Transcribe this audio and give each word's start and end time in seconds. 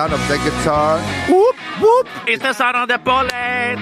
sound 0.00 0.14
of 0.14 0.28
the 0.28 0.38
guitar. 0.38 0.98
Whoop, 1.28 1.56
whoop. 1.82 2.06
It's 2.26 2.42
the 2.42 2.52
sound 2.54 2.76
of 2.76 2.88
the 2.88 2.98
bullet. 2.98 3.78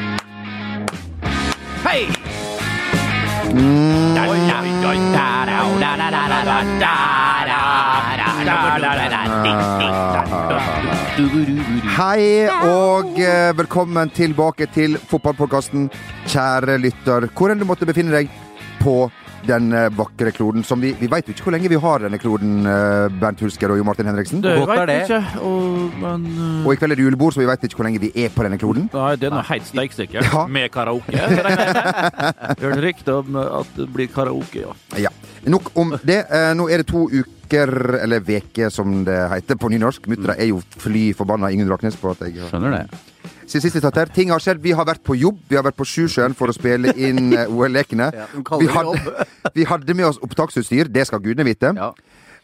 Hey! 1.87 2.09
Hei 11.99 12.49
og 12.67 13.21
eh, 13.21 13.57
velkommen 13.57 14.11
tilbake 14.11 14.67
til 14.75 14.99
fotballpodkasten, 14.99 15.87
kjære 16.27 16.81
lytter. 16.83 17.29
Hvor 17.31 17.55
enn 17.55 17.63
du 17.63 17.67
måtte 17.69 17.87
befinne 17.87 18.17
deg 18.17 18.35
på 18.83 19.05
den 19.47 19.73
eh, 19.73 19.89
vakre 19.95 20.33
kloden 20.35 20.65
som 20.67 20.81
vi 20.83 20.95
Vi 20.99 21.09
veit 21.11 21.29
jo 21.29 21.35
ikke 21.35 21.49
hvor 21.49 21.55
lenge 21.55 21.71
vi 21.71 21.79
har 21.81 22.05
denne 22.05 22.19
kloden, 22.21 22.67
eh, 22.67 23.07
Bernt 23.21 23.41
Hulsker 23.45 23.73
og 23.73 23.81
Jo 23.81 23.87
Martin 23.87 24.09
Henriksen. 24.11 24.43
Det 24.45 24.57
veit 24.59 24.83
vi 24.91 24.97
ikke, 25.05 25.21
og, 25.45 25.97
men 26.03 26.27
uh, 26.35 26.67
Og 26.67 26.73
i 26.75 26.81
kveld 26.81 26.95
er 26.95 27.01
det 27.01 27.07
julebord, 27.07 27.37
så 27.37 27.43
vi 27.43 27.49
veit 27.49 27.65
ikke 27.69 27.81
hvor 27.81 27.89
lenge 27.89 28.03
vi 28.03 28.13
er 28.15 28.33
på 28.35 28.47
denne 28.47 28.59
kloden. 28.61 28.89
Nei, 28.95 29.11
det 29.21 29.31
er 29.31 29.35
noe 29.37 29.47
helt 29.49 29.69
steiksikkert. 29.69 30.29
Ja. 30.29 30.45
Med 30.51 30.71
karaoke. 30.75 31.15
Hørt 32.65 32.83
rykte 32.85 33.19
om 33.21 33.39
at 33.43 33.75
det 33.77 33.89
blir 33.95 34.11
karaoke, 34.13 34.65
ja. 34.67 34.77
Ja. 35.09 35.13
Nok 35.49 35.71
om 35.79 35.95
det. 36.03 36.25
Eh, 36.35 36.51
Nå 36.59 36.69
er 36.69 36.83
det 36.83 36.89
to 36.91 37.07
uker, 37.09 37.75
eller 38.03 38.25
veke 38.25 38.73
som 38.75 39.03
det 39.07 39.19
heter 39.33 39.61
på 39.61 39.71
nynorsk. 39.73 40.09
Muttera 40.11 40.37
er 40.37 40.51
jo 40.51 40.61
fly 40.83 41.11
forbanna 41.17 41.53
Ingunn 41.55 41.71
Raknes 41.73 41.97
på 42.01 42.13
at 42.13 42.27
jeg 42.27 42.51
Skjønner 42.51 42.75
det. 42.81 43.08
Siden 43.49 43.65
sist 43.65 43.79
vi 43.79 43.81
satt 43.81 43.97
her, 43.97 44.11
ting 44.13 44.29
har 44.35 44.43
skjedd. 44.45 44.61
Vi 44.61 44.75
har 44.77 44.85
vært 44.85 45.01
på 45.07 45.17
jobb. 45.17 45.39
Vi 45.49 45.57
har 45.57 45.65
vært 45.65 45.79
på 45.81 45.87
Sjusjøen 45.89 46.35
for 46.37 46.53
å 46.53 46.57
spille 46.57 46.93
inn 47.01 47.33
eh, 47.33 47.49
OL-lekene. 47.49 48.11
Ja, 48.13 48.27
vi, 48.61 48.69
vi 49.63 49.65
hadde 49.71 49.95
med 49.97 50.11
oss 50.11 50.21
opptaksutstyr. 50.25 50.91
Det 50.93 51.07
skal 51.09 51.23
gudene 51.25 51.47
vite. 51.49 51.73
Ja. 51.79 51.93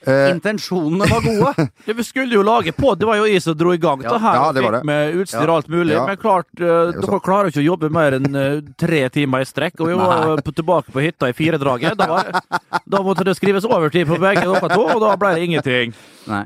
Uh, 0.04 0.34
Intensjonene 0.34 1.06
var 1.08 1.22
gode. 1.24 1.64
Ja, 1.88 1.94
Vi 1.96 2.04
skulle 2.04 2.36
jo 2.36 2.42
lage 2.44 2.74
på, 2.76 2.90
det 3.00 3.06
var 3.08 3.16
jo 3.16 3.24
jeg 3.28 3.40
som 3.40 3.54
dro 3.56 3.70
i 3.72 3.78
gang 3.80 4.02
Ja. 4.04 4.18
her. 4.20 4.34
Ja, 4.36 4.48
det 4.52 4.64
det. 4.74 4.80
Med 4.84 5.14
utstyr 5.22 5.48
og 5.48 5.54
alt 5.62 5.70
mulig. 5.72 5.94
Ja. 5.94 6.02
Men 6.08 6.18
klart, 6.20 6.48
uh, 6.60 6.90
dere 6.92 7.20
klarer 7.24 7.48
ikke 7.48 7.62
å 7.62 7.64
jobbe 7.70 7.88
mer 7.92 8.18
enn 8.18 8.28
uh, 8.36 8.58
tre 8.80 9.00
timer 9.14 9.44
i 9.44 9.48
strekk. 9.48 9.80
Og 9.80 9.88
vi 9.92 9.96
var 9.96 10.42
på, 10.44 10.52
tilbake 10.56 10.92
på 10.92 11.04
hytta 11.06 11.30
i 11.32 11.36
firedraget. 11.36 11.96
Da, 12.00 12.08
var- 12.10 12.80
da 12.84 13.00
måtte 13.06 13.24
det 13.28 13.36
skrives 13.38 13.64
overtid 13.64 14.08
på 14.10 14.20
begge 14.20 14.44
dere 14.44 14.68
to, 14.74 14.84
og 14.92 15.00
da 15.06 15.14
ble 15.20 15.32
det 15.38 15.48
ingenting. 15.48 15.96
Nei. 16.28 16.44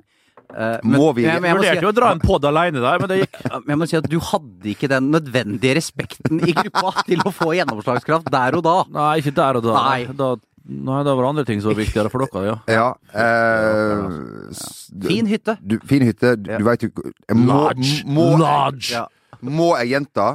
Eh, 0.48 0.78
Må 0.82 1.10
vi- 1.12 1.26
men, 1.26 1.34
Jeg 1.34 1.42
jeg, 1.44 1.56
må 1.56 1.62
si, 1.62 1.80
jo 1.84 1.88
å 1.90 1.94
dra 1.94 2.10
en 2.14 2.20
pod 2.22 2.44
aleine 2.48 2.80
der, 2.80 2.98
men 3.02 3.08
det 3.10 3.18
gikk 3.20 3.34
men 3.52 3.68
jeg 3.74 3.78
må 3.82 3.88
si 3.90 3.96
at 3.98 4.06
du 4.08 4.18
hadde 4.18 4.70
ikke 4.72 4.88
den 4.88 5.10
nødvendige 5.12 5.74
respekten 5.76 6.40
i 6.40 6.54
gruppa 6.56 6.92
til 7.08 7.20
å 7.20 7.32
få 7.36 7.50
gjennomslagskraft 7.58 8.30
der 8.32 8.56
og 8.56 8.62
da. 8.64 8.76
Nei, 8.96 9.10
ikke 9.20 9.34
der 9.36 9.58
og 9.60 9.66
da. 9.68 9.74
Nei. 9.90 10.06
da 10.16 10.30
Nei, 10.68 10.98
da 11.04 11.14
var 11.16 11.22
det 11.24 11.28
andre 11.32 11.44
ting 11.48 11.60
som 11.64 11.70
var 11.72 11.78
viktigere 11.78 12.10
for 12.12 12.20
dere, 12.26 12.42
ja. 12.44 12.56
ja. 12.68 12.88
eh, 13.16 15.06
Fin 15.06 15.28
hytte. 15.30 15.54
Du, 15.64 15.78
fin 15.88 16.04
hytte. 16.04 16.34
Du, 16.36 16.50
du 16.58 16.64
veit 16.66 16.82
jo 16.84 16.90
Large! 16.92 17.38
må, 17.40 17.60
Lodge. 17.70 17.92
må, 18.04 18.26
Lodge. 18.42 18.90
Ja. 18.92 19.06
må 19.48 19.70
jeg 19.78 19.94
gjenta 19.94 20.26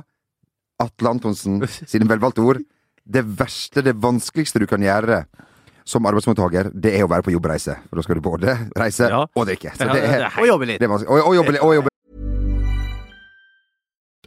Atle 0.81 1.11
Antonsen 1.14 1.59
sine 1.70 2.09
velvalgte 2.09 2.42
ord? 2.42 2.64
Det 3.05 3.22
verste, 3.38 3.83
det 3.86 3.94
vanskeligste 4.02 4.61
du 4.64 4.66
kan 4.70 4.81
gjøre 4.81 5.23
som 5.86 6.06
arbeidsmottaker, 6.06 6.72
det 6.73 6.95
er 7.00 7.03
å 7.03 7.09
være 7.09 7.23
på 7.23 7.31
jobbreise. 7.31 7.76
For 7.89 7.95
da 7.95 8.02
skal 8.02 8.16
du 8.16 8.22
både 8.22 8.58
reise 8.78 9.08
Ja. 9.09 9.26
og 9.36 9.45
drikke. 9.48 9.72
Så 9.76 9.84
det 9.86 9.94
det 9.94 10.03
er, 10.03 10.23
er 10.26 10.39
Og 10.39 10.48
jobbe 10.48 10.66
litt. 10.66 10.80
det 10.80 10.89
er. 10.89 10.94
Og, 10.94 11.28
og 11.28 11.36
jobbe 11.36 11.52
litt. 11.52 11.62
Og 11.62 11.76
jobbe. 11.76 11.89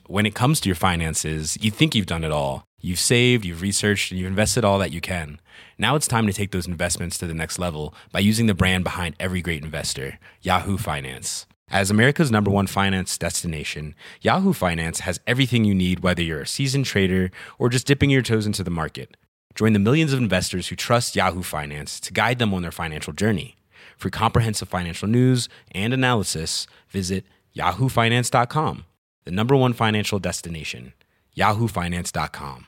when 0.08 0.24
it 0.26 0.34
comes 0.34 0.60
to 0.60 0.68
your 0.68 0.76
finances, 0.76 1.58
you 1.60 1.70
think 1.70 1.94
you've 1.94 2.06
done 2.06 2.22
it 2.24 2.30
all. 2.30 2.64
You've 2.80 3.00
saved, 3.00 3.44
you've 3.44 3.60
researched, 3.62 4.12
and 4.12 4.20
you've 4.20 4.28
invested 4.28 4.64
all 4.64 4.78
that 4.78 4.92
you 4.92 5.00
can. 5.00 5.40
Now 5.78 5.96
it's 5.96 6.06
time 6.06 6.26
to 6.28 6.32
take 6.32 6.52
those 6.52 6.68
investments 6.68 7.18
to 7.18 7.26
the 7.26 7.34
next 7.34 7.58
level 7.58 7.92
by 8.12 8.20
using 8.20 8.46
the 8.46 8.54
brand 8.54 8.84
behind 8.84 9.16
every 9.18 9.40
great 9.42 9.64
investor, 9.64 10.18
Yahoo 10.42 10.76
Finance. 10.78 11.46
As 11.68 11.90
America's 11.90 12.30
number 12.30 12.48
one 12.52 12.68
finance 12.68 13.18
destination, 13.18 13.96
Yahoo 14.20 14.52
Finance 14.52 15.00
has 15.00 15.18
everything 15.26 15.64
you 15.64 15.74
need, 15.74 16.00
whether 16.00 16.22
you're 16.22 16.42
a 16.42 16.46
seasoned 16.46 16.84
trader 16.86 17.32
or 17.58 17.68
just 17.68 17.88
dipping 17.88 18.08
your 18.10 18.22
toes 18.22 18.46
into 18.46 18.62
the 18.62 18.70
market. 18.70 19.16
Join 19.56 19.72
the 19.72 19.78
millions 19.78 20.12
of 20.12 20.18
investors 20.18 20.68
who 20.68 20.76
trust 20.76 21.16
Yahoo 21.16 21.42
Finance 21.42 21.98
to 22.00 22.12
guide 22.12 22.38
them 22.38 22.52
on 22.52 22.60
their 22.60 22.70
financial 22.70 23.14
journey. 23.14 23.56
For 23.96 24.10
comprehensive 24.10 24.68
financial 24.68 25.08
news 25.08 25.48
and 25.72 25.94
analysis, 25.94 26.66
visit 26.90 27.24
yahoofinance.com, 27.56 28.84
the 29.24 29.30
number 29.30 29.56
one 29.56 29.72
financial 29.72 30.18
destination, 30.18 30.92
yahoofinance.com. 31.34 32.66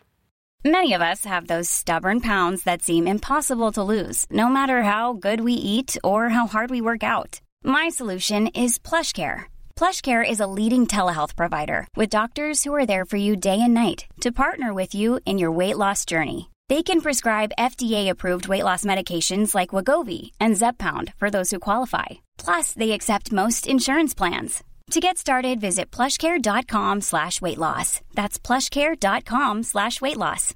Many 0.64 0.94
of 0.94 1.02
us 1.02 1.26
have 1.26 1.46
those 1.46 1.68
stubborn 1.68 2.20
pounds 2.20 2.64
that 2.64 2.82
seem 2.82 3.06
impossible 3.06 3.70
to 3.72 3.82
lose, 3.82 4.24
no 4.30 4.48
matter 4.48 4.82
how 4.82 5.12
good 5.12 5.42
we 5.42 5.52
eat 5.52 5.98
or 6.02 6.30
how 6.30 6.46
hard 6.46 6.70
we 6.70 6.80
work 6.80 7.02
out. 7.02 7.40
My 7.62 7.90
solution 7.90 8.48
is 8.48 8.78
PlushCare. 8.78 9.44
PlushCare 9.76 10.28
is 10.28 10.40
a 10.40 10.46
leading 10.46 10.86
telehealth 10.86 11.36
provider 11.36 11.86
with 11.96 12.08
doctors 12.08 12.64
who 12.64 12.74
are 12.74 12.86
there 12.86 13.04
for 13.04 13.18
you 13.18 13.36
day 13.36 13.60
and 13.60 13.74
night 13.74 14.06
to 14.22 14.32
partner 14.32 14.72
with 14.72 14.94
you 14.94 15.20
in 15.26 15.38
your 15.38 15.52
weight 15.52 15.76
loss 15.76 16.04
journey. 16.04 16.48
They 16.68 16.82
can 16.82 17.00
prescribe 17.00 17.52
FDA-approved 17.58 18.48
weight 18.48 18.64
loss 18.64 18.84
medications 18.84 19.54
like 19.54 19.70
Wagovi 19.70 20.32
and 20.38 20.54
Zepbound 20.54 21.14
for 21.14 21.30
those 21.30 21.50
who 21.50 21.58
qualify. 21.60 22.06
Plus, 22.36 22.72
they 22.74 22.90
accept 22.92 23.32
most 23.32 23.66
insurance 23.66 24.12
plans. 24.14 24.62
To 24.90 25.00
get 25.00 25.18
started, 25.18 25.60
visit 25.60 25.90
plushcare.com 25.90 27.02
slash 27.02 27.40
weight 27.40 27.58
loss. 27.58 28.00
That's 28.14 28.38
plushcare.com 28.38 29.62
slash 29.62 30.00
weight 30.00 30.16
loss. 30.16 30.54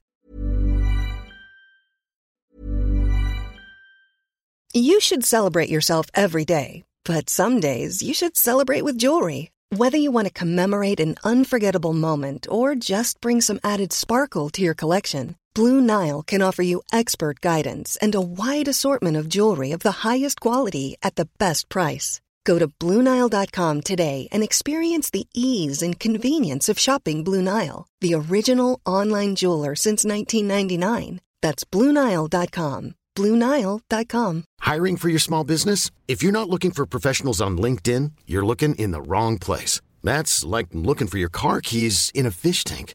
You 4.75 5.01
should 5.01 5.25
celebrate 5.25 5.69
yourself 5.69 6.07
every 6.15 6.47
day, 6.47 6.83
but 7.05 7.29
some 7.29 7.61
days 7.61 8.03
you 8.03 8.15
should 8.15 8.37
celebrate 8.37 8.85
with 8.85 8.97
jewelry. 8.97 9.51
Whether 9.77 9.99
you 9.99 10.11
want 10.11 10.29
to 10.29 10.33
commemorate 10.33 10.99
an 11.01 11.17
unforgettable 11.25 11.93
moment 11.93 12.47
or 12.51 12.75
just 12.75 13.21
bring 13.21 13.43
some 13.43 13.61
added 13.63 13.93
sparkle 13.93 14.49
to 14.51 14.63
your 14.63 14.75
collection, 14.75 15.37
Blue 15.55 15.81
Nile 15.81 16.23
can 16.23 16.41
offer 16.41 16.63
you 16.63 16.83
expert 16.93 17.41
guidance 17.41 17.99
and 18.01 18.15
a 18.15 18.21
wide 18.21 18.69
assortment 18.69 19.17
of 19.17 19.29
jewelry 19.29 19.73
of 19.73 19.81
the 19.81 20.03
highest 20.09 20.41
quality 20.41 20.97
at 21.03 21.17
the 21.17 21.29
best 21.39 21.69
price. 21.69 22.21
Go 22.45 22.59
to 22.59 22.69
BlueNile.com 22.69 23.83
today 23.83 24.29
and 24.33 24.43
experience 24.43 25.11
the 25.11 25.29
ease 25.35 25.83
and 25.83 25.99
convenience 25.99 26.69
of 26.69 26.79
shopping 26.79 27.23
Blue 27.23 27.43
Nile, 27.43 27.87
the 28.01 28.15
original 28.15 28.81
online 28.87 29.35
jeweler 29.35 29.75
since 29.75 30.05
1999. 30.05 31.21
That's 31.43 31.65
BlueNile.com. 31.65 32.95
BlueNile.com. 33.15 34.45
Hiring 34.61 34.97
for 34.97 35.09
your 35.11 35.19
small 35.19 35.45
business? 35.45 35.91
If 36.09 36.23
you're 36.23 36.33
not 36.33 36.49
looking 36.49 36.71
for 36.71 36.87
professionals 36.87 37.43
on 37.43 37.59
LinkedIn, 37.59 38.13
you're 38.27 38.47
looking 38.47 38.75
in 38.77 38.91
the 38.91 39.03
wrong 39.03 39.39
place. 39.39 39.83
That's 40.03 40.45
like 40.45 40.69
looking 40.73 41.09
for 41.09 41.19
your 41.19 41.29
car 41.29 41.61
keys 41.61 42.11
in 42.15 42.25
a 42.27 42.31
fish 42.31 42.65
tank. 42.65 42.95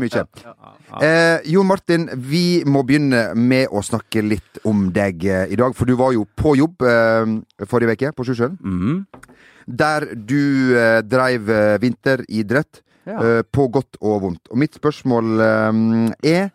Mye. 0.00 0.22
Eh, 1.02 1.40
Jon 1.52 1.66
Martin, 1.66 2.08
vi 2.16 2.62
må 2.64 2.82
begynne 2.86 3.34
med 3.36 3.68
å 3.74 3.82
snakke 3.84 4.22
litt 4.24 4.60
om 4.64 4.88
deg 4.94 5.24
eh, 5.24 5.46
i 5.52 5.56
dag. 5.60 5.74
For 5.76 5.84
du 5.88 5.94
var 5.98 6.12
jo 6.16 6.24
på 6.36 6.54
jobb 6.58 6.82
eh, 6.86 7.36
forrige 7.66 7.96
uke, 7.96 8.12
på 8.16 8.26
Sjusjøen. 8.28 8.58
Mhm. 8.60 9.06
Der 9.66 10.06
du 10.14 10.74
eh, 10.78 11.00
dreiv 11.02 11.48
eh, 11.50 11.78
vinteridrett, 11.82 12.82
Ja. 13.06 13.20
eh, 13.22 13.42
på 13.42 13.68
godt 13.70 13.96
og 14.02 14.22
vondt. 14.24 14.48
Og 14.50 14.58
mitt 14.58 14.74
spørsmål 14.74 15.40
eh, 15.40 16.30
er 16.36 16.48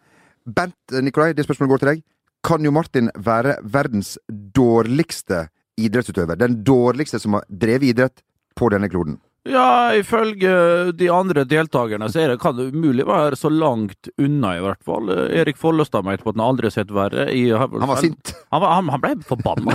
Bent 0.46 0.96
Nikolai, 1.04 1.32
det 1.34 1.46
spørsmålet 1.46 1.70
går 1.72 1.80
til 1.84 1.90
deg. 1.94 2.02
Kan 2.44 2.64
jo 2.66 2.72
Martin 2.74 3.08
være 3.16 3.54
verdens 3.64 4.18
dårligste 4.28 5.46
idrettsutøver? 5.80 6.36
Den 6.36 6.64
dårligste 6.66 7.20
som 7.22 7.38
har 7.38 7.46
drevet 7.48 7.92
idrett 7.94 8.24
på 8.58 8.68
denne 8.74 8.90
kloden? 8.92 9.20
Ja, 9.50 9.90
ifølge 9.98 10.52
de 10.94 11.08
andre 11.10 11.42
deltakerne 11.50 12.06
så 12.14 12.20
er 12.22 12.30
det, 12.30 12.40
kan 12.44 12.54
det 12.60 12.68
umulig 12.76 13.08
være 13.10 13.38
så 13.40 13.50
langt 13.50 14.12
unna, 14.22 14.52
i 14.58 14.62
hvert 14.62 14.84
fall. 14.86 15.10
Erik 15.34 15.58
Follestad 15.58 16.06
mente 16.06 16.22
på 16.22 16.30
at 16.30 16.38
han 16.38 16.44
aldri 16.46 16.70
har 16.70 16.76
sett 16.76 16.92
verre. 16.94 17.26
I, 17.34 17.48
Han 17.50 17.88
var 17.90 17.98
sint. 18.04 18.36
Han, 18.54 18.62
han, 18.62 18.92
han 18.94 19.02
ble 19.02 19.16
forbanna. 19.26 19.74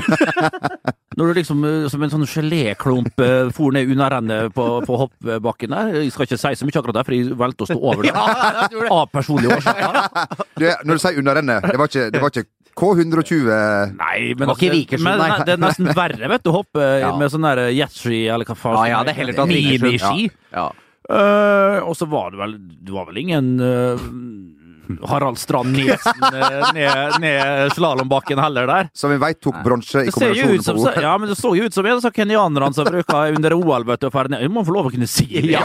Når 1.16 1.32
du 1.32 1.38
liksom 1.40 1.64
eh, 1.64 1.86
som 1.90 2.02
en 2.04 2.12
sånn 2.12 2.26
geléklump 2.28 3.22
eh, 3.24 3.48
for 3.56 3.74
ned 3.74 3.90
unnarennet 3.90 4.52
på, 4.54 4.66
på 4.86 4.98
hoppbakken 5.02 5.72
der. 5.74 5.94
Jeg 6.04 6.12
skal 6.14 6.28
ikke 6.28 6.38
si 6.42 6.52
så 6.60 6.68
mye 6.68 6.78
akkurat 6.82 6.98
der, 7.00 7.06
for 7.08 7.16
jeg 7.16 7.38
valgte 7.40 7.66
å 7.66 7.70
stå 7.72 7.78
over 7.80 8.04
det. 8.06 8.12
Av 8.86 9.06
personlige 9.10 9.56
årsaker. 9.56 9.98
Når 10.86 10.92
du 10.92 11.02
sier 11.02 11.18
unnarennet, 11.24 11.66
det 11.72 11.80
var 11.80 11.90
ikke, 11.90 12.06
det 12.14 12.22
var 12.22 12.34
ikke 12.34 12.46
K120 12.76 13.46
Nei, 13.96 14.34
men, 14.36 14.48
var 14.48 14.56
ikke 14.58 14.68
altså, 14.68 14.72
Vikersund, 14.74 15.06
men 15.08 15.20
nei. 15.22 15.36
det 15.48 15.54
er 15.54 15.60
nesten 15.62 15.86
verre, 15.96 16.28
vet 16.34 16.42
du, 16.44 16.50
å 16.52 16.56
hoppe 16.58 16.88
Ja. 17.06 17.12
med 17.16 17.32
sånn 17.32 17.46
der 17.46 17.62
jetski, 17.72 18.26
eller 18.32 18.48
hva 18.48 18.56
faen. 18.58 18.82
Ja, 18.84 18.98
ja, 18.98 19.04
det 19.06 19.14
er 19.14 19.20
heller 19.22 19.38
tatt 19.38 19.52
Vikersund. 19.52 19.86
Miniski. 19.86 20.28
Ja. 20.52 20.66
Uh, 21.06 21.78
og 21.86 21.94
så 21.94 22.08
var 22.10 22.32
det 22.34 22.40
vel 22.40 22.54
Du 22.82 22.88
var 22.96 23.04
vel 23.06 23.20
ingen 23.20 23.52
eh, 23.62 24.00
Harald 25.08 25.38
Strand 25.38 25.72
Nesen 25.76 26.24
eh, 26.32 26.72
ned, 26.74 27.16
ned 27.20 27.72
slalåmbakken 27.72 28.38
heller 28.38 28.66
der. 28.66 28.90
Som 28.96 29.12
vi 29.14 29.18
veit 29.22 29.40
tok 29.42 29.58
bronse 29.64 30.06
i 30.06 30.12
kombinasjonen 30.14 30.64
på 30.64 30.76
OL. 30.82 31.02
ja, 31.02 31.14
men 31.18 31.30
det 31.30 31.38
så 31.38 31.52
jo 31.58 31.66
ut 31.66 31.74
som 31.74 31.86
en 31.86 32.00
av 32.00 32.14
kenyanerne 32.16 32.72
som 32.76 32.88
bruker 32.88 33.38
under 33.38 33.56
OL 33.56 33.86
vet 33.88 34.02
du, 34.02 34.08
å 34.08 34.14
ferde 34.14 34.36
ned. 34.36 34.46
Må 34.52 34.64
få 34.66 34.76
lov 34.76 34.90
å 34.90 34.94
kunne 34.94 35.08
si. 35.10 35.26
Ja, 35.52 35.64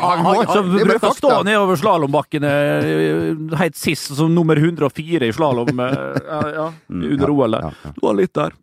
som 0.52 0.72
er 0.78 0.88
bruker 0.94 1.12
å 1.12 1.16
stå 1.18 1.36
nedover 1.48 1.80
slalåmbakken 1.82 2.48
eh, 2.48 3.60
helt 3.62 3.80
sist 3.80 4.16
som 4.18 4.34
nummer 4.36 4.60
104 4.60 5.30
i 5.30 5.36
slalåm 5.36 5.80
eh, 5.80 6.00
ja, 6.28 6.42
ja, 6.58 6.68
under 6.88 7.36
OL. 7.36 7.60
Det 7.62 8.02
var 8.02 8.18
litt 8.18 8.34
der. 8.38 8.58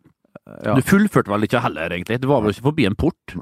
Du 0.75 0.81
fullførte 0.81 1.29
vel 1.29 1.45
ikke 1.45 1.61
heller, 1.61 1.93
egentlig? 1.93 2.17
Du 2.21 2.29
var 2.31 2.41
vel 2.43 2.55
ikke 2.55 2.69
forbi 2.71 2.87
en 2.89 2.97
port? 2.97 3.37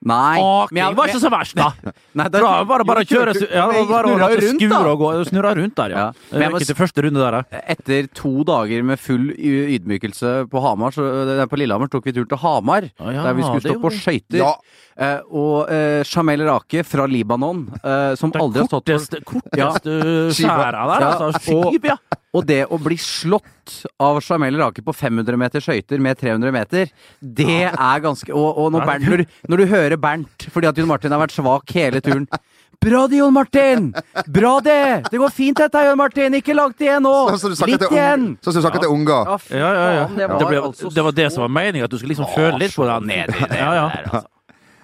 Nei. 0.00 0.40
Aking 0.40 0.74
men 0.74 0.80
jeg- 0.80 0.96
var 0.96 1.10
ikke 1.10 1.20
så 1.20 1.30
verst, 1.30 1.54
da! 1.58 1.72
Nei, 2.16 2.28
Det 2.32 2.40
var 2.40 2.64
bare, 2.64 2.84
bare 2.88 3.02
å 3.04 3.08
kjøre 3.08 3.34
ja, 3.52 3.66
bare 3.68 4.08
å 4.08 4.14
snurra 4.16 4.28
rundt, 4.32 4.62
skure 4.62 4.70
da. 4.72 4.78
og 4.88 4.98
gå. 5.02 5.10
Snurra 5.28 5.50
rundt 5.58 5.74
der, 5.76 5.90
ja. 5.90 6.04
Ja. 6.06 6.38
Men 6.40 6.56
jeg 6.56 6.76
første 6.78 7.04
runde 7.04 7.20
der, 7.20 7.36
da. 7.36 7.60
Etter 7.74 8.08
to 8.16 8.32
dager 8.48 8.82
med 8.82 8.98
full 9.02 9.28
ydmykelse 9.36 10.32
på 10.50 10.62
Hamar, 10.64 10.96
så, 10.96 11.04
på 11.50 11.60
Lillehammer, 11.60 11.90
tok 11.92 12.08
vi 12.08 12.14
tur 12.16 12.24
til 12.30 12.40
Hamar. 12.40 12.88
ah, 12.98 13.10
ja, 13.12 13.26
der 13.28 13.36
vi 13.36 13.44
skulle 13.44 13.60
stå 13.66 13.76
på 13.82 13.92
skøyter. 13.92 14.40
Ja. 14.40 14.54
Eh, 15.00 15.20
og 15.32 15.70
eh, 15.72 16.02
Jamel 16.04 16.42
Rake 16.44 16.82
fra 16.84 17.06
Libanon, 17.08 17.62
eh, 17.80 18.14
som 18.20 18.28
Det 18.34 18.40
aldri 18.42 18.60
har 18.60 18.68
stått 18.68 18.84
på 18.84 18.98
korteste, 18.98 19.20
korteste 19.24 19.94
skjæra 20.36 20.82
der, 20.90 21.00
Ja, 21.06 21.12
altså. 21.30 21.56
og- 21.56 21.84
ja. 21.88 21.96
Og 22.36 22.44
det 22.46 22.60
å 22.68 22.76
bli 22.78 22.94
slått 23.00 23.80
av 23.98 24.20
Jamel 24.22 24.54
Rake 24.60 24.84
på 24.84 24.92
500 24.94 25.36
meter 25.40 25.58
skøyter 25.64 25.98
med 25.98 26.18
300 26.20 26.52
meter, 26.52 26.90
det 27.22 27.64
er 27.72 28.00
ganske 28.04 28.28
Og, 28.30 28.58
og 28.60 28.70
når, 28.72 28.84
Bernt, 28.86 29.08
når, 29.08 29.16
du, 29.16 29.24
når 29.48 29.56
du 29.56 29.66
hører 29.72 29.96
Bernt, 29.96 30.46
fordi 30.52 30.68
at 30.68 30.76
Jon 30.76 30.86
Martin 30.86 31.10
har 31.10 31.18
vært 31.26 31.32
svak 31.34 31.72
hele 31.74 32.00
turen 32.04 32.28
Bra 32.80 33.06
det, 33.08 33.18
Jon 33.18 33.32
Martin! 33.34 33.90
Bra 34.28 34.58
det! 34.64 35.10
Det 35.10 35.18
går 35.20 35.32
fint 35.36 35.56
dette, 35.58 35.82
Jon 35.84 35.98
Martin! 36.00 36.32
Ikke 36.38 36.54
langt 36.56 36.80
igjen 36.80 37.02
nå! 37.04 37.12
Sånn 37.36 37.56
som 37.56 37.68
Litt 37.68 37.82
igjen! 37.90 38.36
sånn 38.40 38.54
som 38.54 38.62
du 38.62 38.68
snakket 38.68 38.84
til 38.86 38.94
unger. 38.94 39.26
Ja, 39.28 39.36
Ja, 39.50 39.72
ja, 39.74 39.90
ja. 39.98 40.06
det 40.16 40.28
var, 40.30 40.38
Det, 40.38 40.46
ble, 40.48 40.60
altså 40.70 40.92
det 40.94 41.04
var 41.04 41.12
det 41.18 41.26
som 41.34 41.42
var 41.44 41.50
meningen, 41.58 41.84
at 41.84 41.90
du 41.92 41.98
skulle 41.98 42.14
liksom 42.14 42.30
føle 42.32 42.56
litt 42.62 42.72
på 42.72 42.86
den. 42.88 43.10
nedi 43.10 43.36
det 43.36 43.58
Ja, 43.58 43.74
ja. 43.76 43.88
der, 43.92 44.06
altså. 44.08 44.26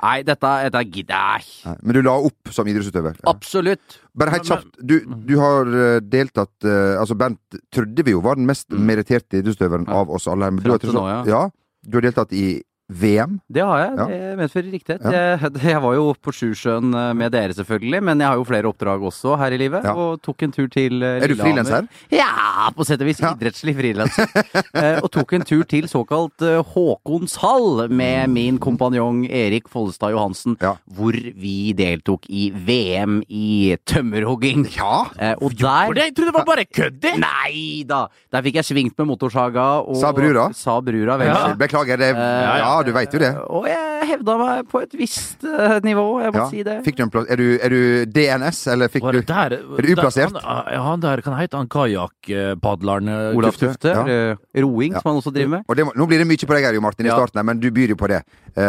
Nei, 0.02 0.16
dette, 0.26 0.52
dette 0.66 0.82
gidder 0.92 1.16
jeg 1.16 1.46
ikke. 1.46 1.74
Men 1.82 1.96
du 1.96 2.00
la 2.04 2.14
opp 2.28 2.52
som 2.54 2.68
idrettsutøver. 2.68 3.18
Ja. 3.22 3.32
Absolutt. 3.32 3.98
Bare 4.16 4.34
helt 4.36 4.48
kjapt. 4.48 4.70
Du, 4.80 4.96
du 5.28 5.34
har 5.40 5.72
eh, 5.72 5.98
deltatt 6.04 6.66
eh, 6.68 6.94
Altså, 7.00 7.16
Bernt 7.18 7.60
trodde 7.74 8.04
vi 8.06 8.14
jo 8.14 8.22
var 8.24 8.38
den 8.38 8.48
mest 8.48 8.68
meritterte 8.72 9.40
idrettsutøveren 9.40 9.88
av 9.92 10.12
oss 10.12 10.28
alle 10.30 10.48
her. 10.48 10.56
Men 10.56 10.66
du 10.66 10.72
har, 10.74 10.88
nå, 10.96 11.06
ja. 11.10 11.20
ja. 11.32 11.42
Du 11.86 11.98
har 11.98 12.08
deltatt 12.08 12.34
i 12.36 12.46
VM. 12.86 13.40
Det 13.50 13.64
har 13.66 13.80
jeg. 13.82 13.94
Ja. 13.98 14.04
Det 14.06 14.38
medfører 14.38 14.68
riktighet. 14.70 15.06
Ja. 15.10 15.22
Jeg, 15.34 15.50
jeg 15.66 15.80
var 15.82 15.94
jo 15.96 16.04
på 16.22 16.34
Sjusjøen 16.34 16.94
eh, 16.94 17.08
med 17.18 17.32
dere, 17.34 17.56
selvfølgelig, 17.58 18.00
men 18.06 18.22
jeg 18.22 18.30
har 18.30 18.38
jo 18.38 18.46
flere 18.46 18.70
oppdrag 18.70 19.02
også 19.08 19.34
her 19.40 19.56
i 19.56 19.58
livet. 19.58 19.86
Ja. 19.88 19.94
Og 19.98 20.20
tok 20.22 20.44
en 20.46 20.54
tur 20.54 20.68
til 20.70 20.94
Lillehammer. 21.00 21.24
Er 21.26 21.32
du 21.32 21.40
frilanser? 21.40 21.88
Ja, 22.14 22.68
på 22.76 22.86
sett 22.86 23.02
og 23.02 23.10
vis. 23.10 23.22
Idrettslig 23.22 23.76
frilanser. 23.78 24.30
Eh, 24.76 24.98
og 25.00 25.08
tok 25.12 25.30
en 25.36 25.44
tur 25.46 25.62
til 25.68 25.86
såkalt 25.88 26.42
eh, 26.44 26.58
Håkonshall 26.74 27.86
med 27.92 28.28
min 28.32 28.58
kompanjong 28.60 29.22
Erik 29.24 29.70
Follestad 29.72 30.12
Johansen, 30.12 30.56
hvor 30.58 31.16
vi 31.16 31.72
deltok 31.76 32.26
i 32.28 32.48
VM 32.52 33.18
i 33.28 33.76
tømmerhogging. 33.88 34.66
Ja! 34.76 35.06
Eh, 35.16 35.32
og 35.40 35.56
der 35.56 35.94
jeg 35.96 36.14
trodde 36.16 36.32
det 36.32 36.36
var 36.36 36.48
bare 36.48 36.66
kødd! 36.68 37.08
Nei 37.22 37.84
da! 37.88 38.02
Der 38.34 38.44
fikk 38.44 38.60
jeg 38.60 38.68
svingt 38.68 38.98
med 39.00 39.08
motorsaga. 39.12 39.66
Og, 39.86 39.96
Sa 40.00 40.12
brura? 40.16 40.48
Sa 40.56 40.76
brura, 40.84 41.16
vel. 41.20 41.32
Beklager, 41.60 42.00
det 42.02 42.12
ja, 42.12 42.56
Ja, 42.60 42.75
du 42.82 42.92
veit 42.92 43.12
jo 43.12 43.18
det. 43.22 43.30
Og 43.48 43.66
jeg 43.68 44.06
hevda 44.10 44.34
meg 44.38 44.68
på 44.70 44.82
et 44.82 44.92
visst 44.98 45.44
eh, 45.44 45.78
nivå, 45.84 46.04
jeg 46.22 46.32
må 46.34 46.38
Ja. 46.42 46.48
si 46.50 46.62
det. 46.66 46.76
Fikk 46.84 46.96
du 46.96 47.02
en 47.06 47.10
plass? 47.10 47.26
Er 47.30 47.36
du, 47.40 47.44
er 47.62 47.68
du 47.72 48.04
DNS, 48.12 48.60
eller 48.72 48.88
fikk 48.92 49.06
du 49.12 49.20
der, 49.22 49.56
Er 49.56 49.82
du 49.86 49.92
uplassert? 49.94 50.32
Der, 50.32 50.40
han, 50.44 50.64
ja, 50.72 50.82
han 50.82 51.00
der 51.00 51.22
kan 51.22 51.34
heite 51.38 51.56
han 51.56 51.68
kajakkpadleren 51.68 53.08
eh, 53.08 53.36
Olaf 53.38 53.56
Tufte, 53.60 53.88
ja. 53.94 54.36
Roing, 54.62 54.92
Ja. 54.92 55.00
som 55.00 55.10
han 55.12 55.20
også 55.22 55.32
driver 55.34 55.48
med. 55.56 55.64
Og 55.68 55.76
det, 55.76 55.84
nå 55.96 56.06
blir 56.06 56.18
det 56.22 56.26
mye 56.28 56.46
på 56.46 56.54
deg 56.56 56.64
her, 56.68 56.74
Jo 56.74 56.80
Martin, 56.84 57.06
i 57.06 57.08
Ja. 57.08 57.16
starten, 57.16 57.38
her, 57.40 57.44
men 57.44 57.60
du 57.60 57.70
byr 57.70 57.88
jo 57.94 57.96
på 57.96 58.08
det. 58.08 58.22
Eh, 58.56 58.62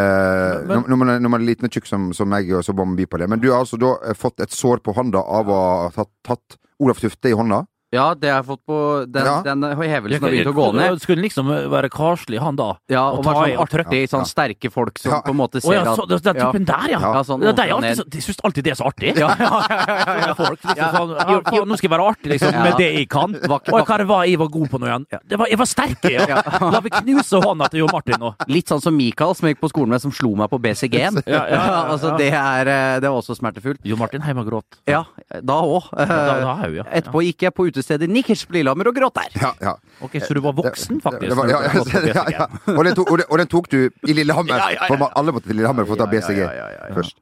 når, 0.68 0.88
når, 0.88 0.98
man 0.98 1.09
er, 1.09 1.19
når 1.19 1.30
man 1.30 1.42
er 1.42 1.45
liten 1.45 1.65
og 1.65 1.71
tjukk 1.71 1.88
som, 1.88 2.13
som 2.13 2.30
meg, 2.30 2.48
så 2.63 2.74
må 2.74 2.86
man 2.86 2.95
by 2.95 3.06
på 3.06 3.18
det. 3.19 3.30
Men 3.30 3.39
du 3.39 3.51
har 3.51 3.59
altså 3.63 3.77
da 3.80 3.95
eh, 4.07 4.13
fått 4.18 4.39
et 4.42 4.51
sår 4.51 4.80
på 4.83 4.94
hånda 4.95 5.19
av 5.24 5.48
å 5.50 5.59
ha 5.88 5.89
tatt, 5.95 6.12
tatt 6.24 6.57
Olaf 6.80 7.00
Tufte 7.01 7.30
i 7.30 7.33
hånda. 7.38 7.65
Ja, 7.95 8.13
det 8.19 8.27
har 8.27 8.41
jeg 8.41 8.47
fått 8.49 8.61
på 8.67 8.77
Den, 9.07 9.23
Ja. 9.25 9.41
den 9.45 9.61
hevelsen 9.63 10.19
har 10.21 10.29
begynt 10.29 10.49
å 10.51 10.53
gå 10.53 10.73
ned. 10.75 10.99
Skulle 11.01 11.21
liksom 11.23 11.47
være 11.71 11.89
karslig, 11.89 12.39
han 12.39 12.55
da. 12.57 12.73
Ja, 12.91 13.05
og 13.11 13.23
være 13.23 13.23
ta 13.23 13.33
var 13.33 13.47
i 13.47 13.51
sånn 13.55 13.59
og 13.61 13.69
artig, 13.87 14.09
sånn 14.11 14.25
sterke 14.27 14.71
folk 14.71 14.97
som 14.99 15.11
Ja. 15.13 15.21
på 15.21 15.29
en 15.31 15.37
måte 15.37 15.57
Å 15.57 15.61
ser 15.61 15.73
ja, 15.73 15.81
at 15.83 15.97
så, 15.97 16.05
det, 16.07 16.21
den 16.23 16.35
typen 16.35 16.65
der, 16.65 16.87
ja. 16.91 16.99
Ja, 16.99 17.23
sånn 17.23 17.41
Ja, 17.43 17.51
det 17.53 17.63
er 17.63 17.71
opp 17.71 17.77
og 17.77 17.83
alltid, 17.83 17.87
ned. 17.87 17.97
så- 17.97 18.09
de 18.09 18.17
syns 18.19 18.41
alltid 18.43 18.63
det 18.63 18.71
er 18.71 18.75
så 18.75 18.87
artig. 18.91 19.15
Ja, 19.17 19.27
ja, 19.39 19.67
ja, 19.69 19.85
ja, 19.87 20.27
ja, 20.27 20.33
Folk, 20.33 20.59
liksom, 20.61 20.91
sånn, 20.91 21.15
ja, 21.15 21.41
faen, 21.47 21.67
nå 21.67 21.77
skal 21.77 21.89
jeg 21.89 21.95
være 21.97 22.07
artig 22.11 22.29
liksom, 22.35 22.51
Ja. 22.51 22.63
med 22.63 22.77
det 22.77 22.89
jeg 22.97 23.09
kan. 23.09 23.33
Vakker- 23.33 23.73
Og 23.73 23.87
hva 23.87 23.97
det 23.97 24.07
var 24.07 24.25
jeg 24.25 24.37
var 24.37 24.47
god 24.49 24.69
på 24.69 24.79
nå 24.79 24.85
igjen? 24.87 25.05
Det 25.25 25.37
var, 25.39 25.47
jeg 25.47 25.57
var 25.57 25.65
sterk, 25.65 26.03
ja. 26.11 26.25
La 26.71 26.81
meg 26.81 26.91
knuse 26.91 27.39
hånda 27.41 27.69
til 27.69 27.79
Jo 27.79 27.87
Martin 27.87 28.19
nå. 28.19 28.35
Litt 28.49 28.65
sånn 28.67 28.81
som 28.81 28.95
Mikael, 28.97 29.33
som 29.33 29.47
jeg 29.47 29.55
gikk 29.55 29.61
på 29.63 29.71
skolen 29.71 29.89
med, 29.95 30.01
som 30.01 30.11
slo 30.11 30.35
meg 30.35 30.49
på 30.49 30.59
BCG-en. 30.59 31.23
Ja, 31.25 31.45
ja, 31.47 31.55
ja, 31.55 31.83
altså, 31.93 32.17
det, 32.17 32.33
er, 32.33 32.67
eh, 32.67 32.99
det 32.99 33.07
var 33.09 33.21
også 33.21 33.35
smertefullt. 33.39 33.79
Jo 33.85 33.95
Martin 33.95 34.19
hjemme 34.21 34.43
og 34.43 34.47
gråt. 34.51 34.79
Ja, 34.85 35.05
da 35.41 35.61
òg. 35.63 35.87
Da, 35.95 36.05
da 36.05 36.53
er 36.63 36.67
jo, 36.69 36.75
ja. 36.83 36.83
Etterpå 36.91 37.23
gikk 37.23 37.39
jeg 37.47 37.53
på 37.55 37.63
utestedet 37.77 38.09
Nikkers 38.12 38.44
på 38.50 38.57
Lillehammer 38.57 38.89
og 38.91 38.97
gråt 38.97 39.21
der. 39.21 39.38
Ja, 39.41 39.53
ja. 39.62 39.75
Ok, 40.01 40.19
Så 40.24 40.33
du 40.33 40.41
var 40.41 40.57
voksen, 40.57 41.01
faktisk? 41.01 41.29
Det 41.29 41.38
var, 41.38 41.53
ja, 41.53 41.62
ja, 41.63 42.03
ja, 42.12 42.25
ja. 42.39 42.50
Og, 42.74 42.83
den 42.85 42.97
tok, 42.97 43.12
og, 43.12 43.18
den, 43.21 43.29
og 43.29 43.41
den 43.44 43.53
tok 43.53 43.71
du 43.71 43.79
i 43.88 44.18
Lillehammer. 44.18 44.57
Ja, 44.57 44.69
ja, 44.74 44.83
ja, 44.83 44.91
For 44.91 45.09
alle 45.13 45.35
måtte 45.35 45.51
til 45.51 45.62
Lillehammer 45.62 45.88
for 45.88 45.97
å 45.97 46.03
ta 46.03 46.09
Ja, 46.09 46.19
ja, 46.19 46.27
BCG 46.27 46.44
ja, 46.44 46.51
ja, 46.51 46.69
ja, 46.74 46.85
ja. 46.89 46.94
først. 46.97 47.19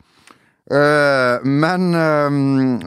Uh, 0.66 1.46
men 1.46 1.94
uh, 1.94 2.32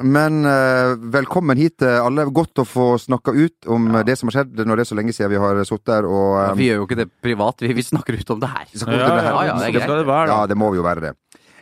men 0.03 0.41
uh, 0.43 0.97
velkommen 1.15 1.61
hit 1.61 1.77
til 1.79 1.93
alle. 2.03 2.25
Godt 2.35 2.59
å 2.59 2.65
få 2.67 2.87
snakka 2.99 3.31
ut 3.37 3.69
om 3.71 3.87
ja. 3.95 4.03
det 4.09 4.17
som 4.19 4.27
har 4.27 4.41
skjedd 4.41 4.65
når 4.67 4.81
det 4.81 4.83
er 4.83 4.91
så 4.91 4.99
lenge 4.99 5.15
siden 5.15 5.31
vi 5.31 5.39
har 5.39 5.61
sittet 5.63 5.93
her 5.95 6.09
og 6.11 6.33
Ja, 6.41 6.49
vi 6.59 6.67
gjør 6.73 6.83
jo 6.83 6.89
ikke 6.89 6.99
det 7.05 7.07
privat, 7.23 7.63
vi, 7.63 7.71
vi 7.79 7.85
snakker 7.87 8.19
ut 8.19 8.35
om 8.35 8.43
det 8.43 8.51
her. 8.51 8.67
skal 8.73 8.97
det 8.97 8.99
her. 8.99 9.29
ja, 9.31 9.45
ja, 9.47 9.55
det 9.63 9.71
greit. 9.77 9.87
skal 9.87 10.03
det 10.03 10.09
være, 10.11 10.33
Ja, 10.33 10.41
det 10.51 10.59
må 10.59 10.73
jo 10.75 10.83
være 10.83 11.07
det. 11.07 11.15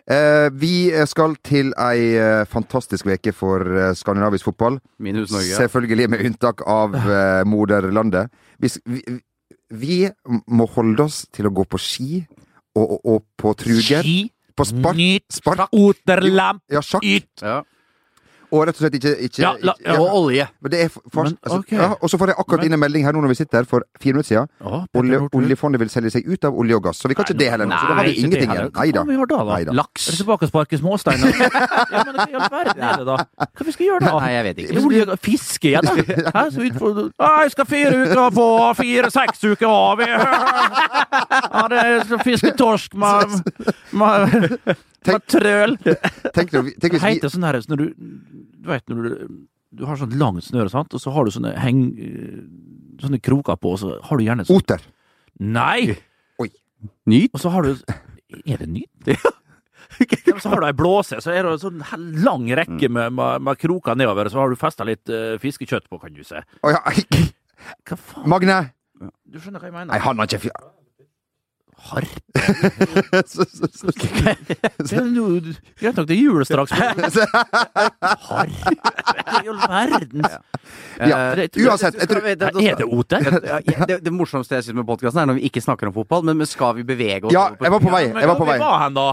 Eh, 0.07 0.49
vi 0.55 0.91
skal 1.11 1.35
til 1.43 1.73
ei 1.83 2.13
eh, 2.15 2.45
fantastisk 2.47 3.09
veke 3.09 3.33
for 3.35 3.65
eh, 3.67 3.93
skandinavisk 3.99 4.47
fotball. 4.53 4.77
Minus 5.03 5.33
Norge. 5.35 5.57
Selvfølgelig 5.59 6.07
med 6.13 6.23
unntak 6.29 6.63
av 6.71 6.95
eh, 6.95 7.43
moderlandet. 7.49 8.31
Vi, 8.63 8.71
vi, 8.87 9.01
vi 9.75 9.97
må 10.47 10.69
holde 10.77 11.09
oss 11.09 11.25
til 11.35 11.49
å 11.51 11.55
gå 11.59 11.65
på 11.67 11.81
ski 11.83 12.21
og, 12.77 12.85
og, 12.87 13.01
og 13.17 13.25
på 13.41 13.55
truger. 13.59 14.05
Ski, 14.07 14.19
På 14.57 14.65
spark. 14.65 14.97
nyt, 14.97 15.27
spark. 15.35 15.67
oterlamp, 15.75 16.63
Ja, 16.73 16.81
sjakk. 16.87 17.03
yt. 17.05 17.29
Ja. 17.43 17.59
Og 18.57 18.63
rett 18.69 18.79
og 18.79 18.83
slett 18.85 18.95
ikke, 18.99 19.13
ikke, 19.29 19.43
Ja, 19.45 19.51
la- 19.61 19.75
ja, 19.85 19.97
Og 20.01 20.15
olje. 20.23 20.47
Men 20.65 20.75
er 20.79 20.89
altså, 20.89 21.59
ja, 21.71 21.89
Og 22.01 22.09
så 22.11 22.17
får 22.21 22.33
jeg 22.33 22.37
akkurat 22.41 22.63
Men- 22.63 22.67
inn 22.71 22.77
en 22.79 22.81
melding 22.81 23.05
her 23.05 23.13
nå 23.13 23.21
når 23.25 23.29
vi 23.35 23.39
sitter 23.43 23.59
her 23.61 23.65
for 23.69 23.85
fire 24.01 24.15
minutter 24.17 24.31
siden. 24.33 24.49
Å, 24.65 24.81
Olje, 24.97 25.21
oljefondet 25.37 25.79
vil 25.83 25.89
selge 25.93 26.11
seg 26.17 26.27
ut 26.27 26.45
av 26.49 26.55
olje 26.57 26.77
og 26.79 26.83
gass. 26.89 26.99
Så 27.03 27.09
vi 27.11 27.15
kan 27.19 27.25
ikke 27.29 27.39
det 27.39 27.51
heller 27.53 27.67
nå. 27.69 27.77
Så 27.77 27.89
da 27.91 27.95
har 28.01 28.05
vi 28.09 28.15
ingenting 28.23 28.51
igjen. 28.55 28.71
Nei 28.75 28.91
da. 28.97 29.03
Hva 29.05 29.13
vi 29.13 29.17
har 29.21 29.27
da, 29.27 29.39
da? 29.69 29.73
Laks. 29.77 30.09
Er 30.09 30.17
det 30.17 30.21
tilbake 30.25 30.43
og 30.43 30.51
sparke 30.53 30.79
småsteiner? 30.81 31.37
ja, 31.93 32.05
men 32.07 32.15
hva 32.17 32.27
i 32.27 32.35
all 32.41 32.49
verden 32.57 32.83
er 32.89 32.97
det, 33.03 33.07
da? 33.07 33.17
Hva 33.47 33.67
vi 33.69 33.73
skal 33.77 33.87
gjøre 33.91 34.01
da? 34.07 34.15
Nei, 34.19 34.33
jeg 34.33 34.45
vet 34.49 34.63
ikke. 34.65 34.85
Olje, 34.87 35.19
fiske 35.27 35.71
igjen, 35.71 35.85
da? 35.85 35.93
Hæ, 36.37 36.45
så 36.57 36.65
utfor- 36.67 37.13
Jeg 37.45 37.51
skal 37.57 37.67
fire 37.67 37.95
uker 38.07 38.31
på, 38.41 38.47
fire-seks 38.81 39.45
uker 39.53 39.69
av. 39.69 40.01
Ja, 40.07 41.67
det 41.73 41.79
er 41.85 42.19
fisketorsk 42.25 42.95
med, 42.95 43.37
med, 43.93 44.59
med 45.07 45.27
trøl. 45.31 45.77
Tenk, 45.85 46.01
tenk, 46.35 46.51
tenk 46.51 46.65
Det 46.67 46.81
tenk, 46.81 46.93
tenk, 46.97 47.03
heter 47.07 47.33
sånn 47.33 47.47
her, 47.47 47.61
når 47.71 47.77
når 47.77 47.93
du, 48.67 48.73
vet 48.75 48.91
når 48.91 49.07
du, 49.07 49.39
du 49.79 49.87
har 49.87 49.99
sånn 50.01 50.15
langt 50.19 50.45
snøre, 50.47 50.73
sant? 50.73 50.93
og 50.97 51.03
så 51.03 51.15
har 51.15 51.27
du 51.27 51.33
sånne 51.35 51.55
heng... 51.63 51.87
Sånne 52.97 53.19
kroker 53.21 53.59
på, 53.61 53.75
og 53.77 53.81
så 53.83 53.97
har 54.09 54.17
du 54.19 54.25
gjerne 54.25 54.45
sånn 54.49 54.57
Oter. 54.57 54.85
Nei! 55.45 55.95
Oi. 56.41 56.47
Nyt. 57.13 57.35
Og 57.37 57.43
så 57.43 57.51
har 57.53 57.67
du 57.67 57.75
Er 58.49 58.63
det 58.63 58.71
nytt? 58.73 59.11
Ja, 60.27 60.35
så 60.43 60.51
har 60.51 60.61
du 60.61 60.67
ei 60.67 60.75
blåse, 60.77 61.21
så 61.23 61.31
er 61.31 61.47
det 61.47 61.53
en 61.55 61.61
sånn 61.63 61.83
lang 62.25 62.49
rekke 62.59 62.89
med, 62.91 63.15
med, 63.17 63.45
med 63.47 63.61
kroker 63.61 63.95
nedover, 63.97 64.27
og 64.27 64.35
så 64.35 64.41
har 64.43 64.51
du 64.51 64.59
festa 64.59 64.85
litt 64.85 65.09
uh, 65.15 65.37
fiskekjøtt 65.41 65.87
på, 65.89 66.01
kan 66.03 66.13
du 66.13 66.25
se. 66.27 66.43
Å 66.67 66.73
ja. 66.75 66.81
Hva 67.87 67.97
faen? 67.97 68.27
Magne! 68.29 68.57
Du 69.31 69.39
skjønner 69.39 69.63
hva 69.63 69.71
jeg 69.71 69.77
mener? 69.77 69.93
Nei, 69.93 70.01
han 70.03 70.19
har 70.21 70.29
ikke 70.29 70.43
fj- 70.49 70.57
Harp? 71.77 72.09
Det 74.87 74.97
er 74.97 75.09
jo 75.13 75.27
greit 75.81 75.97
nok, 75.97 76.07
det 76.09 76.15
er 76.17 76.21
jul 76.21 76.45
straks. 76.49 76.73
men- 76.73 77.05
Harp? 78.29 78.51
I 79.27 79.49
all 79.49 79.61
verden. 79.61 80.25
Ja, 81.01 81.19
uansett. 81.69 81.99
Jeg 82.01 82.09
tror, 82.11 82.27
Er 82.27 82.77
det 82.81 82.87
oter? 82.87 83.21
Det, 83.87 83.99
det 84.05 84.13
morsomste 84.13 84.57
jeg 84.59 84.65
syns 84.67 84.79
med 84.81 84.87
podkasten, 84.89 85.21
er 85.23 85.31
når 85.31 85.39
vi 85.41 85.47
ikke 85.51 85.63
snakker 85.65 85.91
om 85.91 85.95
fotball, 85.97 86.25
men, 86.27 86.45
skal 86.47 86.75
vi 86.79 86.85
bevege 86.87 87.27
oss 87.29 87.35
ja, 87.35 87.49
jeg 87.61 87.73
var 87.73 87.83
på 87.83 87.93
vei. 87.93 88.05
Jeg 88.09 88.29
var 88.31 88.39
på 88.41 88.49
vei. 88.49 88.59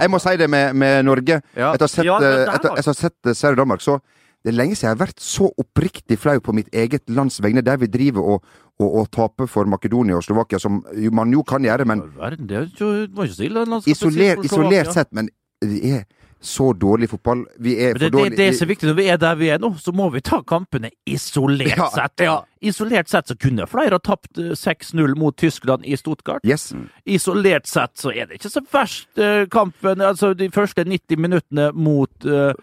Jeg 0.01 0.11
må 0.13 0.19
si 0.23 0.35
det 0.39 0.49
med, 0.49 0.75
med 0.79 1.05
Norge. 1.07 1.41
Etter 1.53 1.85
å 1.85 1.87
ha 1.87 1.91
sett, 1.91 2.05
eh, 2.07 2.27
er 2.31 2.55
etter, 2.57 2.77
eh, 2.79 3.33
Sverige 3.33 3.57
og 3.57 3.63
Danmark, 3.65 3.83
så 3.83 3.99
det 4.43 4.51
er 4.51 4.57
lenge 4.57 4.75
siden 4.75 4.89
jeg 4.89 4.97
har 4.97 5.05
vært 5.05 5.21
så 5.23 5.47
oppriktig 5.57 6.17
flau 6.19 6.39
på 6.43 6.53
mitt 6.53 6.67
eget 6.75 7.07
lands 7.09 7.39
vegne, 7.43 7.61
der 7.63 7.77
vi 7.77 7.87
driver 7.87 8.21
og, 8.35 8.43
og, 8.79 8.89
og 8.99 9.11
taper 9.11 9.47
for 9.47 9.65
Makedonia 9.71 10.17
og 10.19 10.23
Slovakia, 10.25 10.59
som 10.59 10.81
man 11.15 11.31
jo 11.31 11.43
kan 11.47 11.63
gjøre, 11.63 11.85
men 11.87 12.01
det 12.03 12.51
er 12.51 12.59
jo 12.59 12.65
ikke- 12.67 13.07
det 13.07 13.15
var 13.15 13.23
ikke 13.23 13.35
så 13.39 13.47
ille. 13.47 13.65
isoler, 13.87 14.43
isolert 14.43 14.93
sett 14.93 15.13
Men 15.13 15.29
det 15.61 15.79
er 15.85 16.03
så 16.43 16.73
dårlig 16.75 17.07
fotball. 17.09 17.45
Vi 17.57 17.77
er 17.79 17.93
Men 17.93 17.93
for 17.93 17.99
det, 17.99 18.11
det, 18.11 18.11
dårlig 18.11 18.37
det 18.37 18.55
som 18.57 18.65
er 18.65 18.69
viktig 18.73 18.87
når 18.89 18.95
vi 18.97 19.05
er 19.07 19.17
der 19.17 19.35
vi 19.39 19.47
er 19.47 19.59
nå, 19.59 19.69
så 19.79 19.93
må 19.95 20.09
vi 20.11 20.19
ta 20.19 20.41
kampene 20.43 20.89
isolert 21.07 21.77
Ja, 21.77 21.87
sett. 21.95 22.19
Isolert 22.61 23.07
sett 23.07 23.27
så 23.31 23.35
kunne 23.39 23.65
flere 23.71 23.95
ha 23.95 23.99
tapt 24.03 24.37
eh, 24.37 24.51
6-0 24.51 25.15
mot 25.15 25.37
Tyskland 25.37 25.85
i 25.87 25.95
Stuttgart. 25.95 26.43
Yes. 26.43 26.73
Isolert 27.07 27.65
sett 27.67 27.95
så 27.95 28.11
er 28.11 28.27
det 28.27 28.41
ikke 28.41 28.51
så 28.51 28.61
verst, 28.73 29.07
eh, 29.17 29.45
kampen. 29.47 30.01
Altså 30.03 30.33
de 30.35 30.49
første 30.51 30.83
90 30.83 31.15
minuttene 31.17 31.71
mot 31.73 32.25
eh, 32.25 32.51
eh, 32.51 32.53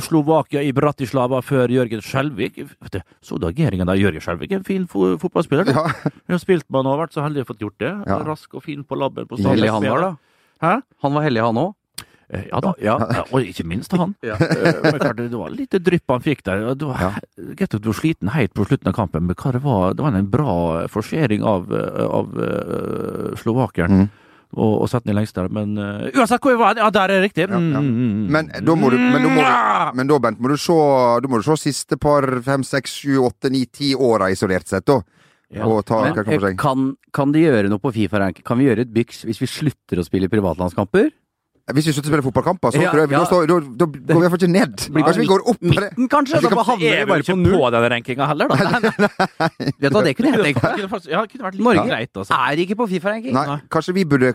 Slovakia 0.00 0.62
i 0.64 0.70
Bratislava 0.72 1.42
før 1.44 1.68
Jørgen 1.68 2.00
Skjelvik. 2.04 2.60
Så 3.20 3.36
du 3.40 3.48
ageringen 3.50 3.88
der? 3.88 4.00
Jørgen 4.00 4.24
Skjelvik 4.24 4.54
en 4.56 4.64
fin 4.64 4.86
fo 4.88 5.10
fotballspiller. 5.20 5.68
Ja. 5.74 5.86
Jeg 6.28 6.36
har 6.36 6.40
spilt 6.42 6.68
med 6.70 6.80
han 6.82 6.92
og 6.94 7.02
vært 7.02 7.16
så 7.16 7.24
heldig 7.26 7.44
å 7.44 7.50
fått 7.50 7.64
gjort 7.66 7.78
det. 7.82 7.92
Ja. 8.08 8.20
Rask 8.26 8.54
og 8.56 8.64
fin 8.64 8.84
på 8.84 8.96
labben. 8.98 9.28
på 9.28 9.40
Heldig 9.42 9.74
han 9.74 9.84
var, 9.84 10.06
da. 10.06 10.14
Hæ? 10.64 10.72
Han 11.04 11.14
var 11.18 11.28
heldig, 11.28 11.44
han 11.44 11.60
òg. 11.66 11.74
Eh, 12.28 12.44
Ja 12.50 12.60
da. 12.60 12.74
Ja. 12.82 12.96
Ja, 13.00 13.24
og 13.32 13.44
ikke 13.44 13.64
minst 13.68 13.92
han. 13.96 14.14
Ja. 14.26 14.36
Eh, 14.36 14.80
Men 14.84 15.00
klart, 15.00 15.16
det 15.16 15.32
var 15.32 15.52
litt 15.54 15.76
drypp 15.84 16.12
han 16.12 16.24
fikk 16.24 16.44
der. 16.44 16.74
Du 16.74 16.86
var, 16.90 17.00
Ja. 17.00 17.12
Du 17.36 17.88
var 17.88 17.96
sliten 17.96 18.32
helt 18.34 18.54
på 18.54 18.66
slutten 18.68 18.88
av 18.88 18.96
kampen, 18.96 19.26
men 19.26 19.34
det 19.36 19.62
var, 19.64 19.94
det 19.94 20.04
var 20.04 20.16
en 20.16 20.30
bra 20.30 20.86
forsering 20.88 21.44
av, 21.44 21.72
eh, 21.72 22.04
av 22.04 22.32
uh, 22.36 23.36
slovakeren. 23.40 24.04
Mm. 24.04 24.08
Og, 24.56 24.82
og 24.82 24.88
sette 24.88 25.04
den 25.04 25.12
i 25.12 25.18
lengst 25.18 25.36
der, 25.36 25.50
men 25.52 25.74
uh, 25.76 26.06
uansett 26.16 26.40
hvor 26.40 26.54
vi 26.54 26.60
var, 26.60 26.78
ja, 26.80 26.88
der 26.94 27.02
er 27.04 27.18
det 27.18 27.26
riktig. 27.26 27.44
Ja, 27.44 27.58
ja. 27.60 27.82
Mm. 27.84 28.22
Men 28.32 28.48
da 28.64 28.76
må 28.80 28.88
du, 28.88 28.96
men 28.96 29.20
da 29.20 29.28
må 29.28 29.42
du, 29.44 29.98
men 30.00 30.08
da, 30.08 30.18
Bent, 30.24 30.40
må 30.40 30.48
du 30.48 30.56
se, 30.56 30.76
du 31.20 31.28
må 31.28 31.42
du 31.42 31.44
se 31.44 31.58
siste 31.66 31.98
par 32.00 32.24
fem, 32.46 32.64
seks, 32.64 32.96
sju, 33.02 33.18
åtte, 33.28 33.52
ni, 33.52 33.66
ti 33.68 33.92
åra 33.92 34.30
isolert 34.32 34.70
sett, 34.70 34.88
da. 34.88 35.02
Ja. 35.52 35.64
Og 35.64 35.80
ta 35.88 36.02
Men 36.04 36.16
eh, 36.28 36.56
kan, 36.60 36.90
kan 37.16 37.32
de 37.32 37.40
gjøre 37.40 37.70
noe 37.72 37.80
på 37.80 37.92
Fifa-rank? 37.94 38.42
Kan 38.44 38.60
vi 38.60 38.66
gjøre 38.66 38.84
et 38.84 38.90
byks 38.92 39.22
hvis 39.28 39.40
vi 39.40 39.48
slutter 39.48 40.00
å 40.00 40.04
spille 40.04 40.28
privatlandskamper? 40.32 41.08
Hvis 41.68 41.84
vi 41.88 41.92
slutter 41.92 42.08
å 42.08 42.12
spille 42.12 42.24
fotballkamper, 42.24 42.70
så 42.72 42.80
Ja, 42.82 42.90
prøver 42.90 43.08
vi. 43.08 43.14
ja. 43.14 43.24
Da, 43.28 43.38
da, 43.46 43.60
da 43.60 43.86
går 43.86 44.06
vi 44.08 44.08
i 44.08 44.22
hvert 44.22 44.30
fall 44.32 44.40
ikke 44.40 44.52
ned. 44.52 44.72
Kanskje 45.04 45.20
vi 45.20 45.26
går 45.28 45.42
opp 45.52 45.58
på 45.60 45.74
det. 45.74 45.90
Midten, 45.92 46.08
kanskje? 46.08 46.32
Da 46.32 46.40
Vi 46.40 46.48
kan- 46.48 46.64
havner 46.64 46.96
vi 46.98 47.04
bare 47.04 47.22
på 47.22 47.26
ikke 47.28 47.36
null. 47.38 47.58
på 47.58 47.70
den 47.74 47.90
rankinga 47.92 48.26
heller, 48.30 48.48
da. 48.48 48.54
Vet 49.78 49.80
du 49.80 49.88
hva, 49.98 50.02
det 50.04 50.14
kunne 50.16 50.32
jeg 50.32 50.44
tenkt 50.48 50.62
meg. 50.62 50.74
Kunne 50.78 50.88
faktisk- 50.88 51.10
Ja, 51.12 51.24
Norge 51.62 51.86
greit, 51.88 52.12
altså. 52.16 52.32
er 52.32 52.56
ikke 52.64 52.76
på 52.80 52.88
Fifa-ranking. 52.88 53.32
Nei, 53.32 53.60
kanskje 53.68 53.94
vi 53.94 54.04
burde 54.04 54.34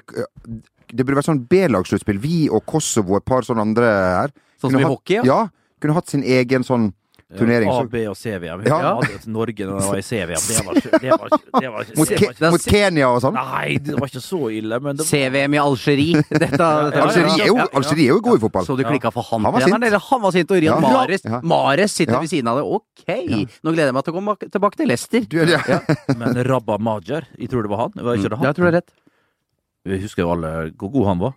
Det 0.93 1.05
burde 1.07 1.17
vært 1.17 1.25
sånn 1.31 1.41
B-lagssluttspill. 1.49 2.19
Vi 2.21 2.49
og 2.53 2.65
Kosovo 2.69 3.15
og 3.15 3.17
et 3.23 3.25
par 3.25 3.41
sånne 3.41 3.61
andre 3.65 3.83
her. 3.89 4.29
Sånn 4.61 4.69
som 4.71 4.79
i 4.79 4.83
hatt- 4.83 4.91
hockey, 4.93 5.15
ja. 5.15 5.23
Ja. 5.25 5.47
Kunne 5.81 5.93
hatt 5.95 6.07
sin 6.09 6.21
egen 6.23 6.61
sånn 6.63 6.93
turnering. 7.37 7.69
A, 7.69 7.83
B 7.89 7.95
og 8.09 8.15
C-VM. 8.17 8.63
Ja. 8.67 8.77
Ja. 8.83 8.93
Norge 9.27 9.65
når 9.67 9.79
det 9.79 9.87
var 9.89 9.97
i 9.97 10.05
C-VM. 10.07 10.41
Det 10.47 10.65
var 10.65 10.73
ikke 10.79 10.99
det 11.03 11.11
var 11.11 11.27
ikke- 11.27 11.59
det 11.59 11.71
var 11.73 11.81
ikke- 11.83 11.97
mot, 11.97 12.07
det 12.09 12.19
var 12.21 12.33
ikke- 12.33 12.51
mot 12.51 12.61
Kenya 12.73 13.07
og 13.09 13.21
sånn. 13.21 13.33
Nei, 13.33 13.77
det 13.77 13.95
var 13.99 14.07
ikke 14.07 14.21
så 14.23 14.41
ille, 14.53 14.79
men 14.79 14.95
det 14.95 15.05
var 15.05 15.11
CVM 15.11 15.53
i 15.53 15.61
Algerie. 15.63 16.23
Dette, 16.29 16.49
dette 16.49 16.61
Algerie 17.03 17.41
er 17.43 17.47
jo, 17.47 17.55
ja, 17.57 17.63
ja. 17.63 17.67
Algerie 17.73 18.05
er 18.05 18.13
jo 18.13 18.19
god 18.21 18.37
i 18.37 18.41
fotball. 18.45 18.65
Så 18.65 18.77
du 18.77 18.83
klikka 18.83 19.11
for 19.11 19.23
han, 19.23 19.43
Han 19.43 19.53
var 19.53 19.61
sint. 19.61 19.83
eller 19.83 19.99
han 19.99 20.21
var 20.21 20.31
sint, 20.31 20.51
og 20.51 20.57
Rian 20.61 20.81
Ja. 20.81 20.89
Mares, 20.93 21.21
Mares 21.43 21.91
sitter 21.91 22.13
Ja. 22.13 22.19
ved 22.19 22.29
siden 22.29 22.47
av 22.47 22.57
det. 22.57 22.65
Ok, 22.65 23.05
nå 23.63 23.71
gleder 23.73 23.89
jeg 23.91 23.93
meg 23.93 24.03
til 24.03 24.13
å 24.13 24.17
komme 24.17 24.37
tilbake 24.37 24.75
til 24.75 24.87
Leicester. 24.87 25.21
Du, 25.27 25.37
ja. 25.45 25.79
Men 26.17 26.35
Rabba 26.45 26.77
Majer, 26.77 27.23
jeg 27.39 27.49
tror 27.49 27.61
det 27.63 27.69
var 27.69 27.77
han? 27.87 27.91
Var 27.95 28.15
det 28.17 28.31
han? 28.31 28.43
Jeg 28.43 28.55
tror 28.55 28.65
det 28.69 28.73
er 28.73 28.77
rett. 28.81 28.91
Vi 29.85 29.97
husker 29.99 30.23
jo 30.23 30.31
alle 30.31 30.71
hvor 30.79 30.91
god 30.91 31.05
han 31.07 31.19
var. 31.19 31.33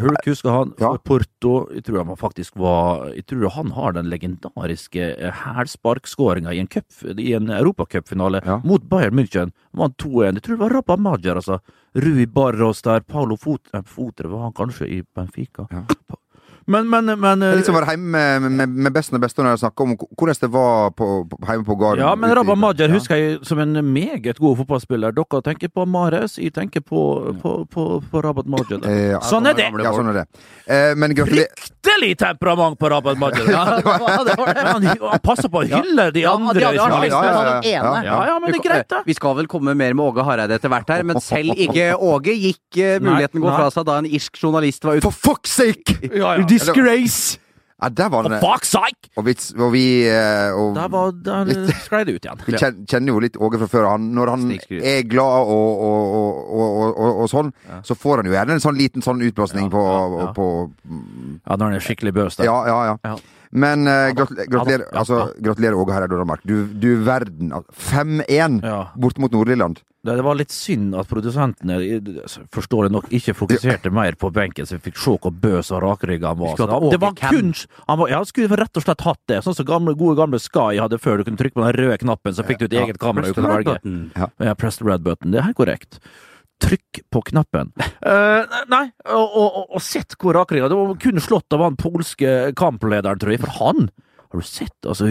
Hulk 0.00 0.26
husker 0.28 0.52
han. 0.52 0.72
Ja. 0.78 0.90
Porto, 1.04 1.52
jeg 1.72 1.84
tror 1.86 2.04
han 2.04 2.16
faktisk 2.20 2.56
var 2.60 3.06
Jeg 3.14 3.24
tror 3.30 3.48
han 3.54 3.70
har 3.72 3.94
den 3.96 4.10
legendariske 4.12 5.06
eh, 5.16 5.32
hælsparkskåringa 5.44 6.52
i 6.52 6.60
en 6.60 6.68
cup, 6.68 6.84
i 7.16 7.32
en 7.32 7.48
europacupfinale 7.50 8.42
Ja. 8.44 8.60
mot 8.64 8.82
Bayern 8.90 9.16
München. 9.16 9.52
Vant 9.72 9.96
2-1. 9.96 10.34
Jeg 10.36 10.42
tror 10.42 10.56
det 10.56 10.60
var 10.66 10.74
Rabba 10.76 10.96
Majer, 10.96 11.34
altså. 11.40 11.60
Rui 11.96 12.26
Barros 12.26 12.82
der, 12.82 13.00
Paulo 13.00 13.34
eh, 13.40 13.82
Fotre 13.82 14.28
var 14.28 14.42
han 14.42 14.52
kanskje 14.52 14.86
i 14.88 15.02
Benfica. 15.16 15.66
Ja. 15.72 15.84
Men, 16.70 16.86
men, 16.90 17.10
men 17.18 17.42
Det 17.42 17.50
er 17.56 17.66
eh, 17.66 17.74
være 17.74 17.94
hjemme 17.96 18.22
med, 18.44 18.50
med, 18.60 18.74
med 18.86 18.94
besten 18.94 19.18
og 19.18 19.24
beste 19.24 19.42
og 19.42 19.48
jeg 19.50 19.72
om 19.82 19.94
hvordan 19.98 20.38
det 20.40 20.50
var 20.54 20.92
på, 20.94 21.08
på, 21.30 21.38
hjemme 21.48 21.66
på 21.66 21.76
gården. 21.80 22.04
Ja, 22.04 22.14
men 22.14 22.34
Rabba 22.36 22.54
Majer 22.54 22.88
Ja. 22.88 22.94
husker 22.94 23.18
jeg 23.18 23.38
som 23.46 23.58
en 23.58 23.74
meget 23.92 24.38
god 24.38 24.56
fotballspiller. 24.62 25.14
Dere 25.16 25.42
tenker 25.46 25.72
på 25.74 25.86
Mares, 25.90 26.38
jeg 26.38 26.54
tenker 26.54 26.80
på, 26.80 27.02
på, 27.42 27.54
på, 27.70 27.86
på 28.10 28.22
Rabat 28.22 28.46
Majer. 28.46 28.78
Eh, 28.86 29.10
ja. 29.16 29.20
Sånn 29.26 29.48
er 29.50 29.56
det! 29.58 29.66
Ja, 29.82 29.92
sånn 29.96 30.12
er 30.12 30.20
det. 30.20 30.26
Eh, 30.70 30.94
men 30.94 31.14
gratulerer. 31.18 31.50
Fryktelig 31.60 32.12
temperament 32.20 32.78
på 32.78 32.90
Rabat 32.92 33.18
Majer! 33.18 33.48
Ja, 33.50 33.64
han, 33.66 34.84
han 34.86 35.22
passer 35.24 35.48
på 35.50 35.62
å 35.62 35.66
hylle 35.66 36.06
de 36.14 36.22
Ja, 36.22 36.34
andre. 36.36 36.54
de 36.60 36.64
hadde 36.66 37.08
ja, 37.10 37.20
ja, 37.24 37.60
ja. 37.64 37.82
Ja, 38.04 38.18
ja, 38.28 38.36
men 38.42 38.52
det 38.52 38.60
er 38.60 38.64
greit, 38.64 38.88
da. 38.90 39.00
Vi 39.06 39.14
skal 39.16 39.34
vel 39.38 39.48
komme 39.50 39.74
mer 39.78 39.94
med 39.96 40.04
Åge 40.04 40.24
Hareide 40.26 40.56
etter 40.58 40.70
hvert 40.72 40.90
her, 40.92 41.02
men 41.08 41.18
selv 41.24 41.56
ikke 41.58 41.90
Åge 41.96 42.34
gikk 42.36 42.78
eh, 42.80 43.00
muligheten 43.02 43.42
gå 43.42 43.50
fra 43.50 43.68
seg 43.74 43.86
da 43.88 43.98
en 44.02 44.08
irsk 44.08 44.38
journalist 44.40 44.84
var 44.86 45.00
ute. 45.00 45.04
For 45.08 45.16
fuck's 45.34 45.56
sake! 45.60 45.96
Ja, 46.10 46.36
ja. 46.38 46.46
Disgrace! 46.60 47.38
Ja, 47.80 47.88
der 47.88 48.10
var 48.12 48.26
han 48.28 48.34
fuck's! 48.42 48.74
Og 49.16 49.24
vi, 49.24 49.32
og 49.56 49.70
vi, 49.72 49.84
eh, 50.04 50.52
og 50.52 50.74
Der, 50.76 50.88
var, 50.92 51.14
der 51.24 51.48
sklei 51.80 52.02
det 52.04 52.18
ut 52.18 52.26
igjen. 52.26 52.42
vi 52.44 52.58
kjenner 52.60 53.08
jo 53.14 53.22
litt 53.24 53.38
Åge 53.40 53.60
fra 53.62 53.68
før. 53.72 53.86
Han, 53.94 54.10
når 54.12 54.32
han 54.34 54.44
er 54.52 55.02
glad 55.08 55.48
og, 55.48 55.80
og, 55.80 56.12
og, 56.20 56.60
og, 56.60 56.90
og, 56.92 57.22
og 57.24 57.30
sånn, 57.32 57.52
så 57.86 57.96
får 57.96 58.20
han 58.20 58.28
jo 58.28 58.36
gjerne 58.36 58.58
en 58.58 58.64
sånn 58.66 58.76
liten 58.76 59.04
sånn 59.06 59.24
utblåsning 59.24 59.72
på, 59.72 59.84
ja. 60.20 60.28
på 60.36 60.48
Ja, 60.84 61.56
når 61.56 61.64
han 61.64 61.78
er 61.78 61.86
skikkelig 61.86 62.12
bøs 62.20 62.36
der. 62.36 62.50
Ja, 62.50 62.58
ja, 62.68 62.98
ja. 63.00 63.16
Men 63.52 63.82
uh, 63.88 64.12
gratulerer, 64.14 64.46
gratulerer, 64.46 64.84
Ja 64.92 64.98
altså, 65.00 65.16
gratulerer 65.42 65.74
Åge 65.74 65.92
Hareide 65.96 66.14
og 66.14 66.20
Danmark. 66.22 66.42
Du, 66.46 66.66
du 66.70 66.90
verden. 67.02 67.50
altså, 67.52 67.72
5-1 67.90 68.60
Ja. 68.62 68.76
bort 68.94 69.18
mot 69.18 69.32
Nord-Irland. 69.34 69.80
Det, 70.06 70.14
det 70.16 70.22
var 70.24 70.34
litt 70.38 70.52
synd 70.54 70.94
at 70.96 71.08
produsentene 71.10 71.76
forstår 72.24 72.46
forståelig 72.56 72.90
nok 72.94 73.10
ikke 73.12 73.34
fokuserte 73.36 73.90
mer 73.92 74.14
på 74.16 74.30
benken, 74.32 74.64
så 74.64 74.78
vi 74.78 74.86
fikk 74.88 74.96
se 75.02 75.16
hvor 75.20 75.34
bøs 75.42 75.68
og 75.76 75.82
rakrygga 75.84 76.30
han 76.30 76.38
var. 76.40 76.54
Så 76.56 76.68
det 76.94 77.00
var 77.02 77.12
kunst! 77.20 77.66
Han 77.90 77.98
var, 78.00 78.08
Ja, 78.14 78.22
skulle 78.24 78.48
rett 78.56 78.80
og 78.80 78.86
slett 78.86 79.04
hatt 79.04 79.20
det, 79.28 79.42
sånn 79.44 79.58
som 79.58 79.66
gamle, 79.68 79.92
gode 79.98 80.16
gamle 80.22 80.40
Sky 80.40 80.78
hadde 80.80 80.96
før. 81.02 81.18
Du 81.20 81.24
kunne 81.28 81.36
trykke 81.42 81.58
på 81.58 81.66
den 81.66 81.76
røde 81.76 81.98
knappen, 82.00 82.32
så 82.32 82.46
fikk 82.46 82.62
du 82.62 82.64
et 82.70 82.78
Ja. 82.78 82.86
eget 82.86 82.98
kamera 83.02 83.26
Press 83.28 83.34
the 83.36 83.42
red 83.50 83.64
button. 83.68 84.00
Ja, 84.40 84.54
press 84.54 84.78
the 84.80 84.88
red 84.88 85.02
button. 85.04 85.32
Det 85.32 85.42
er 85.42 85.50
helt 85.50 85.58
korrekt. 85.60 85.98
Trykk 86.60 87.02
på 87.12 87.22
knappen. 87.30 87.72
Uh, 88.04 88.44
nei, 88.70 88.86
og, 89.08 89.26
og, 89.26 89.60
og, 89.64 89.80
sett 89.84 90.16
hvor 90.20 90.36
rakrygga 90.36 90.68
Det 90.68 90.76
var 90.76 90.98
kun 91.00 91.22
slått 91.22 91.56
av 91.56 91.64
han 91.64 91.78
polske 91.80 92.50
kamplederen, 92.58 93.20
tror 93.20 93.34
jeg. 93.34 93.42
For 93.44 93.56
han 93.60 93.88
Har 94.30 94.42
du 94.42 94.46
sett, 94.46 94.76
altså 94.84 95.10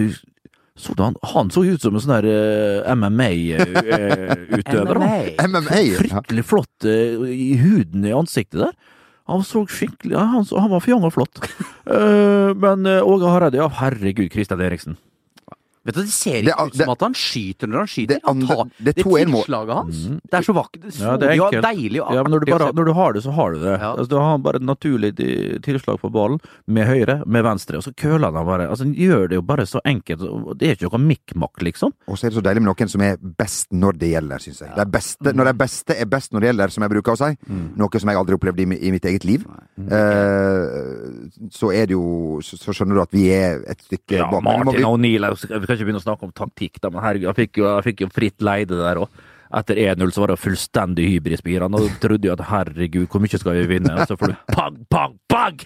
så 0.80 0.94
han, 0.96 1.18
han 1.34 1.50
så 1.52 1.66
ut 1.68 1.84
som 1.84 1.98
en 1.98 2.00
sånn 2.00 2.22
der 2.22 2.86
uh, 2.88 2.94
MMA-utøver. 2.96 4.96
MMA. 4.96 5.18
MMA. 5.44 5.82
Fryktelig 6.00 6.46
flott 6.48 6.88
eh, 6.88 7.20
i 7.34 7.50
huden 7.60 8.06
i 8.08 8.14
ansiktet 8.16 8.64
der. 8.64 8.96
Han 9.30 9.44
så 9.46 9.66
skikkelig 9.70 10.16
ja, 10.16 10.24
han, 10.32 10.48
så, 10.48 10.58
han 10.64 10.72
var 10.72 10.86
fjong 10.86 11.04
og 11.06 11.14
flott. 11.18 11.44
Eh, 11.90 12.50
men 12.58 12.88
eh, 12.90 13.06
Åge 13.06 13.30
Hareide, 13.30 13.60
ja 13.60 13.68
herregud, 13.82 14.32
Christian 14.34 14.64
Eriksen. 14.64 14.98
Vet 15.90 15.96
du, 15.98 16.02
Det 16.06 16.14
ser 16.14 16.40
ikke 16.40 16.46
det, 16.46 16.54
ut 16.54 16.76
som 16.76 16.86
det- 16.86 16.90
at 16.96 17.02
han 17.08 17.14
skyter 17.18 17.68
når 17.74 17.78
han 17.84 17.90
skyter. 17.90 18.08
det 18.08 18.22
Han 18.30 18.42
tar, 18.48 18.64
det 18.78 18.96
det 18.96 19.04
tilslaget 19.04 19.74
hans, 19.80 20.04
det 20.30 20.38
er 20.40 20.46
så 20.46 20.54
vakkert. 20.54 20.84
Er 20.86 20.92
så 20.94 21.02
Ja, 21.10 21.18
det 21.18 21.30
er 21.30 21.36
enkelt. 21.40 21.64
deilig 21.66 22.02
og 22.04 22.14
Ja, 22.14 22.24
men 22.24 22.32
når 22.34 22.40
du, 22.46 22.52
bare, 22.52 22.72
når 22.74 22.86
du 22.86 22.94
har 22.94 23.14
det, 23.14 23.24
så 23.24 23.32
har 23.34 23.52
du 23.54 23.60
det. 23.60 23.76
Ja. 23.80 23.90
Altså, 23.96 24.08
du 24.10 24.16
har 24.20 24.38
bare 24.38 24.56
et 24.62 24.62
naturlig 24.70 25.12
tilslag 25.66 26.00
på 26.00 26.12
ballen, 26.12 26.40
med 26.68 26.86
høyre, 26.88 27.24
med 27.26 27.44
venstre, 27.44 27.78
og 27.78 27.84
så 27.84 27.94
køler 27.96 28.32
han 28.32 28.46
bare. 28.46 28.70
Altså, 28.70 28.84
han 28.86 28.94
gjør 28.96 29.28
det 29.30 29.36
jo 29.36 29.42
bare 29.42 29.66
så 29.66 29.80
enkelt. 29.86 30.20
Det 30.60 30.68
er 30.70 30.76
ikke 30.76 30.92
noe 30.94 31.08
mikk-makk, 31.10 31.62
liksom. 31.66 31.92
Og 32.08 32.18
så 32.18 32.26
er 32.28 32.30
det 32.30 32.38
så 32.38 32.46
deilig 32.46 32.62
med 32.62 32.70
noen 32.76 32.90
som 32.90 33.02
er 33.02 33.18
best 33.18 33.68
når 33.72 33.98
det 33.98 34.10
gjelder, 34.14 34.38
syns 34.40 34.60
jeg. 34.62 34.76
De 34.76 34.86
beste, 34.86 35.34
når 35.34 35.46
de 35.46 35.54
beste 35.54 35.96
er 36.00 36.06
best 36.06 36.32
når 36.32 36.40
det 36.42 36.50
gjelder, 36.54 36.70
som 36.72 36.84
jeg 36.84 36.92
bruker 36.92 37.12
å 37.14 37.18
si, 37.18 37.38
noe 37.76 38.00
som 38.00 38.10
jeg 38.10 38.18
aldri 38.18 38.38
opplevde 38.38 38.60
i, 38.60 38.88
i 38.88 38.92
mitt 38.92 39.04
eget 39.06 39.26
liv, 39.26 39.46
eh, 39.80 41.09
så 41.56 41.72
er 41.76 41.88
det 41.90 41.96
jo 41.98 42.40
Så, 42.46 42.58
så 42.60 42.74
skjønner 42.76 42.96
du 43.00 43.02
at 43.02 43.12
vi 43.16 43.26
er 43.34 43.64
et 43.70 43.82
stykke 43.86 44.18
Ja, 44.20 44.30
bak. 44.32 44.44
Martin 44.44 44.78
vi- 44.78 44.86
O'Neill, 44.88 45.26
jeg 45.28 45.60
vi 45.62 45.66
kan 45.68 45.76
ikke 45.78 45.88
begynne 45.90 46.02
å 46.02 46.06
snakke 46.06 46.24
om 46.30 46.32
taktikk, 46.36 46.80
da, 46.82 46.90
men 46.90 47.02
herregud, 47.04 47.28
jeg 47.30 47.40
fikk 47.42 47.58
jo, 47.62 47.66
jeg 47.76 47.84
fikk 47.90 48.06
jo 48.06 48.10
fritt 48.14 48.40
leide 48.46 48.78
der 48.80 49.02
òg. 49.04 49.10
Etter 49.52 49.76
1-0 49.82 50.12
så 50.14 50.22
var 50.22 50.28
det 50.34 50.38
fullstendig 50.40 51.08
hybris 51.10 51.42
på 51.42 51.50
Iran, 51.56 51.74
og 51.74 51.82
du 51.82 51.90
trodde 52.04 52.28
jo 52.30 52.34
at 52.36 52.44
herregud, 52.52 53.08
hvor 53.10 53.20
mye 53.24 53.40
skal 53.42 53.58
vi 53.58 53.66
vinne? 53.72 53.96
Og 53.98 54.06
så 54.08 54.18
får 54.20 54.28
du 54.34 54.36
pang, 54.54 54.78
pang, 54.90 55.16
pang! 55.28 55.58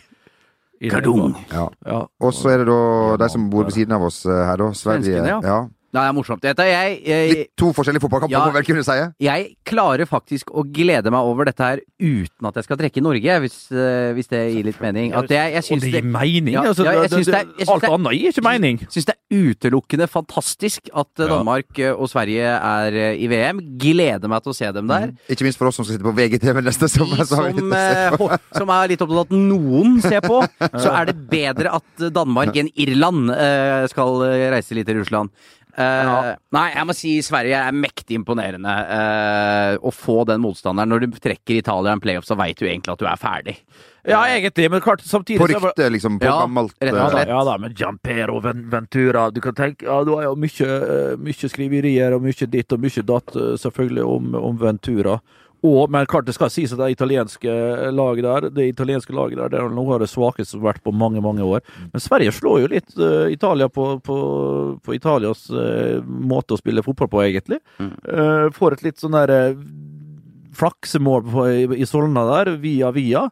Målet. 0.83 1.35
Ja. 1.51 1.69
Ja. 1.87 1.99
Og 2.19 2.33
så 2.35 2.49
er 2.53 2.57
det 2.63 2.67
da 2.67 3.17
de 3.23 3.29
som 3.31 3.49
bor 3.51 3.63
ved 3.67 3.75
siden 3.75 3.93
av 3.95 4.03
oss 4.03 4.25
eh, 4.25 4.31
her, 4.31 4.57
da. 4.59 4.71
Sverige. 4.75 5.03
Svenskene, 5.03 5.27
ja. 5.27 5.39
ja. 5.43 5.59
Nei, 5.93 6.01
det 6.01 6.09
er 6.09 6.15
morsomt. 6.17 6.41
Dette, 6.41 6.65
jeg, 6.65 6.93
jeg, 7.05 7.33
Litt 7.37 7.49
to 7.61 7.67
forskjellige 7.77 8.01
fotballkamper, 8.01 8.33
Ja. 8.33 8.49
vel 8.55 8.63
kunne 8.65 8.81
si. 8.83 8.95
jeg 9.21 9.55
klarer 9.63 10.07
faktisk 10.09 10.49
å 10.49 10.63
glede 10.65 11.11
meg 11.13 11.21
over 11.21 11.45
dette 11.45 11.61
her 11.61 11.81
uten 12.01 12.47
at 12.49 12.55
jeg 12.57 12.63
skal 12.65 12.77
trekke 12.81 13.03
Norge, 13.05 13.35
hvis, 13.43 13.57
eh, 13.71 14.09
hvis 14.17 14.27
det 14.31 14.41
gir 14.55 14.63
litt 14.65 14.81
mening. 14.81 15.13
At 15.13 15.29
jeg, 15.29 15.53
jeg 15.53 15.61
Og 15.61 15.67
syns 15.69 15.83
det 15.85 15.91
gir 15.93 16.03
mening! 16.09 16.53
Ja, 16.55 16.63
altså, 16.71 16.83
ja, 16.87 16.91
jeg 17.03 17.11
det- 17.11 17.19
det- 17.19 17.25
det 17.29 17.67
er- 17.67 17.71
alt 17.75 17.83
er- 17.83 17.93
annet 17.93 18.11
gir 18.17 18.31
ikke 18.33 18.43
mening! 18.49 18.79
syns 18.89 19.05
det 19.05 19.13
er 19.13 19.21
utelukkende 19.53 20.07
fantastisk 20.09 20.89
at 20.95 21.07
eh, 21.19 21.27
Danmark 21.29 21.77
eh, 21.79 21.93
og 21.93 22.09
Sverige 22.09 22.41
er 22.41 23.13
i 23.13 23.27
VM. 23.29 23.61
Gleder 23.77 24.27
meg 24.27 24.41
til 24.43 24.51
å 24.51 24.55
se 24.55 24.71
dem 24.71 24.87
der. 24.87 25.13
Ikke 25.29 25.43
minst 25.45 25.57
for 25.61 25.67
oss 25.69 25.75
som 25.75 25.85
skal 25.85 25.97
sitte 25.99 26.09
på 26.09 26.15
VGTV 26.17 26.61
neste 26.65 26.89
sommer. 26.89 27.21
så 27.21 27.37
som, 27.37 27.73
eh, 27.73 28.37
som 28.57 28.69
er 28.69 28.87
litt 28.89 28.99
opptatt 28.99 29.17
av 29.17 29.25
at 29.27 29.29
noen 29.37 30.01
ser 30.01 30.21
på, 30.21 30.41
så 30.81 30.89
er 30.89 31.05
det 31.13 31.29
bedre 31.29 31.69
at 31.77 32.09
Danmark 32.13 32.55
enn 32.57 32.69
Irland 32.75 33.29
eh, 33.29 33.85
skal 33.93 34.17
reise 34.53 34.73
litt 34.73 34.87
til 34.89 34.97
Russland. 35.03 35.29
Eh, 35.73 36.35
Nei, 36.53 36.67
jeg 36.75 36.85
må 36.85 36.93
si 36.93 37.11
Sverige 37.25 37.57
er 37.57 37.73
mektig 37.73 38.19
imponerende. 38.19 38.73
Uh, 38.85 39.79
å 39.81 39.93
få 39.93 40.19
den 40.29 40.43
motstanderen 40.43 40.91
Når 40.93 41.07
du 41.07 41.17
trekker 41.17 41.57
Italia 41.57 41.89
i 41.89 41.97
en 41.97 42.03
playoff, 42.03 42.27
så 42.27 42.37
veit 42.37 42.59
du 42.59 42.67
egentlig 42.67 42.93
at 42.93 43.01
du 43.01 43.07
er 43.09 43.17
ferdig. 43.21 43.55
Ja, 44.05 44.19
egentlig, 44.27 44.67
men 44.69 44.83
klart 44.83 45.01
samtidig 45.07 45.39
På 45.41 45.47
så 45.49 45.61
rykte, 45.63 45.87
liksom. 45.95 46.19
På 46.21 46.27
Ja, 46.27 46.35
gammelt 46.43 46.75
rett 46.77 46.93
og 46.93 47.05
eh, 47.05 47.13
slett. 47.15 47.31
ja 47.31 47.43
da, 47.47 47.57
men 47.57 47.73
Giampero 47.79 48.41
Ventura 48.43 49.29
Du 49.31 49.39
kan 49.41 49.55
tenke, 49.55 49.87
ja, 49.87 50.01
du 50.03 50.11
har 50.17 50.27
jo 50.27 50.33
mye, 50.37 50.67
mye 51.23 51.49
skriverier 51.53 52.17
og 52.17 52.25
mye 52.27 52.49
ditt 52.51 52.75
og 52.75 52.83
mye 52.83 53.05
datt, 53.07 53.37
selvfølgelig, 53.63 54.03
om, 54.03 54.35
om 54.51 54.59
Ventura. 54.61 55.17
Og, 55.63 55.87
men 55.91 56.07
klart 56.11 56.27
det 56.27 56.35
skal 56.35 56.51
sies 56.51 56.73
at 56.75 56.81
det 56.81 56.91
italienske 56.97 57.53
laget 57.95 58.25
der 58.25 58.49
det 58.51 58.65
italienske 58.73 59.15
laget 59.15 59.39
der, 59.39 59.51
det 59.53 59.61
er 59.61 59.71
noe 59.71 59.95
av 59.95 60.03
det 60.03 60.09
svakeste 60.11 60.51
som 60.51 60.63
har 60.63 60.73
vært 60.73 60.83
på 60.83 60.91
mange 60.95 61.23
mange 61.23 61.45
år. 61.45 61.63
Men 61.93 62.03
Sverige 62.03 62.33
slår 62.35 62.63
jo 62.63 62.71
litt 62.73 62.97
uh, 62.99 63.31
Italia 63.31 63.69
på, 63.71 63.87
på, 64.03 64.17
på 64.83 64.95
Italias 64.97 65.45
uh, 65.53 66.03
måte 66.03 66.57
å 66.57 66.59
spille 66.59 66.83
fotball 66.83 67.11
på, 67.11 67.23
egentlig. 67.23 67.61
Eh, 67.79 68.47
får 68.53 68.75
et 68.75 68.83
litt 68.87 69.01
sånn 69.01 69.15
der 69.15 69.31
eh, 69.33 69.61
flaksemål 70.57 71.23
på, 71.29 71.45
i, 71.49 71.63
i 71.81 71.87
Solna 71.89 72.25
der, 72.29 72.53
via 72.61 72.91
via. 72.95 73.27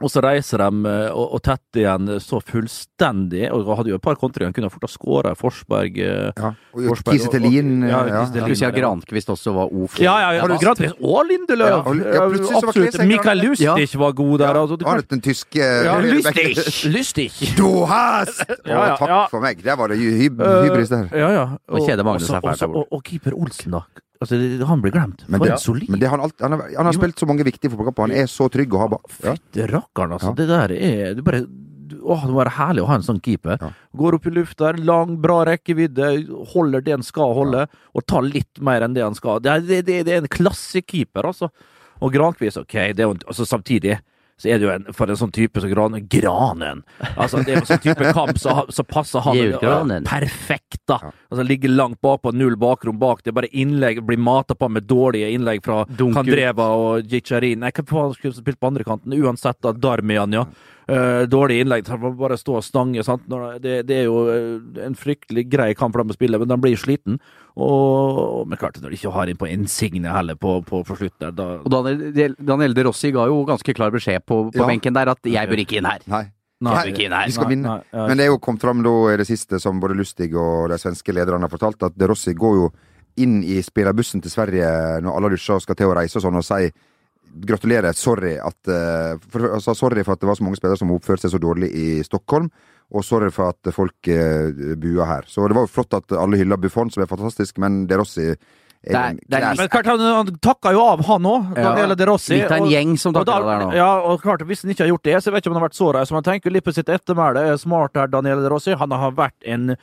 Og 0.00 0.10
så 0.12 0.22
reiser 0.24 0.62
de 0.64 0.90
eh, 0.90 1.08
og, 1.12 1.36
og 1.36 1.42
tett 1.44 1.80
igjen 1.80 2.14
så 2.24 2.40
fullstendig. 2.44 3.46
Og 3.52 3.68
hadde 3.78 3.92
jo 3.92 3.98
et 4.00 4.04
par 4.04 4.18
kontringer, 4.20 4.54
kunne 4.56 4.70
fort 4.72 4.86
ha 4.86 4.90
skåra 4.90 5.34
Forsberg. 5.38 5.98
eh, 6.00 6.30
ja. 6.36 6.52
Og 6.74 6.88
Forsberg 6.92 7.18
Kiese 7.18 7.32
Thelin. 7.34 7.74
Ja, 7.84 8.00
Ja, 8.10 8.24
ja. 8.24 8.54
Si 8.54 8.64
at 8.66 8.74
Grankvist 8.76 9.30
også 9.32 9.54
var 9.56 9.70
OK? 9.72 10.00
Ja, 10.02 10.16
ja, 10.24 10.30
ja. 10.38 10.48
Har. 10.50 10.94
Og 11.00 11.24
Lindeløv! 11.28 11.68
Ja, 11.68 11.80
ja, 12.16 12.26
var 12.26 12.68
Absolutt. 12.70 13.00
Mikael 13.10 13.44
Lustig 13.44 13.88
var 14.00 14.12
god 14.16 14.38
der. 14.42 14.60
Altså, 14.62 14.76
du 14.80 14.84
Har 14.88 15.02
den 15.10 15.20
tyske 15.24 15.60
ja, 15.60 15.96
Lustig! 16.00 16.56
Lustig! 16.90 17.30
Du 17.58 17.84
hast! 17.88 18.44
Ja, 18.66 18.92
ja, 18.92 18.96
takk 18.96 19.30
for 19.32 19.42
meg. 19.44 19.62
Der 19.64 19.76
var 19.78 19.92
det 19.92 19.98
hy 20.00 20.10
hy 20.16 20.28
Eh, 20.30 20.68
hybris 20.68 20.92
der. 20.92 21.08
Ja, 21.16 21.30
ja. 21.34 21.46
Og 21.68 21.80
og, 21.80 21.86
Og, 22.70 22.86
og 22.90 23.02
keeper 23.04 23.36
Olsen, 23.36 23.76
da. 23.76 23.84
Altså, 24.20 24.36
han 24.68 24.82
blir 24.84 24.92
glemt. 24.92 25.24
Men 25.28 25.40
For 25.40 25.48
det, 25.48 25.56
en 25.56 25.62
solid 25.62 25.88
men 25.88 26.00
det 26.02 26.10
han, 26.12 26.20
alt, 26.20 26.36
han, 26.44 26.52
har, 26.52 26.68
han 26.76 26.88
har 26.90 26.96
spilt 26.96 27.22
så 27.22 27.28
mange 27.28 27.46
viktige 27.46 27.72
fotballkamper. 27.72 28.10
Han 28.10 28.20
er 28.20 28.28
så 28.28 28.50
trygg 28.52 28.74
å 28.76 28.82
ha 28.82 28.88
bak. 28.92 29.08
Ja. 29.24 29.32
Fytti 29.38 29.66
rakkeren, 29.70 30.12
altså. 30.16 30.34
Ja. 30.34 30.38
Det 30.42 30.48
der 30.50 30.74
er 30.76 31.18
det 31.18 31.26
bare 31.26 31.44
Åh, 32.00 32.20
det 32.22 32.30
må 32.30 32.38
være 32.38 32.52
herlig 32.54 32.82
å 32.84 32.86
ha 32.86 32.96
en 32.96 33.04
sånn 33.04 33.18
keeper. 33.20 33.58
Ja. 33.60 33.68
Går 33.98 34.16
opp 34.16 34.26
i 34.30 34.32
lufta, 34.32 34.70
lang, 34.78 35.16
bra 35.20 35.40
rekkevidde, 35.48 36.06
holder 36.52 36.84
det 36.86 36.94
han 36.94 37.04
skal 37.04 37.34
holde, 37.36 37.64
og 37.66 38.04
tar 38.08 38.22
litt 38.24 38.60
mer 38.62 38.86
enn 38.86 38.94
det 38.96 39.02
han 39.02 39.16
skal. 39.18 39.42
Det 39.42 39.56
det, 39.66 39.80
det, 39.88 39.96
det 40.06 40.14
er 40.14 40.22
en 40.22 40.30
klassekeeper, 40.30 41.26
altså. 41.32 41.50
Og 42.00 42.14
Grankvist, 42.14 42.62
OK, 42.62 42.76
det 42.94 43.04
er 43.04 43.10
jo 43.10 43.18
altså, 43.18 43.44
samtidig 43.48 43.98
så 44.40 44.48
er 44.48 44.60
det 44.60 44.64
jo 44.64 44.72
en, 44.72 44.86
for 44.96 45.10
en 45.12 45.18
sånn 45.20 45.32
type 45.36 45.60
som 45.60 45.68
Granen 45.68 46.06
Granen. 46.08 46.80
Altså, 47.12 47.42
det 47.44 47.52
er 47.52 47.60
en 47.60 47.68
sånn 47.68 47.82
type 47.84 48.12
kamp, 48.16 48.38
så, 48.40 48.54
så 48.72 48.84
passer 48.88 49.20
han 49.26 49.36
perfekt, 50.08 50.80
da. 50.88 51.12
Altså, 51.28 51.44
ligger 51.44 51.74
langt 51.74 52.00
bakpå, 52.00 52.32
null 52.32 52.56
bakrom 52.60 52.96
bak. 53.02 53.20
Det 53.24 53.34
er 53.34 53.36
bare 53.42 53.52
innlegg, 53.52 54.00
blir 54.08 54.20
mata 54.20 54.56
på 54.56 54.70
med 54.72 54.88
dårlige 54.88 55.28
innlegg 55.36 55.60
fra 55.66 55.82
Dunk. 55.90 56.16
Kandreva 56.16 56.70
og 56.80 57.12
Jicharin. 57.12 57.60
Nei, 57.60 57.72
hva 57.76 57.84
faen 57.92 58.16
skulle 58.16 58.38
spilt 58.38 58.60
på 58.60 58.72
andre 58.72 58.86
kanten? 58.88 59.16
Uansett, 59.20 59.60
da. 59.60 59.74
Darmian, 59.76 60.32
ja. 60.40 60.46
Uh, 60.90 61.22
dårlige 61.30 61.62
innlegg. 61.62 61.84
De 61.86 61.96
man 62.02 62.16
bare 62.18 62.38
stå 62.40 62.56
og 62.58 62.64
stange. 62.66 63.04
Sant? 63.06 63.28
Når 63.30 63.60
det, 63.62 63.74
det 63.86 64.00
er 64.00 64.08
jo 64.08 64.24
eh, 64.32 64.82
en 64.86 64.96
fryktelig 64.98 65.44
grei 65.52 65.68
kamp 65.78 65.94
for 65.94 66.02
dem 66.02 66.10
å 66.10 66.16
spille, 66.16 66.40
men 66.42 66.50
de 66.50 66.58
blir 66.58 66.80
sliten. 66.80 67.20
Og, 67.54 68.48
men 68.48 68.58
klart, 68.58 68.80
når 68.82 68.90
de 68.90 68.98
ikke 68.98 69.12
har 69.14 69.30
inn 69.30 69.38
på 69.38 69.48
Insigne 69.50 70.10
heller 70.10 70.38
på, 70.40 70.56
på, 70.66 70.82
på 70.86 70.96
slutt 70.98 71.16
der, 71.22 71.34
da 71.36 71.48
Og 71.60 71.70
Daniel, 71.70 72.34
Daniel 72.38 72.74
De 72.74 72.84
Rossi 72.88 73.12
ga 73.14 73.26
jo 73.30 73.42
ganske 73.48 73.74
klar 73.76 73.94
beskjed 73.94 74.24
på, 74.26 74.42
på 74.50 74.62
Ja. 74.62 74.66
benken 74.66 74.96
der 74.96 75.12
at 75.12 75.18
'jeg 75.22 75.48
bør 75.48 75.62
ikke 75.64 75.78
inn 75.78 75.90
her'. 75.90 76.06
Nei. 76.06 76.24
Nei. 76.60 76.92
nei. 77.08 77.26
Vi 77.26 77.32
skal 77.32 77.48
vinne. 77.48 77.68
nei, 77.68 77.82
ja. 77.92 78.06
Men 78.06 78.16
det 78.18 78.26
er 78.26 78.32
jo 78.34 78.38
kommet 78.38 78.60
fram 78.60 78.82
da 78.82 78.92
i 79.12 79.16
det 79.16 79.26
siste, 79.26 79.60
som 79.60 79.80
både 79.80 79.96
Lustig 79.96 80.34
og 80.34 80.68
de 80.68 80.78
svenske 80.78 81.12
lederne 81.12 81.46
har 81.46 81.52
fortalt, 81.52 81.82
at 81.82 81.96
De 81.96 82.06
Rossi 82.06 82.34
går 82.34 82.54
jo 82.56 82.70
inn 83.16 83.42
i 83.42 83.60
spillerbussen 83.62 84.20
til 84.22 84.30
Sverige 84.30 85.00
når 85.02 85.16
alle 85.16 85.30
dusjer 85.34 85.56
og 85.56 85.62
skal 85.62 85.74
til 85.78 85.90
å 85.90 85.96
reise 85.96 86.18
og 86.18 86.22
sånn, 86.22 86.36
og 86.36 86.44
sier 86.44 86.72
gratulerer, 87.46 87.92
sorry 87.96 88.36
at 88.38 88.68
eh, 88.68 89.16
for, 89.30 89.46
altså, 89.54 89.74
Sorry 89.78 90.02
for 90.04 90.12
at 90.16 90.20
det 90.20 90.28
var 90.28 90.34
så 90.38 90.44
mange 90.46 90.56
spillere 90.58 90.78
som 90.80 90.90
oppførte 90.94 91.26
seg 91.26 91.34
så 91.36 91.40
dårlig 91.42 91.70
i 91.72 91.88
Stockholm, 92.06 92.50
og 92.90 93.04
sorry 93.06 93.30
for 93.30 93.52
at 93.54 93.70
folk 93.72 94.08
uh, 94.10 94.74
bua 94.76 95.04
her. 95.06 95.28
Så 95.30 95.46
det 95.46 95.54
var 95.54 95.62
jo 95.68 95.70
flott 95.70 95.94
at 95.94 96.10
alle 96.18 96.40
hylla 96.40 96.56
Buffon, 96.58 96.90
som 96.90 97.04
er 97.04 97.10
fantastisk, 97.10 97.60
men 97.62 97.84
De 97.86 97.94
Rossi 98.00 98.24
er 98.32 98.34
Det 98.82 98.96
er- 98.96 99.10
en 99.10 99.18
det 99.28 99.38
er 99.38 99.54
Men 99.60 99.68
klart, 99.68 99.86
han, 99.86 100.00
han 100.00 100.26
takka 100.40 100.72
jo 100.72 100.80
av, 100.82 101.04
han 101.06 101.22
òg, 101.22 101.56
Ja. 101.56 101.62
Daniele 101.74 101.94
De 101.96 102.06
Rossi. 102.08 102.34
Litt 102.40 102.50
av 102.50 102.56
en 102.64 102.70
gjeng 102.72 102.96
som 102.98 103.12
takka 103.14 103.36
der 103.44 103.60
nå. 103.66 103.74
Ja, 103.76 103.90
og 104.00 104.22
klart, 104.22 104.40
hvis 104.48 104.62
han 104.62 104.72
ikke 104.72 104.86
har 104.86 104.90
gjort 104.96 105.02
det, 105.04 105.14
så 105.22 105.30
jeg 105.30 105.34
vet 105.34 105.44
ikke 105.44 105.50
om 105.52 105.54
han 105.58 105.62
har 105.62 105.68
vært 105.68 105.78
så 105.78 105.92
reis. 105.94 106.10
Man 106.10 106.22
tenker 106.26 106.50
litt 106.50 106.64
på 106.64 106.74
sitt 106.74 106.88
ettermæle. 106.88 107.44
Er 107.52 107.56
Smart 107.60 107.94
her, 107.94 108.08
Daniele 108.08 108.42
De 108.42 108.48
Rossi. 108.50 108.74
Han 108.74 108.90
har 108.90 109.12
vært 109.12 109.36
en 109.46 109.76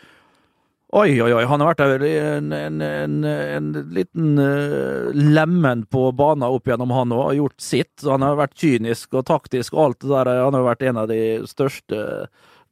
Oi, 0.96 1.18
oi, 1.20 1.32
oi. 1.36 1.44
Han 1.44 1.60
har 1.60 1.74
vært 1.76 2.04
en, 2.08 2.52
en, 2.56 2.82
en, 2.82 3.16
en 3.28 3.66
liten 3.92 4.38
uh, 4.40 5.10
lemen 5.12 5.82
på 5.92 6.06
banen 6.16 6.46
opp 6.48 6.70
gjennom, 6.70 6.94
han 6.96 7.12
òg. 7.12 7.24
Og 7.26 7.40
gjort 7.42 7.60
sitt. 7.62 8.06
Han 8.08 8.24
har 8.24 8.38
vært 8.40 8.56
kynisk 8.56 9.18
og 9.20 9.26
taktisk 9.28 9.76
og 9.76 9.82
alt 9.84 10.00
det 10.06 10.14
der. 10.14 10.32
Han 10.46 10.56
har 10.56 10.64
vært 10.70 10.86
en 10.88 11.02
av 11.04 11.10
de 11.12 11.20
største 11.50 12.00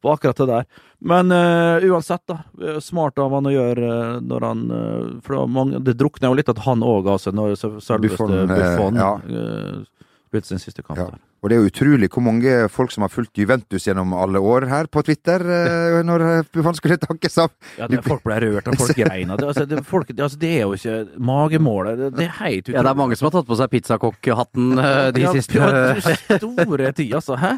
på 0.00 0.12
akkurat 0.14 0.40
det 0.40 0.46
der. 0.48 0.64
Men 1.12 1.28
uh, 1.32 1.76
uansett, 1.84 2.22
da. 2.28 2.38
eh, 2.62 2.78
Smart 2.80 3.18
av 3.20 3.34
han 3.36 3.48
å 3.48 3.52
gjøre 3.52 3.84
uh, 3.84 4.20
når 4.24 4.44
han 4.48 4.62
eh, 4.72 5.08
For 5.24 5.36
det, 5.36 5.40
mange, 5.52 5.80
det 5.84 5.94
drukner 6.00 6.30
jo 6.32 6.38
litt 6.38 6.48
at 6.52 6.62
han 6.64 6.84
òg 6.84 7.02
ga 7.04 7.18
seg 7.20 7.36
når 7.36 7.52
selveste 7.60 7.98
Buffon, 8.00 8.32
eh, 8.32 8.46
Buffon 8.48 8.96
ja. 9.00 9.10
eh, 9.28 10.08
spilte 10.30 10.48
sin 10.54 10.62
siste 10.62 10.84
kamp 10.86 11.00
Ja. 11.02 11.10
der. 11.12 11.20
Og 11.46 11.50
det 11.52 11.54
er 11.54 11.60
jo 11.62 11.70
utrolig 11.70 12.08
hvor 12.10 12.24
mange 12.26 12.52
folk 12.74 12.90
som 12.90 13.04
har 13.06 13.10
fulgt 13.12 13.38
Juventus 13.38 13.84
gjennom 13.86 14.10
alle 14.18 14.40
år 14.42 14.64
her 14.66 14.88
på 14.90 15.04
Twitter, 15.06 15.44
eh, 15.46 15.98
når 16.02 16.24
man 16.26 16.48
Buffon 16.50 16.74
skulle 16.74 16.96
takke 16.98 17.30
sammen. 17.30 17.54
Ja, 17.78 17.86
det, 17.86 18.00
folk 18.02 18.24
ble 18.26 18.40
rørt, 18.42 18.66
og 18.66 18.80
folk 18.80 18.98
grein. 18.98 19.30
Altså, 19.30 19.62
det, 19.70 19.84
folk, 19.86 20.10
det, 20.10 20.24
altså, 20.26 20.40
det 20.42 20.50
er 20.56 20.64
jo 20.64 20.74
ikke 20.74 21.20
magemålet. 21.22 22.00
Det, 22.00 22.08
det 22.18 22.26
er 22.26 22.34
helt 22.40 22.64
utrolig. 22.64 22.74
Ja, 22.80 22.82
det 22.82 22.90
er 22.90 22.98
mange 22.98 23.20
som 23.20 23.28
har 23.28 23.36
tatt 23.36 23.46
på 23.46 23.60
seg 23.60 23.70
pizzakokkhatten 23.76 24.74
eh, 24.74 24.98
de 25.14 25.22
Ja, 25.22 25.36
siste 25.38 25.62
ja, 25.62 26.42
Store 26.42 26.90
tid, 26.98 27.14
altså. 27.20 27.38
Hæ? 27.38 27.54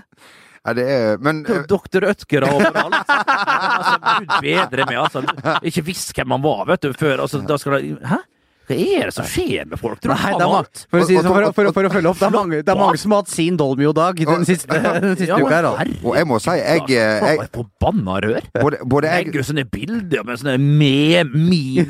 Ja, 0.58 0.76
det 0.76 0.88
er, 0.92 1.20
men 1.24 1.40
Det 1.48 1.56
er 1.56 1.62
eh, 1.62 1.68
Doktor 1.72 2.10
Ødker 2.12 2.44
overalt. 2.50 3.14
altså, 3.16 3.98
Gud 4.04 4.34
bedre 4.50 4.90
med, 4.92 4.98
altså. 5.06 5.24
Ikke 5.64 5.86
visst 5.88 6.12
hvem 6.12 6.36
han 6.36 6.44
var, 6.44 6.66
vet 6.74 6.84
du, 6.84 6.92
før. 6.92 7.24
Altså, 7.24 7.40
da 7.40 7.56
skal 7.56 7.80
det 7.80 7.96
Hæ? 8.04 8.20
Hva 8.68 8.76
er 8.76 9.08
det 9.08 9.14
som 9.16 9.24
skjer 9.24 9.64
med 9.70 9.80
folk? 9.80 10.00
Tror 10.04 10.12
Nei, 10.12 10.32
det 10.36 10.44
er 10.44 10.52
har- 10.52 10.66
for, 10.90 10.98
å 11.00 11.06
si, 11.08 11.14
sånn, 11.16 11.28
for, 11.32 11.52
for, 11.56 11.70
for 11.72 11.88
å 11.88 11.92
følge 11.94 12.10
opp, 12.10 12.18
det 12.20 12.26
er 12.28 12.34
mange, 12.34 12.58
det 12.62 12.68
er 12.74 12.76
mange 12.78 12.98
som 13.00 13.14
har 13.16 13.22
hatt 13.24 13.32
sin 13.32 13.56
Dolmio-dag 13.56 14.20
den 14.28 14.44
siste, 14.44 14.68
den 15.00 15.16
siste 15.16 15.30
Ja, 15.30 15.38
uka 15.40 15.54
her. 15.54 15.62
da. 15.62 15.86
Og 16.04 16.18
jeg 16.18 16.28
må 16.28 16.38
si, 16.44 16.50
jeg, 16.60 16.82
jeg, 16.90 16.98
jeg- 16.98 17.38
var 17.40 17.44
et 17.48 17.56
Forbanna 17.56 18.18
rør. 18.26 18.50
både, 18.60 18.82
både 18.84 19.12
jeg 19.14 19.26
Legger 19.30 19.46
sånne 19.48 19.64
bilder 19.72 20.24
med 20.28 20.38
sånne 20.42 20.58
med 20.60 21.32
memes, 21.32 21.88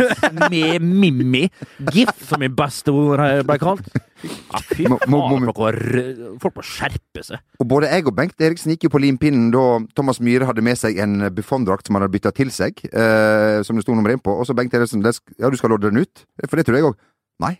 med 0.51 0.83
mimmi, 0.83 1.45
gif, 1.93 2.15
som 2.29 2.41
min 2.41 2.55
beste 2.55 2.95
ord 2.95 3.23
ble 3.49 3.59
kalt. 3.59 3.91
Ja, 4.25 4.59
fy 4.67 4.85
faen, 4.89 4.99
må- 5.13 5.21
folk 5.29 5.45
må 5.47 6.39
folk 6.43 6.57
må 6.59 6.65
skjerpe 6.67 7.23
seg. 7.23 7.39
Og 7.63 7.69
både 7.71 7.91
jeg 7.93 8.07
og 8.11 8.17
Bengt 8.19 8.41
Eriksen 8.43 8.73
gikk 8.75 8.89
jo 8.89 8.93
på 8.97 9.01
limpinnen 9.03 9.53
da 9.55 9.65
Thomas 9.95 10.19
Myhre 10.21 10.49
hadde 10.49 10.65
med 10.67 10.79
seg 10.81 10.99
en 10.99 11.21
Buffon-drakt 11.37 11.87
som 11.87 11.95
han 11.99 12.03
hadde 12.07 12.17
bytta 12.17 12.33
til 12.35 12.51
seg, 12.51 12.83
eh, 12.91 13.63
som 13.63 13.77
det 13.79 13.85
sto 13.87 13.95
nummer 13.95 14.11
én 14.11 14.23
på. 14.23 14.35
Og 14.35 14.47
så 14.49 14.57
Bengt 14.59 14.75
Eriksen 14.75 15.05
Ja, 15.39 15.51
du 15.51 15.57
skal 15.57 15.71
lodde 15.71 15.91
den 15.93 16.03
ut? 16.03 16.25
For 16.49 16.57
det 16.57 16.67
tror 16.67 16.77
jeg 16.81 16.85
òg. 16.91 16.97
Nei. 17.41 17.59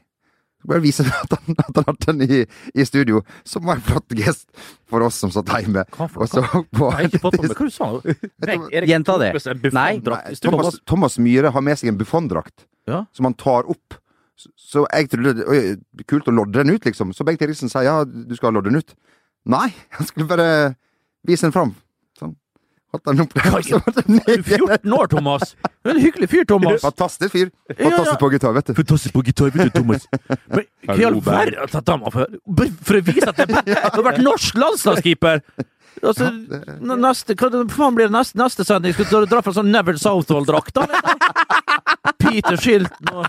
Bare 0.67 0.81
vise 0.83 1.05
at 1.07 1.31
han, 1.31 1.55
at 1.55 1.77
han 1.77 1.85
hadde 1.87 2.07
den 2.19 2.23
i, 2.27 2.41
i 2.75 2.85
studio, 2.85 3.21
som 3.47 3.63
var 3.65 3.77
en 3.79 3.85
flott 3.87 4.11
gest 4.19 4.49
for 4.91 5.05
oss 5.07 5.15
som 5.23 5.31
satt 5.31 5.47
hjemme. 5.47 5.85
Hva 5.95 6.09
for 6.11 6.27
Og 6.27 6.67
på 6.75 6.89
Jeg 6.91 6.97
har 6.97 7.07
ikke 7.07 7.21
fått 7.23 7.39
med 7.41 7.55
hva 7.55 7.69
du 7.69 7.71
sa. 7.71 7.91
Erik 8.75 8.89
Gjenta 8.91 9.15
det. 9.23 9.31
Nei. 9.73 10.01
Thomas, 10.43 10.81
Thomas 10.85 11.19
Myhre 11.23 11.53
har 11.55 11.63
med 11.63 11.79
seg 11.79 11.93
en 11.93 11.99
Buffon-drakt 12.01 12.67
Ja. 12.91 13.05
som 13.15 13.25
han 13.31 13.35
tar 13.39 13.71
opp. 13.71 13.95
Så, 14.39 14.85
jeg 14.93 15.09
trodde 15.11 15.35
det- 15.35 15.47
var 15.49 16.05
kult 16.07 16.29
å 16.31 16.35
lodde 16.35 16.63
den 16.63 16.71
ut, 16.75 16.85
liksom. 16.87 17.13
Så 17.13 17.25
Bengt 17.27 17.43
Eriksen 17.43 17.71
sier 17.73 17.83
ja, 17.89 18.05
du 18.05 18.35
skal 18.39 18.55
lodde 18.55 18.71
den 18.71 18.79
ut. 18.79 18.95
Nei, 19.49 19.69
han 19.99 20.07
skulle 20.07 20.29
bare 20.31 20.77
vise 21.27 21.47
den 21.49 21.55
fram. 21.55 21.73
Sånn. 22.19 22.37
Hatt 22.95 23.03
den 23.05 23.21
opp 23.25 23.35
der. 23.35 23.57
så 23.67 23.81
var 23.83 23.97
den 23.99 24.21
Du 24.23 24.31
er 24.33 24.43
14 24.47 24.93
år, 24.99 25.11
Thomas! 25.13 25.55
Du 25.83 25.91
er 25.91 25.97
en 25.97 26.03
hyggelig 26.05 26.29
fyr, 26.31 26.45
Thomas. 26.49 26.81
Fantastisk 26.87 27.35
fyr. 27.35 27.51
Ja, 27.69 27.75
ja. 27.75 27.91
Fantastisk 27.91 28.21
på 28.23 28.31
gitar, 28.37 28.55
vet 28.57 28.71
du. 28.71 28.75
Fantastisk 28.79 29.15
på 29.19 29.25
gitar, 29.27 29.51
vet 29.57 29.73
du, 29.73 29.81
Thomas. 29.81 30.07
Men 30.49 30.65
hva 30.87 30.97
i 30.99 31.09
all 31.09 31.19
verden 31.25 31.59
har 31.65 31.73
tatt 31.75 31.89
dama 31.91 32.13
for? 32.15 32.39
For 32.87 33.01
å 33.01 33.03
vise 33.11 33.29
at 33.33 33.43
det, 33.43 33.65
du 33.67 33.75
har 33.75 34.07
vært 34.13 34.23
norsk 34.25 34.57
landslagskeeper! 34.63 35.43
Altså, 36.03 36.29
n- 36.31 37.01
neste, 37.03 37.35
hva 37.35 37.49
faen 37.75 37.97
blir 37.97 38.07
det 38.11 38.15
neste, 38.15 38.39
neste 38.39 38.65
sending? 38.69 38.95
Skal 38.95 39.25
du 39.27 39.31
dra 39.33 39.41
fra 39.43 39.53
sånn 39.57 39.71
Never 39.75 39.97
Southall-drakt, 39.99 40.75
da? 40.79 40.87
Peter 42.23 42.57
Shilton 42.61 43.09
og 43.15 43.27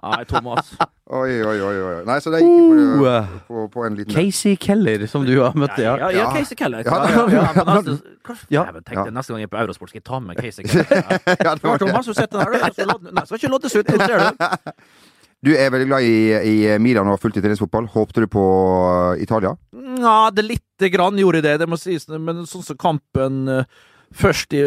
Nei, 0.00 0.22
Thomas. 0.24 0.70
Oi, 1.10 1.40
oi, 1.44 1.56
oi. 1.60 1.74
oi. 1.82 1.94
Nei, 2.06 2.16
så 2.22 2.30
det 2.32 2.40
gikk 2.40 2.50
på, 2.50 3.06
Uh, 3.10 3.26
på, 3.48 3.64
på 3.74 3.82
en 3.86 3.96
liten 3.98 4.14
Casey 4.14 4.54
Keller, 4.60 5.02
som 5.10 5.24
du 5.26 5.32
har 5.42 5.52
møtt. 5.58 5.76
Ja, 5.82 5.96
Ja. 5.98 6.08
ja, 6.14 6.26
Casey 6.32 6.56
Keller. 6.56 6.82
Ja, 6.86 7.00
Ja, 7.10 7.24
ja, 7.28 7.42
ja, 7.56 7.64
neste, 7.74 7.96
kanskje, 8.24 8.46
Ja. 8.54 8.64
Jeg 8.64 8.74
men 8.78 8.82
tenkte, 8.86 9.04
Ja. 9.10 9.14
Neste 9.18 9.34
gang 9.34 9.42
jeg 9.42 9.50
er 9.50 9.54
på 9.56 9.60
Eurosport, 9.64 9.90
skal 9.92 10.00
jeg 10.00 10.06
ta 10.08 10.20
med 10.24 10.36
Casey 10.42 10.64
Keller. 10.64 10.86
Ja. 10.90 11.18
ja, 11.34 11.54
det 11.54 11.62
det. 11.62 11.78
Thomas, 11.84 12.06
du 12.06 12.14
sitter 12.14 12.38
der, 12.38 12.50
du. 12.50 12.58
Skal 12.72 13.12
Nei, 13.12 13.24
skal 13.26 13.38
ikke 13.42 13.52
loddes 13.52 13.76
ut, 13.76 13.90
nå 13.90 14.06
ser 14.06 14.18
du. 14.24 14.82
Du 15.40 15.54
er 15.56 15.70
veldig 15.72 15.86
glad 15.88 16.04
i, 16.04 16.16
i 16.44 16.78
Milan 16.78 17.08
og 17.08 17.14
har 17.16 17.20
fulgt 17.22 17.38
italiensk 17.40 17.62
fotball. 17.64 17.86
Håpte 17.88 18.20
du 18.24 18.26
på 18.28 18.40
uh, 18.44 19.20
Italia? 19.20 19.54
Ja, 20.00 20.30
det 20.32 20.46
lite 20.46 20.90
grann 20.92 21.18
gjorde 21.20 21.44
det, 21.44 21.58
det 21.60 21.68
må 21.68 21.78
sies. 21.80 22.08
Men 22.08 22.44
sånn 22.48 22.64
som 22.64 22.78
kampen 22.80 23.48
eh, 23.50 23.80
først 24.10 24.54
i, 24.56 24.60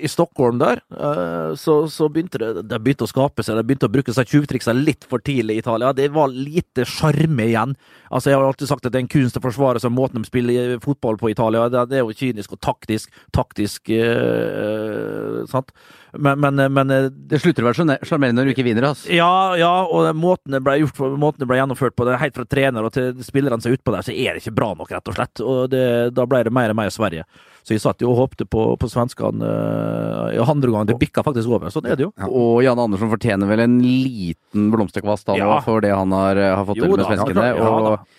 i, 0.00 0.08
Stockholm 0.08 0.60
der, 0.60 0.80
eh, 0.96 1.52
så, 1.60 1.74
så 1.92 2.08
begynte 2.08 2.40
det 2.40 2.64
Det 2.70 2.78
begynte 2.80 3.04
å 3.04 3.10
skape 3.10 3.44
seg, 3.44 3.58
det 3.58 3.66
begynte 3.68 3.88
å 3.90 3.92
bruke 3.92 4.14
seg 4.16 4.30
tjuvtriksa 4.30 4.74
litt 4.76 5.04
for 5.08 5.24
tidlig 5.24 5.58
i 5.58 5.62
Italia. 5.64 5.92
Det 5.96 6.08
var 6.14 6.32
lite 6.32 6.86
sjarme 6.88 7.48
igjen. 7.50 7.76
Altså, 8.10 8.30
Jeg 8.30 8.40
har 8.40 8.48
alltid 8.48 8.70
sagt 8.70 8.86
at 8.86 8.94
det 8.94 9.02
er 9.02 9.06
en 9.06 9.14
kunst 9.16 9.36
å 9.36 9.44
forsvare 9.44 9.82
seg 9.82 9.92
måten 9.92 10.22
de 10.22 10.30
spiller 10.30 10.78
fotball 10.84 11.20
på 11.20 11.30
i 11.30 11.36
Italia. 11.36 11.68
Det, 11.72 11.98
er 11.98 12.06
jo 12.06 12.16
kynisk 12.16 12.56
og 12.56 12.62
taktisk. 12.64 13.12
Taktisk, 13.36 13.92
eh, 13.92 15.42
sant? 15.52 15.74
Men, 16.12 16.40
men, 16.44 16.60
men 16.74 16.90
eh, 16.92 17.06
Det 17.08 17.38
slutter 17.40 17.64
å 17.64 17.70
være 17.70 17.78
sjarmer- 17.78 18.02
sjarmerende 18.04 18.42
når 18.42 18.50
du 18.50 18.52
ikke 18.52 18.66
vinner, 18.66 18.84
altså. 18.90 19.08
ja, 19.14 19.30
ja, 19.56 19.70
og 19.88 20.10
måten 20.18 20.52
det 20.52 20.60
ble, 20.64 20.74
gjort, 20.82 20.98
måten 21.16 21.40
det 21.40 21.48
ble 21.48 21.56
gjennomført 21.56 21.96
på, 21.96 22.04
det 22.04 22.18
helt 22.20 22.36
fra 22.36 22.44
trener 22.44 22.84
og 22.84 22.92
til 22.92 23.14
spillerne 23.24 23.62
som 23.64 23.72
er 23.72 23.78
utpå 23.78 23.94
der, 23.94 24.04
så 24.04 24.12
er 24.12 24.36
det 24.36 24.42
ikke 24.44 24.54
bra 24.58 24.72
nok, 24.76 24.92
rett 24.92 25.08
og 25.08 25.16
slett. 25.16 25.40
Og 25.40 25.70
det, 25.72 25.84
da 26.12 26.26
ble 26.28 26.42
det 26.44 26.52
mer 26.52 26.74
og 26.74 26.76
mer 26.82 26.92
Sverige. 26.92 27.24
Så 27.62 27.76
jeg 27.76 27.80
satt 27.84 28.02
jo 28.02 28.10
og 28.10 28.18
håpte 28.18 28.44
på, 28.50 28.62
på 28.76 28.88
svenskene 28.90 29.46
uh, 29.46 30.50
andre 30.50 30.72
gang. 30.74 30.86
Det 30.88 30.96
bikka 30.98 31.22
faktisk 31.24 31.48
over. 31.52 31.70
Sånn 31.72 31.86
er 31.86 31.94
det 31.96 32.08
jo. 32.08 32.12
Og 32.26 32.58
Jan 32.66 32.80
Andersson 32.82 33.10
fortjener 33.12 33.46
vel 33.48 33.62
en 33.64 33.76
liten 33.80 34.66
blomsterkvast 34.74 35.30
Ja. 35.38 35.60
for 35.64 35.80
det 35.84 35.92
han 35.94 36.10
har, 36.12 36.36
eh, 36.36 36.54
har 36.56 36.66
fått 36.66 36.80
til 36.82 36.90
med 36.90 36.98
da, 36.98 37.06
svenskene. 37.08 37.46
ja 37.52 37.54
da. 37.62 37.70
og, 37.70 37.92
eh, 37.92 38.18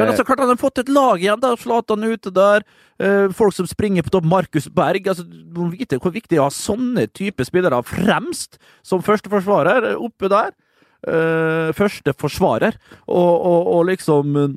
Men 0.00 0.08
altså, 0.08 0.24
klart 0.24 0.40
han 0.40 0.48
har 0.54 0.60
fått 0.60 0.80
et 0.80 0.88
lag 0.88 1.20
igjen. 1.20 1.40
da, 1.42 1.54
Zlatan 1.60 2.04
ute 2.08 2.32
der. 2.32 2.64
eh, 2.98 3.28
folk 3.34 3.52
som 3.52 3.66
springer 3.68 4.02
på 4.06 4.10
topp. 4.14 4.24
Markus 4.24 4.68
Berg. 4.68 5.06
altså, 5.08 5.24
Du 5.28 5.60
må 5.60 5.70
vite 5.70 5.98
hvor 6.00 6.14
viktig 6.14 6.32
det 6.32 6.38
er 6.38 6.46
å 6.46 6.48
ha 6.48 6.54
sånne 6.54 7.08
type 7.12 7.44
spillere 7.44 7.82
fremst 7.84 8.58
som 8.82 9.02
førsteforsvarer 9.04 9.94
oppe 9.96 10.30
der. 10.32 10.52
Eh, 11.06 11.72
første 11.76 12.14
forsvarer. 12.16 12.78
Og, 13.06 13.34
og, 13.44 13.66
og 13.76 13.86
liksom 13.90 14.36
eh, 14.40 14.54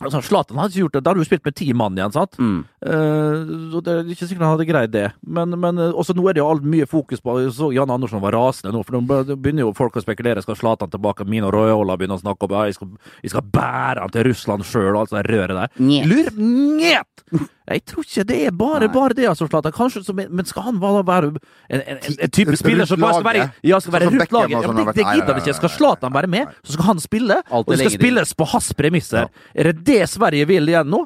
altså, 0.00 0.20
Zlatan 0.24 0.58
hadde 0.60 0.74
ikke 0.74 0.84
gjort 0.86 0.96
det. 0.96 1.02
Da 1.04 1.12
hadde 1.12 1.24
du 1.24 1.28
spilt 1.28 1.44
med 1.48 1.56
ti 1.58 1.68
mann 1.76 1.98
igjen, 1.98 2.14
sant? 2.14 2.38
mm. 2.38 2.58
Eh, 2.78 3.48
så 3.72 3.80
det 3.82 3.94
er 3.94 4.10
ikke 4.14 4.28
sikkert 4.28 4.44
han 4.46 4.54
hadde 4.54 4.68
greid 4.68 4.92
det. 4.94 5.06
Men, 5.26 5.56
men 5.58 5.80
eh, 5.82 5.90
også 5.98 6.14
nå 6.16 6.28
er 6.30 6.36
det 6.38 6.42
jo 6.42 6.48
alt 6.52 6.66
mye 6.66 6.86
fokus 6.88 7.22
på 7.24 7.34
så 7.54 7.72
Jan 7.74 7.90
Andersson 7.90 8.22
var 8.22 8.36
rasende 8.38 8.72
nå, 8.74 8.84
for 8.86 8.98
nå 8.98 9.02
begynner 9.34 9.66
jo 9.66 9.74
folk 9.76 9.98
å 9.98 10.04
spekulere. 10.04 10.44
Skal 10.44 10.58
Zlatan 10.60 10.92
tilbake? 10.92 11.26
Mino 11.28 11.50
Royola 11.54 11.98
begynner 11.98 12.20
å 12.20 12.24
snakke 12.24 12.46
om 12.46 12.56
ja, 12.56 12.66
jeg 12.70 12.78
skal, 12.78 12.94
jeg 13.24 13.34
skal 13.34 13.46
bære 13.58 14.04
han 14.06 14.14
til 14.14 14.28
Russland 14.30 14.66
sjøl 14.68 14.92
og 14.94 15.02
alt 15.04 15.16
det 15.16 15.26
røret 15.28 15.56
der. 15.58 15.78
Njet. 15.82 16.10
Lur 16.12 16.32
Njet! 16.38 17.26
Jeg 17.68 17.84
tror 17.84 18.06
ikke 18.06 18.24
det 18.28 18.38
er 18.46 18.54
bare 18.56 18.88
bare 18.92 19.16
det, 19.16 19.26
altså, 19.28 19.46
Zlatan. 19.48 19.74
Kanskje 19.76 20.14
Men 20.16 20.44
skal 20.48 20.62
han 20.70 20.80
være 20.80 21.28
en, 21.28 21.36
en, 21.68 21.80
en, 21.80 21.98
en 22.24 22.30
type 22.30 22.56
spiller 22.56 22.88
som 22.88 23.00
bare 23.00 23.18
skal 23.18 23.28
være, 23.28 23.50
ja, 23.62 23.80
skal 23.80 23.92
være 23.92 24.08
rundt 24.08 24.32
laget? 24.32 24.50
Ja, 24.54 24.62
har 24.64 24.78
det, 24.78 24.86
det 24.96 25.04
gidder 25.04 25.32
han 25.34 25.42
ikke. 25.42 25.56
Skal 25.58 25.74
Zlatan 25.76 26.14
være 26.14 26.30
med, 26.32 26.54
så 26.64 26.78
skal 26.78 26.84
han 26.92 27.00
spille. 27.04 27.42
Og 27.50 27.68
det 27.68 27.78
skal 27.82 27.96
spilles 27.98 28.34
på 28.34 28.48
hans 28.54 28.72
premisser. 28.78 29.28
Er 29.54 29.72
det 29.72 29.84
det 29.86 30.00
Sverige 30.08 30.48
vil 30.48 30.72
igjen 30.72 30.88
nå? 30.88 31.04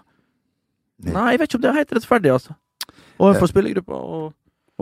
Nei. 1.03 1.33
Jeg 1.35 1.43
vet 1.43 1.51
ikke 1.51 1.59
om 1.59 1.65
det 1.65 1.73
er 1.73 1.81
helt 1.81 1.99
rettferdig, 1.99 2.31
altså. 2.37 2.55
Overfor 3.23 3.51
spillergruppa. 3.51 3.99
Og, 3.99 4.31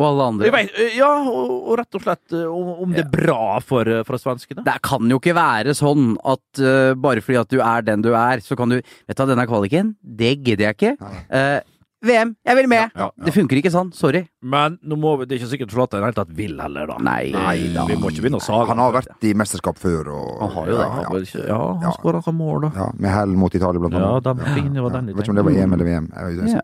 Og 0.01 0.05
alle 0.07 0.27
andre. 0.31 0.51
vet, 0.55 0.77
ja, 0.97 1.09
og, 1.29 1.51
og 1.73 1.79
rett 1.81 1.97
og 1.99 2.05
slett 2.05 2.37
eh, 2.37 2.45
om, 2.47 2.93
det 2.95 3.03
er 3.03 3.11
bra 3.13 3.59
for, 3.65 3.89
eh, 3.89 4.05
for 4.07 4.21
svenskene. 4.21 4.63
Det 4.65 4.77
kan 4.87 5.11
jo 5.11 5.19
ikke 5.21 5.35
være 5.37 5.75
sånn 5.77 6.15
at 6.23 6.63
uh, 6.63 6.93
bare 6.97 7.25
fordi 7.25 7.41
at 7.41 7.51
du 7.53 7.59
er 7.65 7.85
den 7.89 8.05
du 8.05 8.13
er, 8.15 8.41
så 8.45 8.57
kan 8.57 8.71
du 8.73 8.79
Vet 8.79 9.17
du 9.17 9.23
hva, 9.25 9.29
denne 9.33 9.49
kvaliken, 9.51 9.95
det 10.01 10.37
gidder 10.45 10.69
jeg 10.69 10.79
ikke. 10.79 11.13
Eh, 11.29 11.59
VM, 12.03 12.31
jeg 12.49 12.57
vil 12.57 12.69
med! 12.73 12.91
Ja, 12.97 13.07
ja. 13.11 13.25
Det 13.27 13.33
funker 13.35 13.59
ikke 13.61 13.71
sånn. 13.75 13.91
Sorry. 13.93 14.23
Men 14.41 14.79
nå 14.89 14.97
må 14.97 15.19
vi, 15.21 15.27
det 15.29 15.37
er 15.37 15.43
ikke 15.43 15.51
sikkert 15.51 15.75
Zlatan 15.75 15.99
i 15.99 16.01
det 16.01 16.07
hele 16.09 16.17
tatt 16.17 16.31
vil 16.39 16.55
heller, 16.63 16.87
da. 16.89 16.97
Nei, 17.05 17.33
da. 17.75 17.85
Vi 17.85 17.97
må 18.01 18.09
ikke 18.09 18.25
begynne 18.25 18.41
å 18.41 18.45
sage. 18.45 18.67
Han 18.71 18.81
har 18.81 18.95
vært 18.97 19.27
i 19.29 19.35
mesterskap 19.37 19.77
før. 19.81 20.09
Og, 20.15 20.41
Han 20.41 20.55
har 20.55 20.71
jo 20.71 20.79
det. 20.79 20.87
Ja, 20.87 20.91
Han 20.91 21.03
ja, 21.05 21.21
ikke- 21.27 21.47
Ja, 21.47 21.59
han 21.75 21.83
Ja. 21.83 21.91
skåra 21.99 22.23
noen 22.25 22.37
mål, 22.39 22.61
da. 22.63 22.71
ja, 22.81 22.91
med 22.97 23.11
hell 23.11 23.37
mot 23.37 23.55
Italia, 23.55 23.79
blant 23.81 23.93
Ja, 23.95 24.01
annet. 24.17 24.25
den 24.25 24.39
fine 24.55 24.83
var 24.83 24.91
den 24.97 25.07
Jeg 25.09 25.17
vet 25.17 25.25
ikke 25.25 25.31
om 25.31 25.37
det 25.37 25.45
var 25.45 25.53
EM 25.63 25.73
eller 25.75 25.85
VM. 25.85 26.09
Jeg 26.17 26.37
vet 26.37 26.49
ikke. 26.49 26.63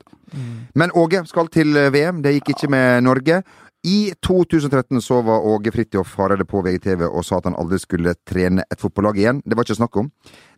Men 0.75 0.91
Åge 0.91 1.27
skal 1.29 1.49
til 1.49 1.77
eh, 1.77 1.91
VM. 1.91 2.23
Det 2.23 2.33
gikk 2.41 2.55
ikke 2.57 2.69
med 2.71 3.05
Norge. 3.05 3.43
I 3.87 4.13
2013 4.27 4.99
så 5.03 5.21
var 5.23 5.45
Åge 5.47 5.71
Fridtjof 5.71 6.17
Hareide 6.19 6.43
på 6.49 6.59
VGTV 6.65 7.05
og 7.07 7.23
sa 7.23 7.37
at 7.39 7.45
han 7.47 7.55
aldri 7.55 7.79
skulle 7.79 8.17
trene 8.27 8.65
et 8.67 8.81
fotballag 8.83 9.21
igjen. 9.21 9.43
Det 9.47 9.55
var 9.55 9.63
ikke 9.63 9.77
snakk 9.79 9.99
om. 10.01 10.09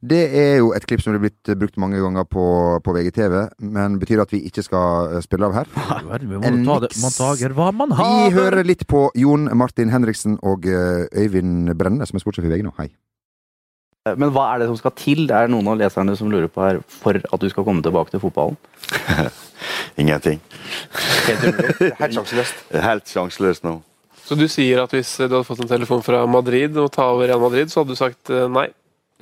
Det 0.01 0.21
er 0.41 0.55
jo 0.63 0.71
et 0.73 0.87
klipp 0.89 1.03
som 1.05 1.13
er 1.13 1.21
blitt 1.21 1.51
brukt 1.61 1.77
mange 1.83 2.01
ganger 2.01 2.25
på, 2.25 2.45
på 2.81 2.95
VGTV, 2.97 3.35
men 3.75 3.99
betyr 4.01 4.23
det 4.23 4.25
at 4.25 4.33
vi 4.33 4.41
ikke 4.49 4.65
skal 4.65 5.19
eh, 5.19 5.25
spille 5.27 5.51
av 5.51 5.59
her? 5.59 5.69
Vi 6.23 6.41
må 6.41 6.55
ta 6.71 6.79
det, 6.87 6.93
man 7.03 7.17
tager 7.19 7.57
hva 7.59 7.69
man 7.77 7.93
Vi 7.99 8.33
hører 8.39 8.65
litt 8.65 8.87
på 8.89 9.11
Jon 9.19 9.51
Martin 9.61 9.93
Henriksen 9.93 10.39
og 10.41 10.65
eh, 10.65 11.05
Øyvind 11.13 11.75
Brenne, 11.77 12.09
som 12.09 12.17
er 12.17 12.25
sportssjef 12.25 12.49
i 12.49 12.55
VG 12.55 12.65
nå. 12.65 12.73
Hei. 12.81 12.89
Men 14.17 14.33
hva 14.33 14.55
er 14.55 14.63
det 14.63 14.71
som 14.71 14.81
skal 14.81 14.97
til? 14.97 15.27
Det 15.29 15.37
er 15.37 15.53
noen 15.53 15.69
av 15.69 15.77
leserne 15.83 16.17
som 16.17 16.33
lurer 16.33 16.49
på 16.49 16.65
her, 16.65 16.81
for 16.89 17.21
at 17.21 17.45
du 17.45 17.49
skal 17.53 17.69
komme 17.69 17.85
tilbake 17.85 18.15
til 18.15 18.25
fotballen. 18.25 18.57
Ingenting. 19.99 20.41
Helt 21.99 22.15
sjanseløst. 22.15 22.55
Helt 22.89 23.07
sjanseløst 23.11 23.65
nå. 23.67 23.77
Så 24.29 24.37
du 24.37 24.45
sier 24.53 24.83
at 24.85 24.93
hvis 24.93 25.15
du 25.17 25.25
hadde 25.25 25.45
fått 25.49 25.63
en 25.65 25.71
telefon 25.71 26.03
fra 26.05 26.27
Madrid 26.29 26.77
og 26.77 26.91
ta 26.93 27.07
over 27.15 27.27
Real 27.31 27.41
Madrid, 27.41 27.71
så 27.73 27.81
hadde 27.81 27.95
du 27.97 28.01
sagt 28.01 28.29
eh, 28.31 28.45
nei? 28.53 28.67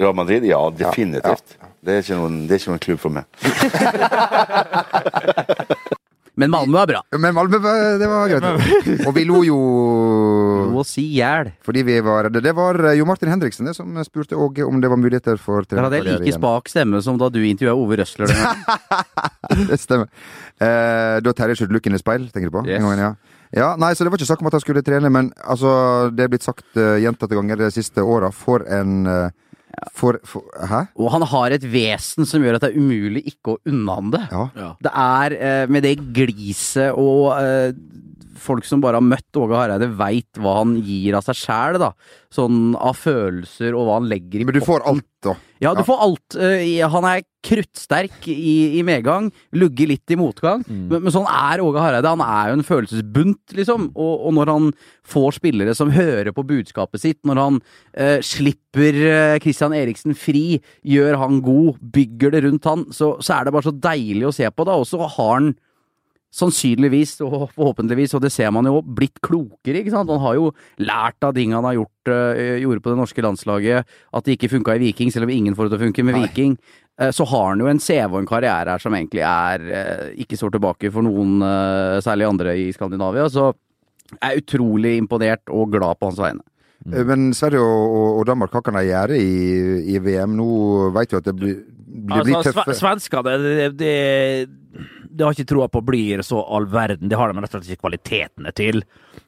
Real 0.03 0.17
Madrid? 0.19 0.45
Ja, 0.45 0.59
definitivt. 0.75 1.57
Det, 1.81 1.93
er 1.95 2.03
ikke 2.03 2.19
noen, 2.19 2.41
det 2.51 2.57
er 2.57 2.61
ikke 2.65 2.73
noen 2.75 2.83
klubb 2.83 3.01
for 3.01 3.15
meg. 3.15 3.25
Men 6.37 6.51
Malmö 6.53 6.83
er 6.83 6.89
bra. 6.91 6.99
Men 7.17 7.33
Malmö, 7.33 7.57
var- 7.65 7.95
det 7.99 8.09
var 8.11 8.29
greit. 8.29 9.07
Og 9.09 9.15
vi 9.17 9.23
lo 9.25 9.39
jo 9.47 9.57
Lo 10.69 10.81
oss 10.83 10.91
i 11.01 11.07
hjel. 11.17 11.49
fordi 11.65 11.81
vi 11.87 11.95
var 12.05 12.27
redde. 12.27 12.43
Det 12.45 12.53
var 12.53 12.77
Jo 12.93 13.07
Martin 13.09 13.31
Henriksen 13.33 13.65
det 13.71 13.73
som 13.79 13.97
spurte 14.05 14.37
om 14.37 14.81
det 14.83 14.91
var 14.93 15.01
muligheter 15.01 15.39
for 15.41 15.65
Der 15.65 15.81
hadde 15.81 15.97
jeg 16.03 16.05
like 16.21 16.35
spak 16.37 16.69
stemme 16.69 17.01
som 17.01 17.17
da 17.17 17.31
du 17.33 17.41
intervjua 17.41 17.73
Ove 17.73 17.97
Røsler. 18.03 18.29
Det 19.71 19.79
stemmer. 19.81 20.11
Eh, 20.61 21.17
da 21.25 21.35
Terje 21.37 21.61
skjøt 21.61 21.75
lukken 21.75 21.97
i 21.97 22.03
speil, 22.03 22.29
tenker 22.33 22.51
du 22.51 22.59
på? 22.59 22.67
Yes. 22.69 22.83
Gangen, 22.85 23.03
ja. 23.03 23.41
ja. 23.57 23.73
Nei, 23.81 23.95
så 23.95 24.05
det 24.05 24.13
var 24.13 24.21
ikke 24.21 24.31
snakk 24.33 24.45
om 24.45 24.51
at 24.51 24.59
han 24.59 24.65
skulle 24.65 24.85
trene, 24.87 25.13
men 25.13 25.33
altså, 25.45 25.73
det 26.15 26.27
er 26.27 26.33
blitt 26.33 26.47
sagt 26.47 26.69
uh, 26.79 26.97
gjentatte 27.03 27.39
ganger 27.39 27.65
de 27.65 27.73
siste 27.75 28.05
åra. 28.05 28.33
For 28.35 28.67
en 28.79 29.03
uh, 29.11 29.29
for, 29.93 30.19
for 30.25 30.47
Hæ? 30.57 30.87
Og 30.97 31.11
han 31.13 31.25
har 31.29 31.55
et 31.57 31.67
vesen 31.69 32.29
som 32.29 32.45
gjør 32.45 32.57
at 32.57 32.65
det 32.65 32.73
er 32.73 32.81
umulig 32.81 33.27
ikke 33.33 33.57
å 33.57 33.61
unne 33.69 33.97
han 33.99 34.13
det. 34.15 34.25
Ja. 34.33 34.71
Det 34.83 34.93
er 34.93 35.37
eh, 35.37 35.65
med 35.73 35.85
det 35.85 35.97
gliset 36.17 36.97
og 36.97 37.35
eh, 37.37 37.77
folk 38.41 38.67
som 38.69 38.83
bare 38.83 39.01
har 39.01 39.05
møtt 39.05 39.41
Åge 39.41 39.59
Hareide, 39.59 39.89
veit 39.99 40.41
hva 40.41 40.61
han 40.61 40.77
gir 40.85 41.17
av 41.19 41.25
seg 41.27 41.39
sjæl, 41.41 41.81
da. 41.83 41.91
Sånn 42.33 42.77
av 42.79 42.99
følelser 43.01 43.77
og 43.77 43.89
hva 43.89 43.99
han 44.01 44.09
legger 44.11 44.43
i 44.43 44.49
Men 44.49 44.57
du 44.57 44.63
får 44.65 44.85
potten. 44.85 45.03
Alt. 45.33 45.43
Ja, 45.63 45.73
du 45.77 45.83
får 45.87 46.03
alt. 46.05 46.37
Uh, 46.37 46.85
han 46.93 47.07
er 47.09 47.25
kruttsterk 47.47 48.27
i, 48.29 48.79
i 48.79 48.83
medgang, 48.87 49.29
lugger 49.55 49.91
litt 49.93 50.13
i 50.13 50.19
motgang. 50.19 50.65
Men, 50.69 51.05
men 51.05 51.15
sånn 51.15 51.29
er 51.31 51.63
Åge 51.63 51.83
Hareide. 51.83 52.13
Han 52.13 52.25
er 52.25 52.51
jo 52.51 52.57
en 52.59 52.67
følelsesbunt, 52.67 53.55
liksom. 53.57 53.91
Og, 53.95 54.15
og 54.29 54.37
når 54.39 54.53
han 54.53 54.71
får 55.07 55.39
spillere 55.39 55.77
som 55.79 55.93
hører 55.95 56.33
på 56.37 56.47
budskapet 56.47 57.03
sitt, 57.03 57.21
når 57.29 57.43
han 57.43 57.61
uh, 57.63 58.19
slipper 58.25 59.01
uh, 59.07 59.37
Christian 59.43 59.77
Eriksen 59.77 60.17
fri, 60.19 60.61
gjør 60.87 61.21
han 61.23 61.41
god, 61.47 61.79
bygger 61.95 62.35
det 62.35 62.45
rundt 62.49 62.69
han, 62.69 62.89
så, 62.95 63.15
så 63.23 63.39
er 63.39 63.47
det 63.47 63.57
bare 63.57 63.71
så 63.71 63.77
deilig 63.91 64.29
å 64.29 64.35
se 64.35 64.51
på. 64.51 64.67
da, 64.69 64.77
Og 64.77 64.91
så 64.91 65.01
har 65.05 65.33
han 65.39 65.55
sannsynligvis, 66.35 67.21
og 67.25 67.51
forhåpentligvis, 67.55 68.15
og 68.15 68.23
det 68.27 68.31
ser 68.35 68.51
man 68.53 68.65
jo, 68.69 68.81
blitt 68.83 69.21
klokere. 69.25 69.81
ikke 69.81 69.93
sant? 69.95 70.11
Han 70.11 70.21
har 70.21 70.35
jo 70.37 70.51
lært 70.79 71.23
av 71.25 71.35
ting 71.35 71.53
han 71.57 71.65
har 71.65 71.75
gjort, 71.79 72.09
eh, 72.13 72.59
gjorde 72.61 72.83
på 72.85 72.91
det 72.93 72.99
norske 73.01 73.23
landslaget, 73.25 73.85
at 74.13 74.25
det 74.25 74.37
ikke 74.39 74.51
funka 74.59 74.75
i 74.77 74.83
Viking, 74.85 75.11
selv 75.13 75.25
om 75.25 75.31
ingen 75.31 75.55
får 75.55 75.69
det 75.71 75.79
til 75.79 75.81
å 75.81 75.87
funke 75.89 76.05
med 76.05 76.15
Nei. 76.17 76.27
Viking. 76.27 76.59
Eh, 76.99 77.11
Så 77.11 77.25
har 77.29 77.49
han 77.51 77.59
jo 77.61 77.67
en 77.69 77.79
CV 77.79 78.13
og 78.13 78.21
en 78.21 78.27
karriere 78.27 78.69
her 78.69 78.79
som 78.79 78.93
egentlig 78.93 79.23
er 79.23 79.61
eh, 79.71 80.11
ikke 80.17 80.37
står 80.37 80.53
tilbake 80.59 80.91
for 80.93 81.03
noen, 81.03 81.41
eh, 81.43 82.01
særlig 82.01 82.29
andre 82.29 82.57
i 82.57 82.73
Skandinavia. 82.73 83.29
Så 83.31 83.55
jeg 84.13 84.21
er 84.23 84.41
utrolig 84.41 84.97
imponert 85.01 85.43
og 85.51 85.71
glad 85.73 85.99
på 85.99 86.07
hans 86.11 86.19
vegne. 86.19 86.41
Mm. 86.87 87.07
Men 87.07 87.33
Sverige 87.35 87.59
og, 87.59 87.87
og, 87.97 88.19
og 88.21 88.27
Danmark, 88.29 88.51
hva 88.53 88.63
kan 88.63 88.75
de 88.75 88.85
gjøre 88.87 89.17
i, 89.19 89.95
i 89.97 89.99
VM? 89.99 90.37
Nå 90.37 90.93
vet 90.95 91.11
vi 91.11 91.17
at 91.17 91.25
det 91.25 91.35
blir, 91.35 91.57
blir, 91.65 92.23
blir 92.23 92.37
Altså, 92.37 92.53
tøffe. 92.53 92.65
sve- 92.77 93.01
Svenskene, 93.01 93.33
det, 93.43 93.77
det, 93.81 94.49
det 95.11 95.25
har 95.25 95.35
ikke 95.35 95.49
troa 95.51 95.67
på 95.73 95.83
blir 95.87 96.23
så 96.27 96.41
all 96.43 96.69
verden. 96.71 97.11
Det 97.11 97.19
har 97.19 97.33
de 97.33 97.43
rett 97.43 97.55
og 97.55 97.61
slett 97.63 97.75
ikke 97.75 97.87
kvalitetene 97.87 98.53
til. 98.57 98.83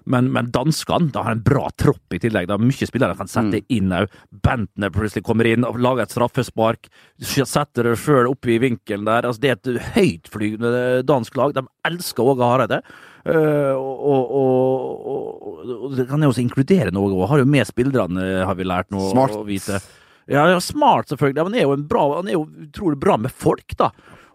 Men, 0.09 0.31
men 0.33 0.51
danskene 0.55 1.13
de 1.13 1.23
har 1.25 1.37
en 1.37 1.45
bra 1.45 1.69
tropp 1.81 2.17
i 2.17 2.21
tillegg. 2.23 2.49
Det 2.49 2.57
er 2.57 2.65
mye 2.65 2.89
spillere 2.89 3.15
de 3.15 3.21
kan 3.21 3.31
sette 3.31 3.61
inn 3.75 3.93
òg. 3.95 4.15
Bentner 4.45 4.93
plutselig 4.95 5.27
kommer 5.27 5.49
inn 5.51 5.67
og 5.69 5.81
lager 5.83 6.07
et 6.07 6.15
straffespark. 6.15 6.89
Setter 7.21 7.91
det 7.91 7.99
sjøl 8.01 8.31
oppe 8.31 8.55
i 8.55 8.61
vinkelen 8.63 9.09
der. 9.09 9.29
Altså, 9.29 9.45
det 9.45 9.53
er 9.53 9.61
et 9.61 9.93
høytflygende 9.97 10.73
dansk 11.09 11.39
lag. 11.39 11.55
De 11.57 11.67
elsker 11.91 12.33
Åge 12.33 12.51
Hareide. 12.53 12.83
Uh, 13.29 13.75
og, 13.77 14.31
og, 14.39 15.01
og, 15.13 15.49
og, 15.75 15.97
det 15.99 16.07
kan 16.09 16.23
jo 16.25 16.31
også 16.33 16.45
inkludere 16.45 16.93
noe. 16.95 17.13
Og 17.13 17.29
har 17.33 17.43
jo 17.43 17.49
med 17.49 17.69
spillerne, 17.69 18.29
har 18.49 18.57
vi 18.57 18.69
lært 18.69 18.93
nå 18.95 19.11
Smart. 19.13 19.41
Ja, 20.29 20.45
ja, 20.53 20.61
smart 20.61 21.09
selvfølgelig. 21.09 21.45
Han 21.47 21.55
er 21.57 21.65
jo, 21.65 21.73
en 21.73 21.87
bra, 21.89 22.03
han 22.19 22.29
er 22.29 22.37
jo 22.37 22.45
utrolig 22.67 22.99
bra 23.01 23.17
med 23.21 23.33
folk, 23.33 23.73
da. 23.81 23.89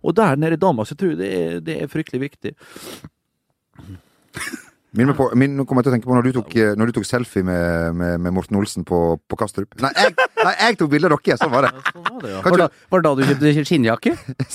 Og 0.04 0.16
der 0.18 0.38
nede 0.39 0.58
i 0.58 0.62
Danmark 0.62 0.89
så 0.89 0.98
tror 1.00 1.13
jeg 1.13 1.22
det 1.22 1.32
er, 1.34 1.60
det 1.63 1.80
er 1.82 1.92
fryktelig 1.92 2.22
viktig. 2.28 2.54
Minn 4.94 5.10
meg 5.10 5.18
på, 5.18 5.26
min, 5.39 5.56
nå 5.58 5.63
kommer 5.66 5.82
jeg 5.82 5.88
til 5.88 5.92
å 5.92 5.96
tenke 5.96 6.10
på 6.10 6.13
når 6.13 6.28
du 6.28 6.36
tok, 6.36 6.52
når 6.78 6.89
du 6.89 6.98
tok 7.00 7.08
selfie 7.10 7.46
med, 7.48 7.96
med, 7.98 8.20
med 8.22 8.36
Morten 8.36 8.60
Olsen 8.60 8.86
på, 8.86 9.00
på 9.26 9.39
Kastrup. 9.39 9.74
Nei, 9.82 9.89
jeg, 9.98 10.13
nei, 10.38 10.52
jeg 10.60 10.78
tok 10.78 10.92
bilde 10.92 11.10
av 11.10 11.16
dere! 11.18 11.38
Sånn 11.42 11.54
var 11.54 11.66
det. 11.66 11.72
Sånn 11.88 12.04
var 12.12 12.20
det, 12.22 12.34
ja. 12.36 12.42
Var 12.46 12.62
da, 12.62 12.68
var 12.94 13.06
da 13.08 13.13
du 13.18 13.24
kjøpte 13.26 13.63
skinnjakke? 13.66 14.13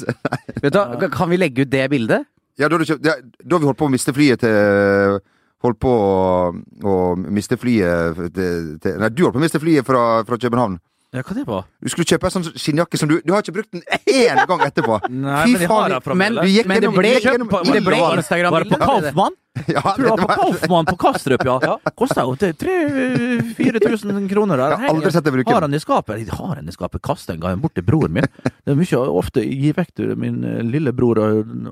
Vet 0.63 0.77
du, 0.77 0.79
ja. 0.79 1.11
Kan 1.17 1.33
vi 1.33 1.41
legge 1.41 1.67
ut 1.67 1.73
det 1.73 1.83
bildet? 1.91 2.29
Ja, 2.59 2.71
da, 2.71 2.79
kjøpt, 2.79 3.09
ja, 3.09 3.17
da 3.19 3.59
vi 3.59 3.71
holdt 3.71 3.81
på 3.83 3.89
å 3.89 3.93
miste 3.97 4.15
flyet 4.15 4.45
til 4.45 5.19
Holdt 5.59 5.81
på 5.83 5.91
å, 5.91 6.53
å 6.87 6.93
miste 7.19 7.57
flyet 7.59 8.21
til, 8.37 8.69
til 8.79 9.01
Nei, 9.03 9.09
du 9.11 9.25
holdt 9.25 9.35
på 9.35 9.41
å 9.41 9.43
miste 9.43 9.59
flyet 9.59 9.87
fra, 9.87 10.03
fra 10.29 10.39
København. 10.39 10.77
Ja, 11.17 11.23
hva 11.25 11.33
det 11.35 11.47
på? 11.49 11.59
Du 11.81 11.89
skulle 11.89 12.05
kjøpe 12.05 12.29
en 12.29 12.35
sånn 12.35 12.49
skinnjakke 12.53 12.99
som 13.01 13.09
du 13.09 13.15
Du 13.25 13.33
har 13.33 13.41
ikke 13.41 13.55
brukt 13.57 13.71
den 13.73 13.81
én 14.05 14.37
gang 14.51 14.61
etterpå! 14.67 14.99
Nei, 15.09 15.45
Fy 15.47 15.53
men 15.55 15.63
jeg 15.65 15.69
har 15.71 15.81
faen, 15.81 15.91
den 15.95 16.03
fremdeles. 16.05 16.43
du 16.45 16.51
gikk 16.53 16.67
Men 16.69 16.77
det 16.77 16.85
gjennom- 16.85 16.99
ble, 16.99 17.13
kjøpt 17.25 17.49
på- 17.49 17.63
det 17.65 17.83
ble 17.87 17.97
Var 17.97 18.11
det- 18.13 18.25
Instagram-bildet? 18.25 18.53
Var 18.53 18.65
det 18.65 18.69
på 18.69 18.79
Kaufmann? 19.09 19.33
Ja, 19.75 19.83
Tror 19.83 19.97
du 19.97 20.03
det 20.03 20.11
var 20.11 20.17
på 20.17 20.27
det 20.27 20.29
var- 20.29 20.37
Kaufmann 20.43 20.87
på 20.89 20.97
Kastrup, 21.03 21.45
ja. 21.45 21.79
Kosta 21.99 22.21
jo 22.27 22.35
3000-4000 22.39 24.29
kroner. 24.31 24.57
der. 24.57 24.71
Jeg 24.71 24.79
har 24.79 24.89
aldri 24.95 25.13
sett 25.13 25.25
det 25.25 25.33
bruken. 25.35 25.55
Har 25.55 25.61
den 25.67 25.75
i 25.75 25.81
skapet? 25.83 26.19
Jeg 26.23 26.33
har 26.39 26.55
han 26.57 26.69
i 26.69 26.73
skapet. 26.75 27.03
Kasta 27.05 27.33
en 27.35 27.41
gang 27.43 27.61
bort 27.63 27.75
til 27.77 27.85
broren 27.87 28.13
min. 28.17 28.27
Det 28.45 28.73
er 28.73 28.79
mye 28.79 29.01
ofte 29.21 29.43
gi 29.45 29.73
vekk 29.77 29.93
til 29.99 30.15
min 30.21 30.41
eh, 30.45 30.63
lillebror 30.67 31.21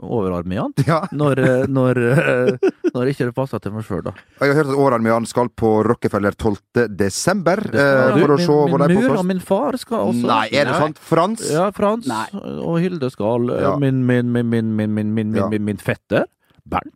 overarmen 0.03 0.53
igjen. 0.57 0.75
Ja. 0.87 1.01
Når, 1.13 1.39
eh, 1.45 1.65
når, 1.69 2.01
eh, 2.13 2.71
når 2.95 3.13
ikke 3.13 3.29
det 3.31 3.35
passer 3.37 3.63
til 3.65 3.75
meg 3.77 3.87
sjøl, 3.89 4.03
da. 4.07 4.15
Jeg 4.41 4.53
har 4.53 4.61
hørt 4.63 4.73
at 4.73 4.81
Åran 4.87 5.05
Mehan 5.07 5.27
skal 5.29 5.49
på 5.51 5.73
Rockefeller 5.87 6.37
12. 6.37 6.87
desember 6.97 7.57
Det 7.67 7.81
skal 7.81 8.21
for 8.21 8.27
du. 8.27 8.37
å 8.37 8.39
se 8.39 8.53
min, 8.53 8.71
hvor 8.71 8.79
de 8.79 8.85
er 8.85 8.89
min 8.89 8.97
på 8.97 9.03
Min 9.03 9.11
plass. 9.11 9.21
og 9.21 9.27
min 9.33 9.41
far 9.41 9.77
skal 9.83 9.99
også. 10.13 10.27
Nei, 10.27 10.47
er 10.53 10.65
det 10.71 10.73
Nei. 10.73 10.81
sant? 10.87 10.99
Frans? 11.11 11.45
Ja, 11.53 11.67
Frans 11.77 12.07
Nei. 12.11 12.27
og 12.63 12.81
Hilde 12.83 13.11
skal. 13.13 13.51
Ja. 13.61 13.75
Min, 13.81 14.05
min, 14.07 14.33
min, 14.33 14.49
min, 14.51 14.73
min, 14.77 14.95
min, 14.95 15.15
min, 15.15 15.31
min, 15.33 15.51
min, 15.51 15.65
min 15.73 15.77
fetter. 15.83 16.27
Bernt. 16.67 16.93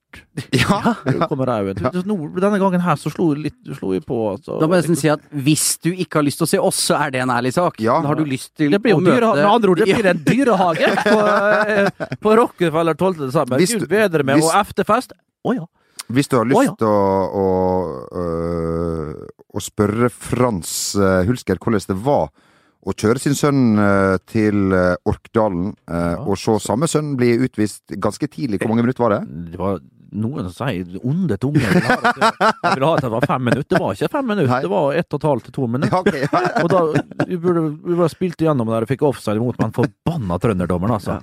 Ja. 0.57 0.95
Kommer 1.31 1.51
jeg 1.53 1.77
til. 1.79 2.03
Denne 2.41 2.59
gangen 2.59 2.83
her 2.83 2.99
så 2.99 3.13
slo 3.13 3.29
vi 3.31 3.47
litt 3.47 3.73
slo 3.77 3.93
jeg 3.95 4.03
på. 4.07 4.19
Altså. 4.33 4.57
Da 4.59 4.67
må 4.67 4.79
jeg 4.79 4.87
nesten 4.87 4.99
si 4.99 5.11
at 5.13 5.23
hvis 5.31 5.67
du 5.85 5.91
ikke 5.93 6.19
har 6.19 6.27
lyst 6.27 6.41
til 6.43 6.49
å 6.49 6.51
se 6.51 6.61
oss, 6.71 6.81
så 6.91 6.99
er 6.99 7.15
det 7.15 7.23
en 7.23 7.33
ærlig 7.35 7.53
sak. 7.55 7.79
Ja. 7.83 8.01
Da 8.03 8.11
har 8.11 8.19
du 8.19 8.25
lyst 8.27 8.55
til 8.59 8.73
Det 8.75 8.81
blir 8.83 8.97
jo 8.97 9.01
å 9.03 9.05
møte 9.05 9.33
med 9.37 9.47
andre 9.47 9.75
ord, 9.75 9.83
det 9.83 9.95
blir 9.95 10.11
en 10.11 10.23
dyrehage 10.27 10.91
på, 11.05 11.19
eh, 11.21 12.07
på 12.25 12.37
Rockefeller 12.41 12.99
12. 12.99 13.21
desember. 13.27 13.63
Hvis 13.63 13.77
Gud 13.77 13.87
bedre 13.91 14.27
med 14.27 14.41
hvis- 14.41 14.51
og 14.51 14.59
efterfest. 14.65 15.15
Å 15.47 15.57
ja. 15.57 15.67
Hvis 16.11 16.29
du 16.29 16.37
har 16.41 16.49
lyst 16.51 16.67
ja. 16.67 16.77
til 16.81 16.91
å, 16.91 17.03
å, 17.41 17.49
øh, 18.19 19.13
å 19.55 19.63
spørre 19.63 20.11
Frans 20.11 20.73
øh, 20.99 21.21
Hulsker 21.29 21.61
hvordan 21.63 21.87
det 21.93 21.99
var 22.03 22.33
å 22.87 22.95
kjøre 22.97 23.21
sin 23.21 23.35
sønn 23.37 23.79
øh, 23.79 24.17
til 24.31 24.73
øh, 24.73 24.95
Orkdalen, 25.11 25.73
ja, 25.91 26.15
og 26.25 26.39
se 26.41 26.55
samme 26.65 26.89
sønn 26.89 27.15
bli 27.21 27.35
utvist 27.45 27.93
ganske 28.01 28.29
tidlig. 28.33 28.61
Hvor 28.63 28.73
mange 28.73 28.87
minutter 28.87 29.05
var 29.05 29.19
det? 29.19 29.51
Det 29.53 29.61
var 29.61 29.81
noen 30.11 30.49
som 30.51 30.67
sier 30.67 30.97
onde 31.07 31.37
tunger 31.39 31.61
ville 31.71 31.87
ha 31.87 31.99
det 32.03 32.15
til- 32.17 32.87
at 32.89 33.03
det 33.05 33.11
var 33.13 33.27
fem 33.29 33.45
minutter. 33.47 33.69
Det 33.77 33.83
var 33.85 33.93
ikke 33.95 34.09
fem 34.11 34.27
minutter, 34.27 34.51
Nei. 34.51 34.63
det 34.65 34.71
var 34.73 34.95
ett 34.99 35.13
og 35.15 35.21
et 35.21 35.29
halvt 35.29 35.45
til 35.51 35.53
to 35.61 35.69
minutter. 35.71 35.93
Ja, 35.95 36.01
okay, 36.01 36.25
Ja. 36.25 36.65
Og 36.65 36.71
da, 36.73 36.81
vi, 37.29 37.37
burde, 37.37 37.67
vi 37.85 37.99
bare 38.01 38.11
spilte 38.11 38.49
gjennom 38.49 38.73
der 38.73 38.87
og 38.89 38.91
fikk 38.91 39.05
offside 39.07 39.37
imot, 39.39 39.61
men 39.63 39.77
forbanna 39.77 40.41
trønderdommeren, 40.43 40.97
altså. 40.97 41.21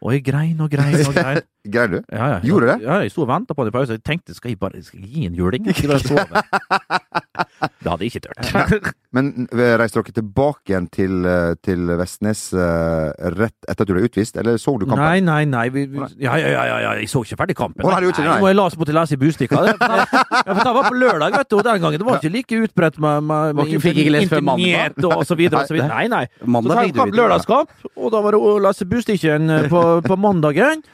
Og 0.00 0.14
jeg 0.14 0.22
grein 0.24 0.56
og 0.64 0.70
grein 0.72 0.94
og 1.04 1.12
grein. 1.12 1.42
Grein 1.74 1.90
du? 1.92 1.98
Ja. 2.08 2.38
Gjorde 2.40 2.64
du 2.64 2.70
det? 2.70 2.78
Ja, 2.86 2.94
jeg 3.04 3.10
sto 3.12 3.26
og 3.26 3.28
venta 3.28 3.52
på 3.52 3.60
han 3.60 3.68
i 3.68 3.74
pausen. 3.74 3.98
Jeg 3.98 4.04
tenkte 4.08 4.32
skal 4.32 4.54
jeg 4.54 4.58
bare 4.62 4.80
skal 4.80 5.02
jeg 5.02 5.10
gi 5.12 5.26
en 5.28 5.34
juling? 5.36 5.66
Skal 5.76 5.90
jeg 5.90 5.90
bare 5.92 6.06
sove? 6.08 7.20
Det 7.60 7.88
hadde 7.90 8.04
jeg 8.04 8.12
ikke 8.14 8.22
turt. 8.28 8.90
Men 9.16 9.48
øh, 9.50 9.72
reiste 9.80 9.98
dere 9.98 10.14
tilbake 10.20 10.70
igjen 10.70 10.84
til, 10.94 11.14
øh, 11.26 11.56
til 11.66 11.88
Vestnes 11.98 12.42
øh, 12.54 13.10
rett 13.40 13.56
etter 13.66 13.82
at 13.82 13.88
du 13.90 13.94
ble 13.96 14.04
utvist, 14.06 14.36
eller 14.38 14.54
så 14.60 14.76
du 14.78 14.84
kampen? 14.86 15.02
Nei, 15.02 15.18
nei, 15.26 15.40
nei. 15.50 15.64
Vi, 15.74 15.86
vi, 15.90 16.04
ja, 16.22 16.36
ja, 16.38 16.52
ja, 16.54 16.62
ja, 16.68 16.76
ja, 16.84 16.92
jeg 17.00 17.08
så 17.10 17.24
ikke 17.26 17.38
ferdig 17.40 17.56
kampen. 17.58 17.82
Å, 17.82 17.90
nei, 17.90 17.98
du 18.04 18.10
ikke 18.12 18.22
det, 18.22 18.28
nei. 18.28 18.36
Nå 18.38 18.44
må 18.44 18.52
jeg 18.52 18.58
lese 18.60 18.78
på 18.80 18.86
til 18.90 18.94
å 18.96 19.00
lese 19.02 19.16
i 19.18 19.20
Bustika. 19.24 19.64
Det, 19.66 19.74
ja, 19.80 20.06
for 20.46 20.62
det 20.62 20.74
var 20.78 20.88
på 20.92 21.00
lørdag, 21.02 21.34
vet 21.40 21.50
du, 21.50 21.58
og 21.58 21.66
den 21.66 21.82
gangen 21.86 21.98
det 22.04 22.06
var 22.10 22.20
ikke 22.22 22.32
like 22.36 22.62
utbredt 22.68 23.00
med, 23.02 23.26
med, 23.32 23.56
med 23.58 23.66
ikke- 23.74 23.82
fikk 23.88 24.00
ikke 24.04 24.14
lest 24.14 24.32
før 24.36 24.46
mandag? 24.52 25.02
og 25.10 25.26
så 25.26 25.38
videre 25.40 25.64
og 25.64 25.72
så 25.72 25.74
videre. 25.78 25.90
Nei, 25.90 26.06
nei. 26.12 26.22
Mandag 26.46 26.76
så 26.78 26.86
fikk 26.86 26.94
du 27.00 27.02
vite. 27.02 27.18
lørdagskamp, 27.18 27.74
og 27.96 28.14
da 28.14 28.22
var 28.28 28.36
det 28.38 28.42
å 28.46 28.54
lese 28.68 28.86
Bustikken 28.94 29.50
eh, 29.50 29.68
på, 29.72 29.84
på 30.06 30.20
mandagen. 30.20 30.86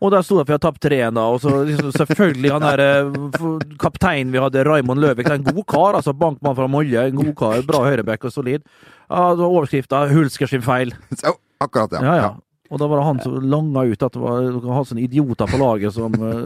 Og 0.00 0.10
der 0.14 0.22
sto 0.22 0.38
det 0.38 0.44
for 0.46 0.52
vi 0.52 0.56
har 0.56 0.62
tapt 0.62 0.84
3-1, 0.86 1.16
da. 1.16 1.24
Og 1.34 1.40
så 1.42 1.52
liksom, 1.66 1.90
selvfølgelig 1.96 2.52
han 2.54 2.62
der 2.62 2.82
eh, 2.84 3.74
kapteinen 3.82 4.32
vi 4.34 4.42
hadde, 4.42 4.64
Raymond 4.68 5.02
Løvik, 5.02 5.30
en 5.30 5.46
god 5.48 5.64
kar. 5.70 5.98
Altså 5.98 6.14
bankmann 6.14 6.56
fra 6.56 6.68
Molje. 6.70 7.08
En 7.10 7.18
god 7.18 7.34
kar. 7.38 7.62
Bra 7.66 7.82
høyreback 7.88 8.24
og 8.28 8.32
solid. 8.34 8.62
Ja, 9.10 9.32
Overskrifta 9.34 10.06
'Hulsker 10.08 10.48
sin 10.48 10.62
feil'. 10.64 10.94
Så, 11.18 11.34
akkurat, 11.60 11.92
ja. 11.92 12.04
Ja, 12.04 12.14
ja. 12.22 12.30
Og 12.72 12.80
da 12.80 12.86
var 12.88 13.00
det 13.00 13.04
han 13.04 13.18
som 13.20 13.34
langa 13.44 13.82
ut 13.84 14.04
at 14.06 14.14
det 14.14 14.20
var 14.22 14.46
du 14.48 14.68
sånne 14.88 15.02
idioter 15.04 15.50
på 15.50 15.58
laget 15.60 15.92
som, 15.92 16.14
eh, 16.16 16.38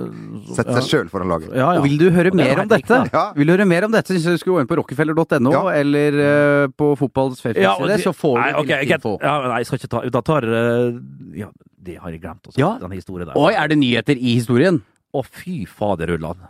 som 0.48 0.56
Sette 0.56 0.74
seg 0.80 0.88
sjøl 0.88 1.12
foran 1.12 1.30
laget. 1.30 1.52
Ja, 1.54 1.68
ja. 1.76 1.78
Og 1.78 1.86
vil 1.86 1.94
du 2.00 2.08
høre 2.10 2.32
er 2.32 2.36
mer 2.40 2.62
om 2.64 2.72
dette? 2.72 2.98
Ja. 3.14 3.22
Vil 3.36 3.46
du 3.46 3.54
høre 3.54 3.68
mer 3.70 3.86
om 3.86 3.94
dette, 3.94 4.10
syns 4.10 4.26
jeg 4.26 4.34
du 4.34 4.42
skulle 4.42 4.58
gå 4.58 4.64
inn 4.64 4.70
på 4.70 4.80
rockefeller.no, 4.80 5.52
Ja. 5.54 5.62
eller 5.78 6.18
uh, 6.18 6.64
på 6.74 6.90
fotballens 6.98 7.40
Facebook-side, 7.44 8.00
så 8.02 8.14
får 8.16 8.34
du 8.34 8.42
nei, 8.42 8.52
okay, 8.64 8.82
litt 8.82 8.96
info. 8.98 9.14
Ja, 9.22 9.36
nei, 9.46 9.62
jeg 9.62 9.70
skal 9.70 9.80
ikke 9.80 9.92
ta 9.94 10.02
Da 10.18 10.24
tar 10.26 10.48
Ja, 11.38 11.52
det 11.86 11.98
har 12.02 12.10
jeg 12.10 12.22
glemt 12.24 12.50
også. 12.50 12.58
Ja. 12.58 12.74
Den 12.82 12.98
historien 12.98 13.30
der. 13.30 13.38
Oi, 13.38 13.52
er 13.54 13.70
det 13.70 13.78
nyheter 13.78 14.18
i 14.18 14.34
historien? 14.40 14.82
Å, 15.14 15.22
fy 15.22 15.62
faderullan. 15.70 16.42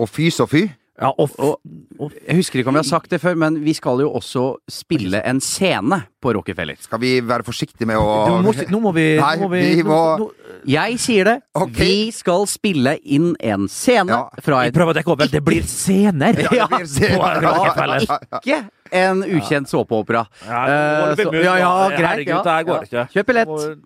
Og 0.00 0.08
fy 0.08 0.28
så 0.34 0.46
fy. 0.48 0.68
Ja, 1.00 1.08
og, 1.16 1.30
Og- 1.38 1.60
og 1.98 2.12
Jeg 2.28 2.36
husker 2.36 2.58
ikke 2.60 2.68
om 2.68 2.74
jeg 2.76 2.84
har 2.84 2.90
sagt 3.00 3.10
det 3.10 3.20
før, 3.22 3.34
men 3.36 3.54
vi 3.64 3.72
skal 3.72 4.00
jo 4.00 4.10
også 4.12 4.56
spille 4.68 5.22
en 5.24 5.40
scene 5.40 6.02
på 6.20 6.34
Rockefeller. 6.36 6.76
Skal 6.80 7.00
vi 7.00 7.20
være 7.24 7.42
forsiktige 7.42 7.86
med 7.88 7.96
å 7.96 8.42
må, 8.44 8.52
Nå 8.68 8.80
må 8.80 8.92
vi 8.94 9.16
Nei, 9.16 9.36
nå 9.36 9.42
må 9.46 9.50
vi, 9.50 9.62
vi 9.76 9.82
må- 9.82 10.18
nå- 10.18 10.30
Jeg 10.66 10.98
sier 11.00 11.24
det. 11.24 11.42
Okay. 11.54 11.72
Vi 11.72 12.10
skal 12.12 12.44
spille 12.46 12.98
inn 13.04 13.34
en 13.40 13.66
scene 13.68 14.08
Ja. 14.10 14.28
fra 14.42 14.60
et 14.66 14.74
prøver 14.74 14.92
å 14.92 14.96
dekke 15.00 15.08
over. 15.12 15.26
Det 15.26 15.42
blir 15.42 15.62
scener! 15.62 16.36
Ja, 16.52 16.66
det 16.66 16.68
blir 16.68 16.86
scener. 16.86 17.40
På 17.40 17.40
Rockefeller. 17.48 18.04
ikke 18.44 18.68
en 18.92 19.22
ukjent 19.22 19.68
såpeopera. 19.68 20.26
Ja, 20.46 20.66
nå 20.66 21.16
vi 21.16 21.24
så- 21.24 21.32
ja, 21.44 21.56
ja, 21.56 21.88
greit. 21.90 22.00
Herregud, 22.00 22.28
ja, 22.28 22.42
det 22.42 22.52
her 22.52 22.64
går 22.64 22.74
ja. 22.76 22.82
ikke. 22.82 23.12
Kjøp 23.14 23.26
billett. 23.26 23.80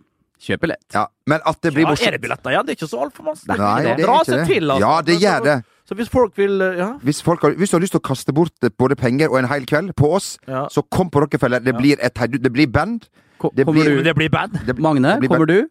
Kjøp 0.45 0.61
billett. 0.61 0.85
Ja, 0.93 1.07
men 1.31 1.41
at 1.49 1.61
det 1.65 1.73
blir 1.73 1.87
Ja, 1.89 1.95
er 1.97 2.17
det 2.17 2.21
billetter 2.21 2.53
igjen? 2.53 2.67
Det 2.69 2.75
er 2.75 2.79
ikke 2.79 2.89
så 2.91 3.01
altfor 3.07 3.25
masse. 3.31 3.47
Nei, 3.49 3.57
det 3.57 3.93
er 3.95 4.03
Dra 4.03 4.17
ikke 4.21 4.25
seg 4.29 4.39
det. 4.43 4.47
til, 4.51 4.71
altså. 4.71 4.81
Ja, 4.85 5.01
det 5.09 5.17
gjør 5.23 5.45
det. 5.47 5.57
Så 5.89 5.95
hvis 5.99 6.09
folk 6.13 6.37
vil 6.41 6.61
eh, 6.65 6.79
Ja. 6.79 6.91
Hvis, 7.05 7.23
folk 7.23 7.43
har, 7.45 7.55
hvis 7.61 7.71
du 7.71 7.77
har 7.77 7.81
lyst 7.85 7.93
til 7.97 8.01
å 8.01 8.07
kaste 8.09 8.33
bort 8.37 8.69
både 8.79 8.97
penger 8.97 9.29
og 9.33 9.39
en 9.41 9.49
hel 9.49 9.65
kveld 9.69 9.95
på 9.97 10.13
oss, 10.17 10.39
Ja. 10.49 10.67
så 10.69 10.83
kom 10.91 11.09
på 11.11 11.21
Rockefeller. 11.25 11.61
Det 11.65 11.75
blir 11.77 11.97
et 12.01 12.15
Det 12.15 12.53
blir 12.53 12.67
band. 12.67 13.09
Ko- 13.39 13.51
Det 13.55 13.65
kommer 13.67 13.83
blir- 13.85 13.97
du? 13.99 14.03
Det 14.03 14.15
blir 14.15 14.29
band. 14.31 14.53
Det, 14.67 14.79
Magne, 14.79 15.15
det 15.15 15.21
blir 15.21 15.29
kommer 15.29 15.47
du? 15.47 15.69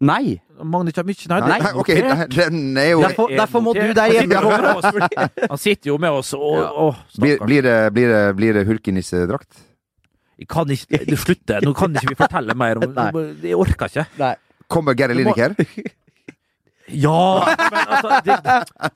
Nei. 0.00 0.40
Magne 0.64 0.92
kommer 0.92 1.12
ikke 1.12 1.28
Nei, 1.28 1.40
Nei, 1.40 1.58
det 1.58 1.66
er 1.68 1.76
ok, 1.76 1.86
den 2.36 2.76
er 2.78 2.90
jo 2.90 3.00
Derfor, 3.02 3.28
derfor 3.36 3.60
må 3.60 3.72
du 3.74 3.92
der 3.92 4.00
Han 4.00 4.12
hjemme. 4.12 5.48
Han 5.50 5.58
sitter 5.58 5.88
jo 5.92 5.98
med 5.98 6.10
oss, 6.10 6.32
og, 6.34 6.56
og 6.76 6.94
Blir, 7.20 7.38
blir 7.44 7.62
det, 7.62 7.92
blir 7.92 8.08
det, 8.08 8.36
blir 8.36 8.52
det 8.54 8.66
hulkenissedrakt? 8.66 9.48
Kan 10.48 10.70
ikke 10.72 11.02
du 11.08 11.16
Slutt. 11.20 11.56
Nå 11.64 11.74
kan 11.76 11.96
ikke 11.96 12.14
vi 12.14 12.18
fortelle 12.18 12.56
mer 12.56 12.80
om 12.80 12.94
Nei. 13.00 13.10
Jeg 13.42 13.58
orker 13.58 13.90
ikke. 13.90 14.36
Kommer 14.70 14.96
Gary 14.98 15.18
Lineker? 15.18 15.56
Ja! 16.90 17.46
Men 17.70 17.90
altså 17.94 18.16
det, 18.26 18.36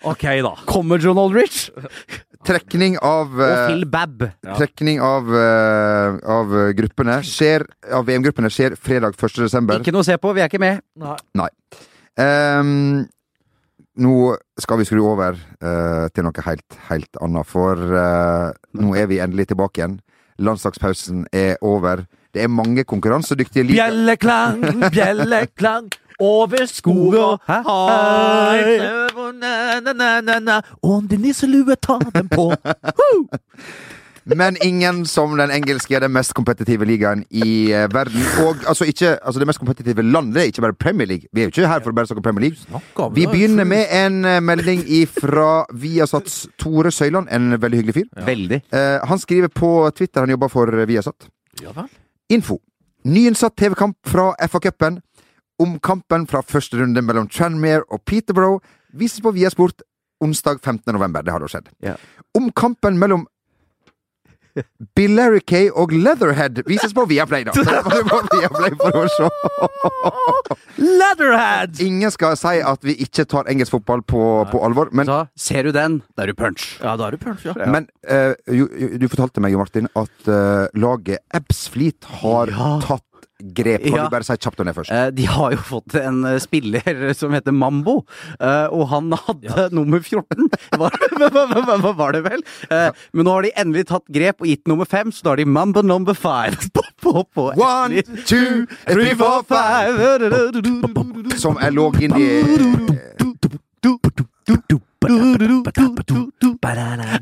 OK, 0.02 0.24
da. 0.42 0.50
Kommer 0.66 0.98
John 0.98 1.18
Aldrich? 1.22 1.68
Trekning 2.42 2.96
av 2.98 3.30
Og 3.38 3.44
eh, 3.46 3.60
Phil 3.68 3.84
Babb. 3.86 4.24
Ja. 4.26 4.56
Trekning 4.58 4.98
av, 4.98 5.30
eh, 5.38 6.16
av 6.34 6.56
gruppene 6.74 7.20
skjer 7.22 7.62
Av 7.94 8.02
VM-gruppene 8.08 8.50
skjer 8.50 8.74
fredag 8.74 9.14
1. 9.14 9.44
desember. 9.44 9.78
Ikke 9.78 9.94
noe 9.94 10.02
å 10.02 10.08
se 10.08 10.18
på, 10.18 10.34
vi 10.34 10.42
er 10.42 10.50
ikke 10.50 10.62
med. 10.64 10.82
Nei. 11.38 11.48
Ehm, 12.20 13.04
nå 14.02 14.14
skal 14.60 14.80
vi 14.80 14.86
skru 14.88 15.02
over 15.06 15.38
uh, 15.38 16.06
til 16.14 16.26
noe 16.26 16.46
helt, 16.46 16.78
helt 16.88 17.22
annet, 17.22 17.46
for 17.46 17.78
uh, 17.78 18.50
nå 18.78 18.94
er 18.98 19.08
vi 19.10 19.20
endelig 19.22 19.48
tilbake 19.52 19.80
igjen. 19.82 19.96
Landslagspausen 20.38 21.26
er 21.32 21.56
over. 21.60 22.04
Det 22.34 22.42
er 22.42 22.48
mange 22.48 22.84
konkurransedyktige 22.84 23.62
ligaer. 23.62 23.90
Bjelleklang, 23.90 24.64
bjelleklang 24.94 25.90
over 26.20 26.66
skog 26.66 27.14
og 27.14 27.40
hai. 27.46 28.78
Om 30.82 31.08
din 31.08 31.20
nisselue, 31.20 31.76
ta 31.76 31.98
den 32.14 32.28
på. 32.28 32.52
Men 34.24 34.56
ingen 34.64 35.02
som 35.06 35.36
den 35.36 35.50
engelske, 35.52 35.98
den 36.00 36.12
mest 36.12 36.32
kompetitive 36.34 36.86
ligaen 36.88 37.24
i 37.28 37.72
eh, 37.72 37.88
verden. 37.92 38.24
Og 38.44 38.62
altså 38.68 38.86
ikke 38.88 39.18
altså 39.20 39.40
det 39.42 39.48
mest 39.50 39.60
kompetitive 39.60 40.02
landet, 40.02 40.34
det 40.34 40.42
er 40.42 40.52
ikke 40.52 40.64
bare 40.64 40.78
Premier 40.80 41.08
League. 41.08 41.28
Vi 41.32 41.42
er 41.42 41.48
jo 41.48 41.52
ikke 41.52 41.68
her 41.68 41.82
for 41.84 41.92
å 41.92 41.98
bare 41.98 42.08
snakke 42.08 42.24
Premier 42.24 42.46
League. 42.48 43.10
Vi 43.18 43.26
begynner 43.28 43.68
med 43.68 43.92
en 43.92 44.24
eh, 44.24 44.40
melding 44.40 44.84
fra 45.12 45.64
Viasats 45.72 46.46
Tore 46.60 46.92
Søyland, 46.92 47.28
en 47.30 47.58
veldig 47.60 47.82
hyggelig 47.82 47.96
fyr. 47.98 48.08
Veldig. 48.26 48.60
Eh, 48.72 48.98
han 49.04 49.20
skriver 49.20 49.52
på 49.52 49.74
Twitter, 49.96 50.24
han 50.24 50.32
jobber 50.32 50.52
for 50.52 50.72
Viasat. 50.88 51.28
Ja 51.62 51.74
vel. 51.76 51.90
Info. 52.32 52.58
Nyinnsatt 53.04 53.56
TV-kamp 53.60 53.98
fra 54.08 54.32
FA-cupen. 54.48 55.02
Om 55.60 55.76
kampen 55.78 56.24
fra 56.26 56.40
første 56.42 56.80
runde 56.80 57.02
mellom 57.04 57.28
Tranmere 57.30 57.84
og 57.92 58.00
Peterborough 58.08 58.64
vises 58.96 59.20
på 59.22 59.30
Viasport 59.36 59.84
onsdag 60.24 60.58
15. 60.64 60.92
november. 60.92 61.22
Det 61.22 61.32
har 61.34 61.44
da 61.44 61.50
skjedd. 61.50 61.68
Ja. 61.84 61.94
Om 62.34 62.50
kampen 62.56 62.98
mellom 62.98 63.26
Billericay 64.94 65.70
og 65.70 65.92
Leatherhead 65.94 66.62
vises 66.68 66.94
på 66.94 67.06
Viaplay, 67.10 67.46
da. 67.46 67.54
På 67.54 68.20
Viaplay 68.32 68.76
for 68.78 69.00
å 69.00 69.04
se. 69.10 69.30
Leatherhead! 70.78 71.80
Ingen 71.84 72.12
skal 72.14 72.38
si 72.38 72.60
at 72.64 72.86
vi 72.86 72.96
ikke 73.04 73.26
tar 73.30 73.50
engelsk 73.50 73.74
fotball 73.76 74.04
på, 74.06 74.22
på 74.50 74.62
alvor, 74.66 74.92
men 74.94 75.08
da, 75.10 75.24
ser 75.38 75.68
du 75.68 75.74
den, 75.74 76.00
da 76.14 76.26
er 76.26 76.32
du 76.32 76.38
punch. 76.38 76.74
Ja, 76.82 76.94
da 77.00 77.08
er 77.08 77.16
du 77.16 77.22
punch, 77.24 77.46
ja. 77.48 77.56
Men 77.70 77.88
uh, 78.10 78.34
jo, 78.46 78.68
jo, 78.70 78.92
du 79.00 79.08
fortalte 79.10 79.42
meg 79.44 79.54
jo, 79.54 79.62
Martin, 79.62 79.90
at 79.98 80.30
uh, 80.30 80.70
laget 80.78 81.24
Ebbsfleet 81.34 82.12
har 82.22 82.52
tatt 82.84 83.06
grep? 83.52 83.82
Kan 83.84 83.92
Ja. 83.98 84.04
du 84.04 84.10
bare 84.10 84.24
si 84.24 84.32
kjapt 84.36 84.60
om 84.60 84.66
det 84.66 84.74
først? 84.76 84.90
Eh, 84.92 85.10
De 85.10 85.24
har 85.28 85.50
jo 85.52 85.56
fått 85.58 85.94
en 86.00 86.24
eh, 86.24 86.38
spiller 86.38 87.12
som 87.14 87.32
heter 87.36 87.52
Mambo, 87.52 88.04
eh, 88.40 88.66
og 88.72 88.88
han 88.88 89.10
hadde 89.12 89.68
nummer 89.76 90.00
14. 90.00 90.48
Var, 90.78 91.92
var 91.98 92.12
det 92.12 92.22
vel? 92.24 92.42
Eh, 92.70 92.90
Men 93.12 93.24
nå 93.26 93.30
har 93.36 93.42
de 93.42 93.52
endelig 93.56 93.86
tatt 93.90 94.06
grep 94.12 94.40
og 94.40 94.46
gitt 94.48 94.66
nummer 94.70 94.84
5, 94.88 95.12
så 95.12 95.22
da 95.24 95.30
har 95.34 95.36
de 95.42 95.44
Mambo 95.44 95.82
number 95.82 96.14
5 96.14 96.56
på, 96.74 96.82
på, 97.02 97.24
på 97.34 97.48
One, 97.60 98.02
two, 98.24 98.66
three, 98.88 99.14
four, 99.14 99.42
five. 99.44 99.98
Som 101.38 101.56
er 101.60 101.70
lå 101.74 101.90
inni 102.00 102.30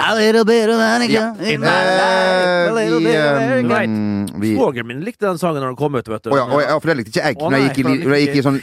A 0.03 0.15
little 0.15 0.45
bit 0.45 0.69
of 0.69 0.79
Annika 0.79 1.35
in 1.43 1.61
my 1.61 1.67
life, 1.67 3.03
Svogeren 4.55 4.87
min 4.87 5.01
likte 5.03 5.27
den 5.27 5.39
sangen 5.41 5.63
når 5.63 5.73
den 5.73 5.79
kom 5.79 5.95
ut, 5.99 6.09
vet 6.09 6.25
du. 6.25 6.31
Å 6.33 6.39
ja, 6.39 6.45
å 6.47 6.61
ja, 6.63 6.77
for 6.79 6.93
det 6.93 6.97
likte 7.01 7.13
ikke 7.13 7.25
jeg. 7.27 7.39
Å, 7.39 7.51
Når 7.51 7.59
jeg 7.59 7.69
gikk 7.69 7.79
i, 7.83 7.95
jeg 8.13 8.27
gikk 8.27 8.37
i 8.39 8.45
sånn 8.47 8.59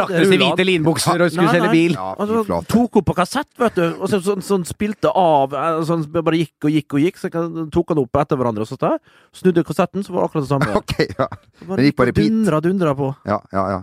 Raknes 0.00 0.20
i 0.20 0.28
Ulan. 0.30 0.42
hvite 0.42 0.66
linbukser 0.66 1.24
og 1.24 1.32
skulle 1.32 1.46
Nei, 1.48 1.54
selge 1.56 1.70
bil. 1.74 1.96
Ja, 1.96 2.08
Altså, 2.20 2.60
tok 2.70 3.00
opp 3.00 3.08
på 3.10 3.16
kassett, 3.20 3.50
vet 3.60 3.78
du, 3.78 3.84
og 3.96 4.06
så, 4.12 4.20
sånn, 4.24 4.42
sånn 4.46 4.66
spilte 4.68 5.12
av 5.14 5.54
eh, 5.54 5.92
Bare 6.20 6.40
gikk 6.42 6.68
og 6.68 6.74
gikk 6.74 6.98
og 6.98 7.04
gikk, 7.06 7.20
så 7.22 7.30
tok 7.30 7.94
han 7.94 8.02
opp 8.02 8.22
etter 8.22 8.40
hverandre. 8.40 8.66
Og 8.66 8.70
så 8.70 8.78
der, 8.80 8.98
snudde 9.36 9.66
kassetten, 9.66 10.06
så 10.06 10.14
var 10.14 10.24
det 10.26 10.30
akkurat 10.30 10.46
det 10.46 10.52
samme. 10.54 10.70
Ok, 10.80 10.96
ja. 11.14 11.28
Bare 11.66 11.80
Den 11.80 11.90
gikk 11.90 11.98
på 12.00 12.08
repeat. 12.10 12.30
Dundra, 12.34 12.62
dundra 12.64 12.96
på. 12.98 13.12
Ja, 13.30 13.38
ja, 13.54 13.66
ja. 13.76 13.80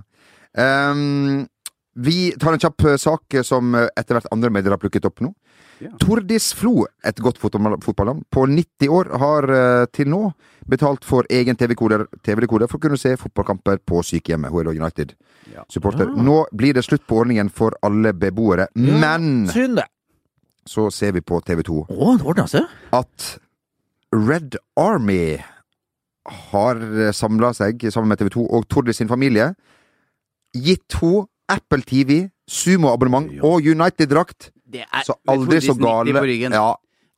Ehm, 0.57 1.45
vi 1.99 2.31
tar 2.39 2.53
en 2.53 2.59
kjapp 2.59 2.83
eh, 2.83 2.95
sak 3.01 3.33
eh, 3.33 3.43
som 3.45 3.75
eh, 3.75 3.87
etter 3.97 4.17
hvert 4.17 4.29
andre 4.33 4.51
medier 4.53 4.75
har 4.75 4.81
plukket 4.81 5.05
opp 5.09 5.21
nå. 5.25 5.31
Ja. 5.81 5.91
Tordis 6.01 6.51
Flo, 6.57 6.85
et 7.05 7.19
godt 7.21 7.39
fotballnavn, 7.41 8.23
på 8.33 8.45
90 8.49 8.93
år 8.93 9.09
har 9.21 9.47
til 9.93 10.09
nå 10.09 10.21
betalt 10.65 11.05
for 11.05 11.27
egen 11.29 11.57
TV-dekoder 11.57 12.07
TV 12.25 12.47
for 12.65 12.79
å 12.79 12.81
kunne 12.81 12.97
se 12.97 13.11
fotballkamper 13.21 13.83
på 13.85 14.01
sykehjemmet. 14.01 14.49
Hun 14.49 14.71
er 14.71 14.79
United-supporter. 14.81 16.09
Ja. 16.15 16.25
Nå 16.25 16.39
blir 16.49 16.73
det 16.73 16.81
slutt 16.85 17.05
på 17.05 17.19
ordningen 17.21 17.51
for 17.53 17.77
alle 17.85 18.15
beboere, 18.17 18.65
men 18.73 19.45
Synd 19.53 19.77
det. 19.77 19.85
så 20.65 20.89
ser 20.89 21.13
vi 21.13 21.21
på 21.21 21.37
TV 21.45 21.61
2 21.69 21.83
Å, 21.93 22.17
det 22.41 22.65
at 22.97 23.29
Red 24.17 24.57
Army 24.81 25.37
har 26.49 26.81
samla 27.13 27.53
seg 27.53 27.85
sammen 27.93 28.09
med 28.09 28.17
TV 28.17 28.33
2 28.33 28.49
og 28.49 28.65
Tordis 28.65 28.97
sin 28.97 29.13
familie. 29.13 29.53
Gitt 30.57 30.97
henne 30.97 31.27
Apple 31.49 31.83
TV, 31.87 32.27
Sumo-abonnement 32.47 33.31
og 33.45 33.63
United-drakt. 33.67 34.51
Så 35.07 35.15
aldri 35.31 35.61
så 35.63 35.73
Tordis 35.77 35.79
90 35.79 36.13
på 36.19 36.27
gale. 36.27 36.51
Ja, 36.53 36.73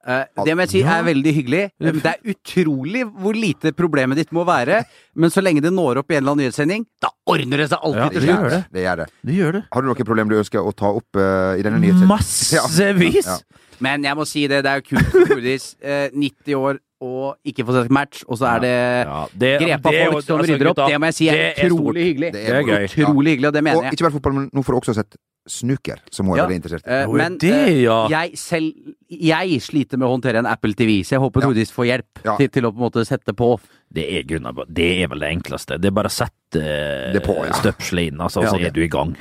Uh, 0.07 0.23
det 0.47 0.53
må 0.55 0.63
jeg 0.63 0.71
si 0.71 0.79
er 0.87 1.01
veldig 1.03 1.31
hyggelig. 1.35 1.63
Det 1.83 2.07
er 2.07 2.31
utrolig 2.31 3.01
hvor 3.19 3.35
lite 3.35 3.73
problemet 3.75 4.17
ditt 4.21 4.29
må 4.33 4.45
være, 4.47 4.79
men 5.19 5.29
så 5.33 5.43
lenge 5.43 5.59
det 5.61 5.73
når 5.75 5.99
opp 6.01 6.13
i 6.13 6.15
en 6.15 6.21
eller 6.23 6.31
annen 6.37 6.45
nyhetssending, 6.47 6.85
da 7.03 7.09
ordner 7.27 7.61
det 7.61 7.67
seg 7.67 7.83
Ja, 7.83 7.89
alltid 7.89 8.15
det 8.15 8.21
til 8.23 8.29
gjør 8.29 8.39
slutt. 8.39 8.53
det. 8.71 8.83
gjør 8.85 9.01
det. 9.01 9.07
Det 9.27 9.35
gjør 9.35 9.57
det. 9.57 9.61
Har 9.75 9.83
du 9.83 9.89
noen 9.89 10.07
problem 10.07 10.31
du 10.31 10.37
ønsker 10.39 10.63
å 10.63 10.71
ta 10.71 10.93
opp 11.01 11.19
uh, 11.19 11.59
i 11.59 11.65
denne 11.67 11.81
nyhetssendingen? 11.83 12.13
Massevis! 12.15 13.27
Ja. 13.35 13.37
Men 13.83 14.03
jeg 14.03 14.15
må 14.19 14.25
si 14.27 14.41
det, 14.51 14.63
det 14.65 14.71
er 14.71 14.81
jo 14.81 14.87
kult 14.89 15.11
for 15.13 15.29
Tordis. 15.29 15.65
Eh, 15.79 16.09
90 16.11 16.55
år 16.57 16.79
og 17.01 17.37
ikke 17.47 17.63
få 17.65 17.73
sett 17.77 17.91
match, 17.95 18.23
og 18.27 18.37
så 18.37 18.45
er 18.55 18.59
det 18.59 18.73
Ja, 19.07 19.25
det, 19.31 19.51
grepa 19.61 19.91
det 19.91 20.01
er 20.01 20.11
folk 20.11 20.25
som 20.25 20.39
altså, 20.39 20.53
rydder 20.53 20.69
opp. 20.73 20.81
Det 20.89 20.99
må 20.99 21.05
jeg 21.09 21.13
si 21.15 21.27
er 21.29 21.39
er 21.39 21.65
utrolig 21.65 21.79
stort. 21.79 21.95
hyggelig. 22.03 22.33
Det 22.33 22.45
Det 22.45 22.55
er. 22.55 22.87
Utrolig 22.89 23.31
hyggelig, 23.33 23.47
og 23.47 23.53
det 23.53 23.63
mener 23.63 23.81
jeg. 23.81 23.87
Og 23.87 23.93
ikke 23.93 24.07
bare 24.07 24.15
fotball, 24.17 24.33
men 24.33 24.49
nå 24.53 24.63
får 24.63 24.73
du 24.73 24.79
også 24.79 24.95
sett 24.99 25.15
snooker, 25.49 25.97
som 26.11 26.27
må 26.27 26.35
er 26.35 26.37
Ja. 26.37 26.45
veldig 26.47 26.59
interessert 26.61 26.83
Uh, 26.85 26.91
Eh, 26.91 27.07
men 27.17 27.37
det, 27.37 27.51
eh, 27.53 27.81
ja. 27.83 28.07
jeg 28.09 28.37
selv 28.37 28.73
Jeg 29.09 29.61
sliter 29.61 29.97
med 29.97 30.07
å 30.07 30.11
håndtere 30.19 30.37
en 30.37 30.45
Apple 30.45 30.73
TV, 30.73 31.01
så 31.03 31.15
jeg 31.15 31.19
håper 31.19 31.41
Ja. 31.41 31.47
Tordis 31.47 31.71
får 31.71 31.85
hjelp 31.85 32.25
Ja. 32.25 32.37
til, 32.37 32.47
til 32.49 32.63
å 32.63 32.71
på 32.71 32.77
en 32.77 32.91
måte 32.91 33.05
sette 33.05 33.33
på. 33.33 33.59
Det 33.91 34.05
er, 34.05 34.23
grunnen, 34.23 34.53
det 34.71 35.01
er 35.03 35.07
vel 35.07 35.19
det 35.19 35.29
enkleste. 35.41 35.79
Det 35.81 35.85
er 35.85 35.91
bare 35.91 36.07
å 36.07 36.11
sette 36.11 36.61
uh, 36.61 37.13
ja. 37.13 37.53
støpselet 37.53 38.11
inn, 38.11 38.19
altså, 38.19 38.43
så 38.43 38.59
er 38.59 38.69
du 38.69 38.81
i 38.81 38.87
gang. 38.87 39.15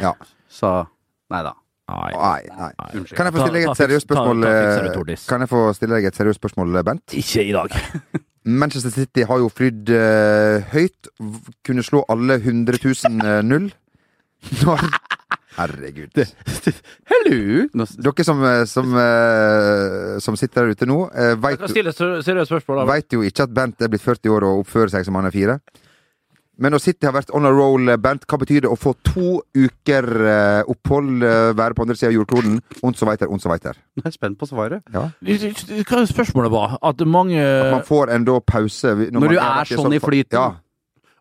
Så 0.50 0.86
nei 1.30 1.42
da. 1.42 1.52
Nei. 1.88 2.42
Nei. 2.52 2.70
Unnskyld. 2.94 3.16
Kan 3.16 3.28
jeg 3.28 3.34
få 3.34 3.44
stille 3.44 3.58
deg 3.58 3.68
et 3.70 3.80
seriøst 3.80 4.06
spørsmål? 4.08 4.44
eh. 4.48 5.26
Kan 5.28 5.44
jeg 5.44 5.50
få 5.52 5.60
stille 5.76 5.98
deg 5.98 6.08
et 6.10 6.18
seriøst 6.20 6.40
spørsmål, 6.42 6.82
Bent? 6.84 7.14
Ikke 7.16 7.44
i 7.44 7.52
dag. 7.56 7.76
Manchester 8.62 8.92
City 8.92 9.24
har 9.28 9.40
jo 9.42 9.48
flydd 9.52 9.92
uh, 9.92 10.68
høyt. 10.72 11.10
Kunne 11.66 11.84
slå 11.84 12.04
alle 12.08 12.38
100 12.40 12.80
000 12.84 13.24
eh, 13.28 13.42
null. 13.44 13.70
Når 14.62 14.84
Herregud. 15.58 16.14
Hello! 17.10 17.38
Dere 17.74 18.24
som, 18.24 18.44
som, 18.70 18.92
uh, 18.94 20.18
som 20.22 20.36
sitter 20.38 20.68
der 20.68 20.76
ute 20.76 20.86
nå, 20.86 21.00
uh, 21.10 21.34
veit 21.42 21.58
da. 21.58 23.16
jo 23.16 23.24
ikke 23.26 23.48
at 23.48 23.56
Bent 23.56 23.82
er 23.82 23.90
blitt 23.90 24.04
40 24.04 24.36
år 24.36 24.46
og 24.46 24.62
oppfører 24.62 24.94
seg 24.94 25.08
som 25.08 25.18
han 25.18 25.26
er 25.26 25.34
fire. 25.34 25.58
Men 26.58 26.74
når 26.74 26.82
City 26.82 27.06
har 27.06 27.14
vært 27.14 27.30
on 27.36 27.46
a 27.46 27.50
roll, 27.54 27.92
Bernt, 28.02 28.24
hva 28.26 28.38
betyr 28.40 28.64
det 28.64 28.70
å 28.72 28.78
få 28.78 28.92
to 29.06 29.36
uker 29.54 30.08
eh, 30.26 30.70
opphold, 30.72 31.22
eh, 31.22 31.50
være 31.58 31.76
på 31.78 31.84
andre 31.86 31.94
sida 31.98 32.10
av 32.10 32.16
jordkloden? 32.16 32.56
og 32.82 32.96
så 32.98 33.06
weiter, 33.06 33.30
og 33.30 33.38
så 33.42 33.52
weiter. 33.52 33.78
Jeg 34.00 34.08
er 34.10 34.14
spent 34.16 34.38
på 34.40 34.48
svaret. 34.50 34.82
Hva 34.90 36.02
spørsmålet 36.10 36.50
var? 36.50 36.78
At 36.82 37.04
mange 37.06 37.38
At 37.38 37.70
Man 37.76 37.86
får 37.86 38.14
enda 38.16 38.40
pause. 38.40 38.94
Når, 38.94 39.12
Når 39.14 39.20
man 39.20 39.30
du 39.30 39.38
er 39.38 39.70
sånn 39.70 39.94
i 39.94 40.00
så- 40.02 40.08
flyten. 40.08 40.38
Ja. 40.40 40.48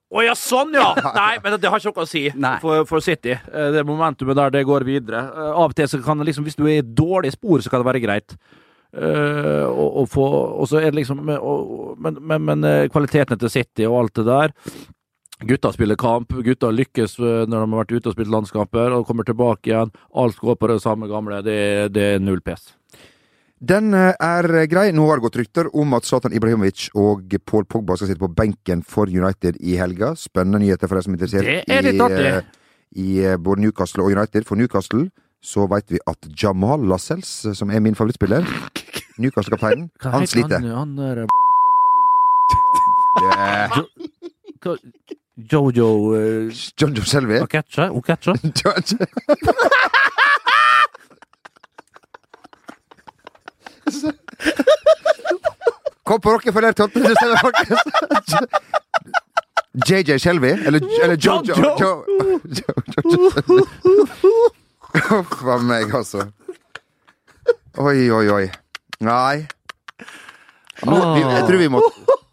Å 0.08 0.24
ja, 0.24 0.34
sånn 0.40 0.72
ja! 0.74 0.94
Nei, 1.20 1.34
men 1.44 1.60
det 1.60 1.70
har 1.70 1.82
ikke 1.82 1.92
noe 1.92 2.06
å 2.06 2.10
si 2.10 2.30
for, 2.64 2.86
for 2.88 3.04
City. 3.04 3.36
Eh, 3.36 3.72
Det 3.76 3.84
momentumet 3.86 4.40
der, 4.40 4.54
det 4.56 4.66
går 4.66 4.86
videre. 4.88 5.26
Eh, 5.36 5.52
Av 5.52 5.70
og 5.70 5.76
til 5.76 5.90
så 5.92 6.00
kan 6.02 6.18
det 6.18 6.30
liksom, 6.32 6.48
hvis 6.48 6.56
du 6.58 6.64
er 6.66 6.80
i 6.80 6.86
dårlig 6.86 7.34
spor, 7.36 7.60
så 7.62 7.70
kan 7.70 7.84
det 7.84 7.90
være 7.92 8.04
greit. 8.06 8.38
Uh, 8.98 9.68
å, 9.68 9.86
og, 10.00 10.06
få, 10.08 10.24
og 10.24 10.70
så 10.72 10.80
er 10.80 10.94
det 10.94 11.02
liksom 11.02 11.20
og, 11.36 11.98
Men, 12.00 12.16
men, 12.24 12.46
men 12.48 12.64
eh, 12.64 12.86
kvaliteten 12.88 13.38
til 13.38 13.52
City 13.52 13.84
og 13.86 13.98
alt 14.00 14.14
det 14.16 14.24
der 14.26 14.54
Gutta 15.46 15.70
spiller 15.70 15.96
kamp, 16.02 16.32
gutta 16.42 16.72
lykkes 16.74 17.20
eh, 17.22 17.44
når 17.46 17.62
de 17.62 17.68
har 17.70 17.84
vært 17.84 17.92
ute 17.94 18.10
og 18.10 18.16
spilt 18.16 18.32
landskamper, 18.34 18.96
og 18.96 19.04
kommer 19.06 19.24
tilbake 19.28 19.70
igjen. 19.70 19.92
Alt 20.18 20.40
går 20.42 20.56
på 20.58 20.70
det 20.72 20.80
samme 20.82 21.06
gamle. 21.12 21.44
Det, 21.46 21.58
det 21.94 22.06
er 22.16 22.24
null 22.24 22.42
pes. 22.42 22.72
Den 23.62 23.94
eh, 23.94 24.16
er 24.18 24.48
grei. 24.70 24.88
Nå 24.98 25.06
har 25.10 25.20
det 25.22 25.28
gått 25.28 25.38
rykter 25.44 25.70
om 25.78 25.94
at 25.98 26.06
Zlatan 26.10 26.34
Ibrahimovic 26.34 26.88
og 26.98 27.36
Paul 27.46 27.66
Pogba 27.70 27.98
skal 27.98 28.10
sitte 28.10 28.24
på 28.24 28.32
benken 28.34 28.82
for 28.86 29.06
United 29.14 29.60
i 29.62 29.78
helga. 29.78 30.16
Spennende 30.18 30.64
nyheter 30.64 30.90
for 30.90 30.98
deg 30.98 31.06
som 31.06 31.14
er 31.14 31.22
interessert 31.22 31.70
er 31.70 31.92
i, 31.92 31.94
eh, 32.02 32.42
i 32.98 33.38
både 33.38 33.62
Newcastle 33.68 34.08
og 34.08 34.14
United. 34.18 34.46
For 34.50 34.58
Newcastle 34.58 35.12
så 35.46 35.68
veit 35.70 35.86
vi 35.94 36.02
at 36.10 36.32
Jamal 36.42 36.82
Lascelles, 36.90 37.30
som 37.56 37.70
er 37.70 37.80
min 37.86 37.94
favorittspiller, 37.96 38.42
Newcastle-kapteinen, 39.22 39.92
han 40.02 40.26
sliter. 40.30 40.66
Han, 40.66 40.98
han 40.98 40.98
der, 40.98 41.28
Det- 43.18 43.86
hva- 44.62 44.82
Jojo 45.38 45.88
uh, 46.14 46.52
Selvi 46.52 46.96
Joe 46.96 47.06
Shelby. 47.06 47.40
Oketcha? 47.40 47.92
Oketcha? 47.92 48.34
Kom 56.04 56.22
på 56.22 56.32
Rockefeller 56.32 56.72
12. 56.72 56.92
desember, 56.94 57.38
folkens! 57.38 57.80
JJ 59.88 60.18
Shelby, 60.20 60.48
eller, 60.48 60.82
eller 61.04 61.16
Jojo 61.16 61.56
Jojo 61.56 62.06
Huff 65.10 65.44
a 65.44 65.58
meg, 65.58 65.94
altså. 65.96 66.26
Oi, 67.78 68.12
oi, 68.12 68.30
oi. 68.30 68.50
Nei. 69.00 69.48
Nå, 70.86 70.98
vi, 71.16 71.22
jeg 71.26 71.44
tror 71.48 71.58
vi 71.64 71.68
må 71.74 71.80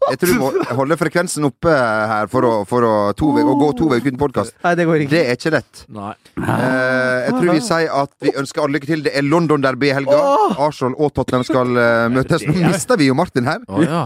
Jeg 0.05 0.19
tror 0.21 0.29
vi 0.29 0.37
må 0.37 0.49
holde 0.79 0.97
frekvensen 1.01 1.47
oppe 1.47 1.71
her 1.73 2.27
for 2.29 2.45
å, 2.45 2.51
for 2.69 2.85
å, 2.85 2.91
to, 3.17 3.31
ve- 3.33 3.41
å 3.41 3.55
gå 3.57 3.69
to 3.79 3.87
uker 3.89 4.03
uten 4.05 4.19
podkast. 4.21 4.53
Det 4.61 4.85
går 4.85 5.01
ikke. 5.05 5.13
Det 5.15 5.21
er 5.31 5.39
ikke 5.39 5.53
lett. 5.55 5.81
Nei. 5.95 6.11
Eh, 6.37 7.23
jeg 7.25 7.33
tror 7.39 7.49
vi 7.55 7.63
sier 7.65 7.95
at 8.03 8.11
vi 8.21 8.33
ønsker 8.37 8.61
alle 8.61 8.77
lykke 8.77 8.89
til. 8.91 9.01
Det 9.07 9.15
er 9.17 9.25
London-derby 9.25 9.89
i 9.89 9.95
helga. 9.97 10.19
Arsenal 10.61 10.93
og 11.01 11.09
Tottenham 11.17 11.47
skal 11.47 11.73
uh, 11.73 12.05
møtes. 12.13 12.45
Nå 12.45 12.53
mister 12.69 13.01
vi 13.01 13.09
jo 13.09 13.17
Martin 13.17 13.49
her. 13.49 13.65
Oh, 13.65 13.81
ja. 13.81 14.03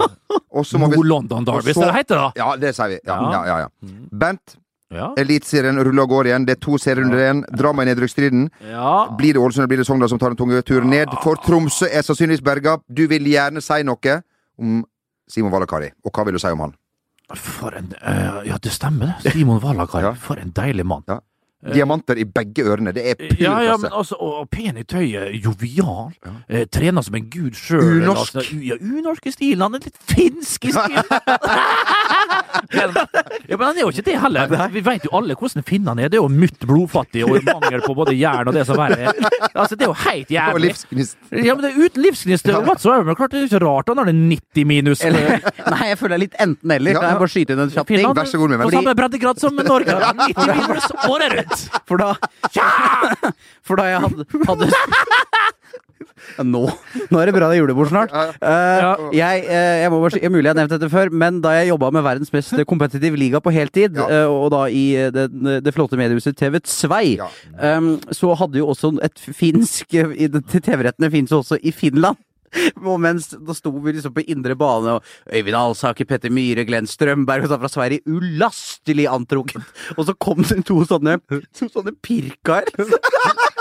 Må 0.55 0.87
vi 0.87 0.95
Nord-London 1.01 1.43
Derby, 1.51 1.73
så- 1.75 1.81
så 1.83 1.91
det 1.91 1.97
heter 1.99 2.15
da. 2.23 2.31
Ja, 2.39 2.49
det 2.63 2.71
sier 2.79 2.95
vi. 2.95 3.01
Ja, 3.03 3.19
ja, 3.35 3.43
ja, 3.51 3.59
ja. 3.67 3.93
Bent, 4.23 4.55
Ja. 4.89 5.11
Eliteserien 5.21 5.77
ruller 5.85 6.01
og 6.07 6.09
går 6.09 6.25
igjen. 6.31 6.45
Det 6.47 6.55
er 6.55 6.61
to 6.65 6.79
serier 6.81 7.03
under 7.05 7.19
igjen. 7.21 7.43
Drama 7.53 7.83
i 7.83 7.89
nedrykksstriden. 7.91 8.47
ja. 8.71 8.93
Blir 9.19 9.35
det 9.35 9.43
Ålesund 9.43 9.61
eller 9.61 9.69
blir 9.75 9.83
det 9.83 9.85
Sogndal 9.85 10.09
som 10.09 10.17
tar 10.17 10.31
den 10.33 10.39
tunge 10.39 10.63
turen 10.65 10.89
ned? 10.89 11.11
For 11.21 11.37
Tromsø 11.43 11.85
er 11.91 12.01
sannsynligvis 12.07 12.41
berga. 12.41 12.79
Du 12.89 13.03
vil 13.11 13.27
gjerne 13.29 13.61
si 13.61 13.83
noe 13.85 14.15
om 14.59 14.83
Simon 15.29 15.53
Valakari. 15.53 15.91
Og 16.05 16.13
hva 16.13 16.25
vil 16.27 16.37
du 16.37 16.41
si 16.41 16.51
om 16.53 16.65
han? 16.65 16.77
For 17.37 17.75
en 17.77 17.91
uh, 18.01 18.41
Ja, 18.47 18.57
det 18.61 18.71
stemmer, 18.73 19.15
det. 19.23 19.33
Simon 19.33 19.61
Valakari. 19.61 20.03
Ja. 20.09 20.13
For 20.17 20.41
en 20.41 20.53
deilig 20.55 20.85
mann. 20.85 21.03
Ja. 21.07 21.19
Diamanter 21.59 22.15
i 22.15 22.23
begge 22.23 22.63
ørene. 22.71 22.93
Det 22.95 23.03
er 23.11 23.17
pur 23.19 23.41
Ja, 23.41 23.57
ja, 23.61 23.75
men 23.77 23.91
altså, 23.91 24.15
og 24.15 24.47
pen 24.49 24.77
i 24.79 24.85
tøyet, 24.87 25.33
jovial. 25.43 26.13
Eh, 26.47 26.63
trener 26.71 27.03
som 27.03 27.17
en 27.19 27.27
gud 27.29 27.57
sjøl. 27.59 27.99
Unorsk. 27.99 28.39
Altså, 28.39 28.59
ja, 28.63 28.79
unorsk 28.79 29.27
i 29.27 29.33
stilen. 29.35 29.65
Han 29.65 29.75
er 29.75 29.83
litt 29.89 29.99
finsk 30.07 30.69
i 30.69 30.71
stilen. 30.71 31.03
Ja, 32.69 33.57
men 33.57 33.63
han 33.65 33.77
er 33.77 33.81
jo 33.81 33.89
ikke 33.89 34.03
det 34.05 34.15
heller. 34.21 34.51
Vi 34.73 34.81
vet 34.85 35.05
jo 35.07 35.11
alle 35.17 35.35
hvordan 35.39 35.63
finnene 35.65 36.03
er. 36.05 36.11
Det 36.13 36.19
er 36.19 36.23
jo 36.23 36.29
mutt 36.29 36.59
blodfattig 36.69 37.23
og 37.25 37.39
mangel 37.47 37.81
på 37.85 37.95
både 37.97 38.13
jern 38.17 38.49
og 38.51 38.53
det 38.53 38.65
som 38.69 38.77
verre 38.77 39.09
er. 39.09 39.23
Altså, 39.53 39.75
det 39.75 39.87
er 39.87 39.89
jo 39.89 39.97
helt 40.03 40.29
Og 40.29 40.35
jævlig. 40.35 40.69
livsgnist. 40.69 41.17
Ja, 41.33 41.55
men 41.55 41.63
det 41.65 41.71
er 41.73 41.79
uten 41.87 42.03
livsgnist 42.05 42.51
whatsoever. 42.67 43.03
Men 43.09 43.17
klart 43.17 43.33
det 43.33 43.41
er 43.41 43.47
ikke 43.49 43.61
rart 43.65 43.89
han 43.89 44.01
har 44.03 44.09
det 44.11 44.15
er 44.15 44.21
90 44.35 44.69
minus. 44.69 45.03
Eller, 45.09 45.39
nei, 45.65 45.81
jeg 45.91 45.97
føler 46.01 46.13
det 46.13 46.19
er 46.19 46.23
litt 46.27 46.37
enten-eller. 46.45 46.93
Ja, 46.93 47.01
ja. 47.01 47.09
jeg 47.15 47.21
bare 47.23 47.33
skyte 47.33 47.55
inn 47.57 47.63
en 47.65 47.73
kjapp 47.73 47.87
ting? 47.93 48.05
Vær 48.19 48.29
så 48.29 48.41
god, 48.41 48.53
min 48.53 48.61
på 48.61 48.69
venn. 48.69 48.77
samme 48.79 48.95
breddegrad 49.01 49.41
som 49.41 49.59
Norge. 49.59 49.97
90 50.29 50.53
minus 50.61 50.89
året 51.09 51.37
rundt! 51.39 51.65
For 51.89 51.97
da 52.01 52.13
For 53.69 53.79
da 53.79 53.85
jeg 53.89 53.99
hadde, 54.05 54.25
hadde 54.47 54.69
Ja, 54.69 54.83
nå, 56.43 56.61
nå 57.09 57.21
er 57.21 57.29
det 57.29 57.35
bra 57.35 57.49
det 57.49 57.57
er 57.57 57.61
julebord 57.61 57.91
snart. 57.91 58.13
Uh, 58.13 59.09
jeg, 59.15 59.43
uh, 59.47 59.75
jeg 59.83 59.91
må 59.93 60.01
bare 60.03 60.15
si, 60.15 60.23
Mulig 60.29 60.45
jeg 60.45 60.53
har 60.53 60.59
nevnt 60.61 60.75
dette 60.75 60.91
før, 60.93 61.11
men 61.11 61.41
da 61.43 61.55
jeg 61.57 61.71
jobba 61.71 61.91
med 61.95 62.05
verdens 62.05 62.33
mest 62.35 62.53
kompetitive 62.69 63.17
liga 63.19 63.41
på 63.43 63.53
heltid, 63.53 63.97
eh, 63.97 64.25
og 64.29 64.49
da 64.53 64.65
i 64.69 64.85
det, 65.13 65.27
det 65.65 65.73
flotte 65.75 65.97
mediehuset 65.99 66.37
TV2, 66.37 66.99
Ja. 67.17 67.27
um, 67.77 67.95
så 68.13 68.33
hadde 68.37 68.59
jo 68.61 68.69
også 68.71 68.93
et 69.05 69.21
finsk 69.35 69.93
TV-rettene 69.93 71.09
finnes 71.13 71.33
jo 71.33 71.41
også 71.41 71.59
i 71.61 71.73
Finland. 71.75 72.17
Og 72.89 72.97
mens 73.01 73.29
da 73.33 73.53
sto 73.53 73.71
vi 73.83 73.93
liksom 73.95 74.15
på 74.15 74.23
indre 74.31 74.55
bane, 74.57 74.97
og 74.97 75.33
Øyvind 75.33 75.57
Alsaker, 75.59 76.07
Petter 76.09 76.33
Myhre, 76.33 76.65
Glenn 76.67 76.89
Strømberg 76.89 77.45
og 77.45 77.51
sånn 77.53 77.61
fra 77.61 77.71
Sverige, 77.71 78.01
ulastelig 78.09 79.05
antrukket. 79.11 79.65
Og 79.97 80.07
så 80.09 80.15
kom 80.17 80.41
det 80.41 80.63
to 80.67 80.81
sånne, 80.89 81.19
to 81.29 81.69
sånne 81.69 81.93
pirkaer. 82.05 82.69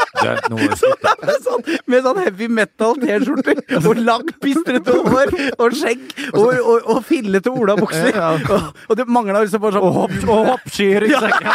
Må 0.51 0.59
jeg 0.63 0.79
slutte. 0.81 1.35
sånn, 1.45 1.63
med 1.91 2.03
sånn 2.07 2.19
heavy 2.23 2.49
metal 2.53 2.95
T-skjorter 3.03 3.57
og 3.83 4.01
langt, 4.03 4.33
pistrete 4.43 4.93
hår 5.07 5.29
og 5.59 5.77
skjegg 5.79 6.03
og, 6.33 6.49
og, 6.59 6.79
og 6.95 6.99
fillete 7.09 7.51
olabukser. 7.53 8.19
Og, 8.19 8.73
og 8.89 8.99
det 8.99 9.07
mangla 9.09 9.45
liksom 9.45 9.63
bare 9.63 9.79
sånn 9.79 9.87
Og 9.89 9.93
hopp, 10.03 10.17
og 10.27 10.53
hoppskyer 10.53 11.07
i 11.07 11.13
ryggsekken. 11.13 11.53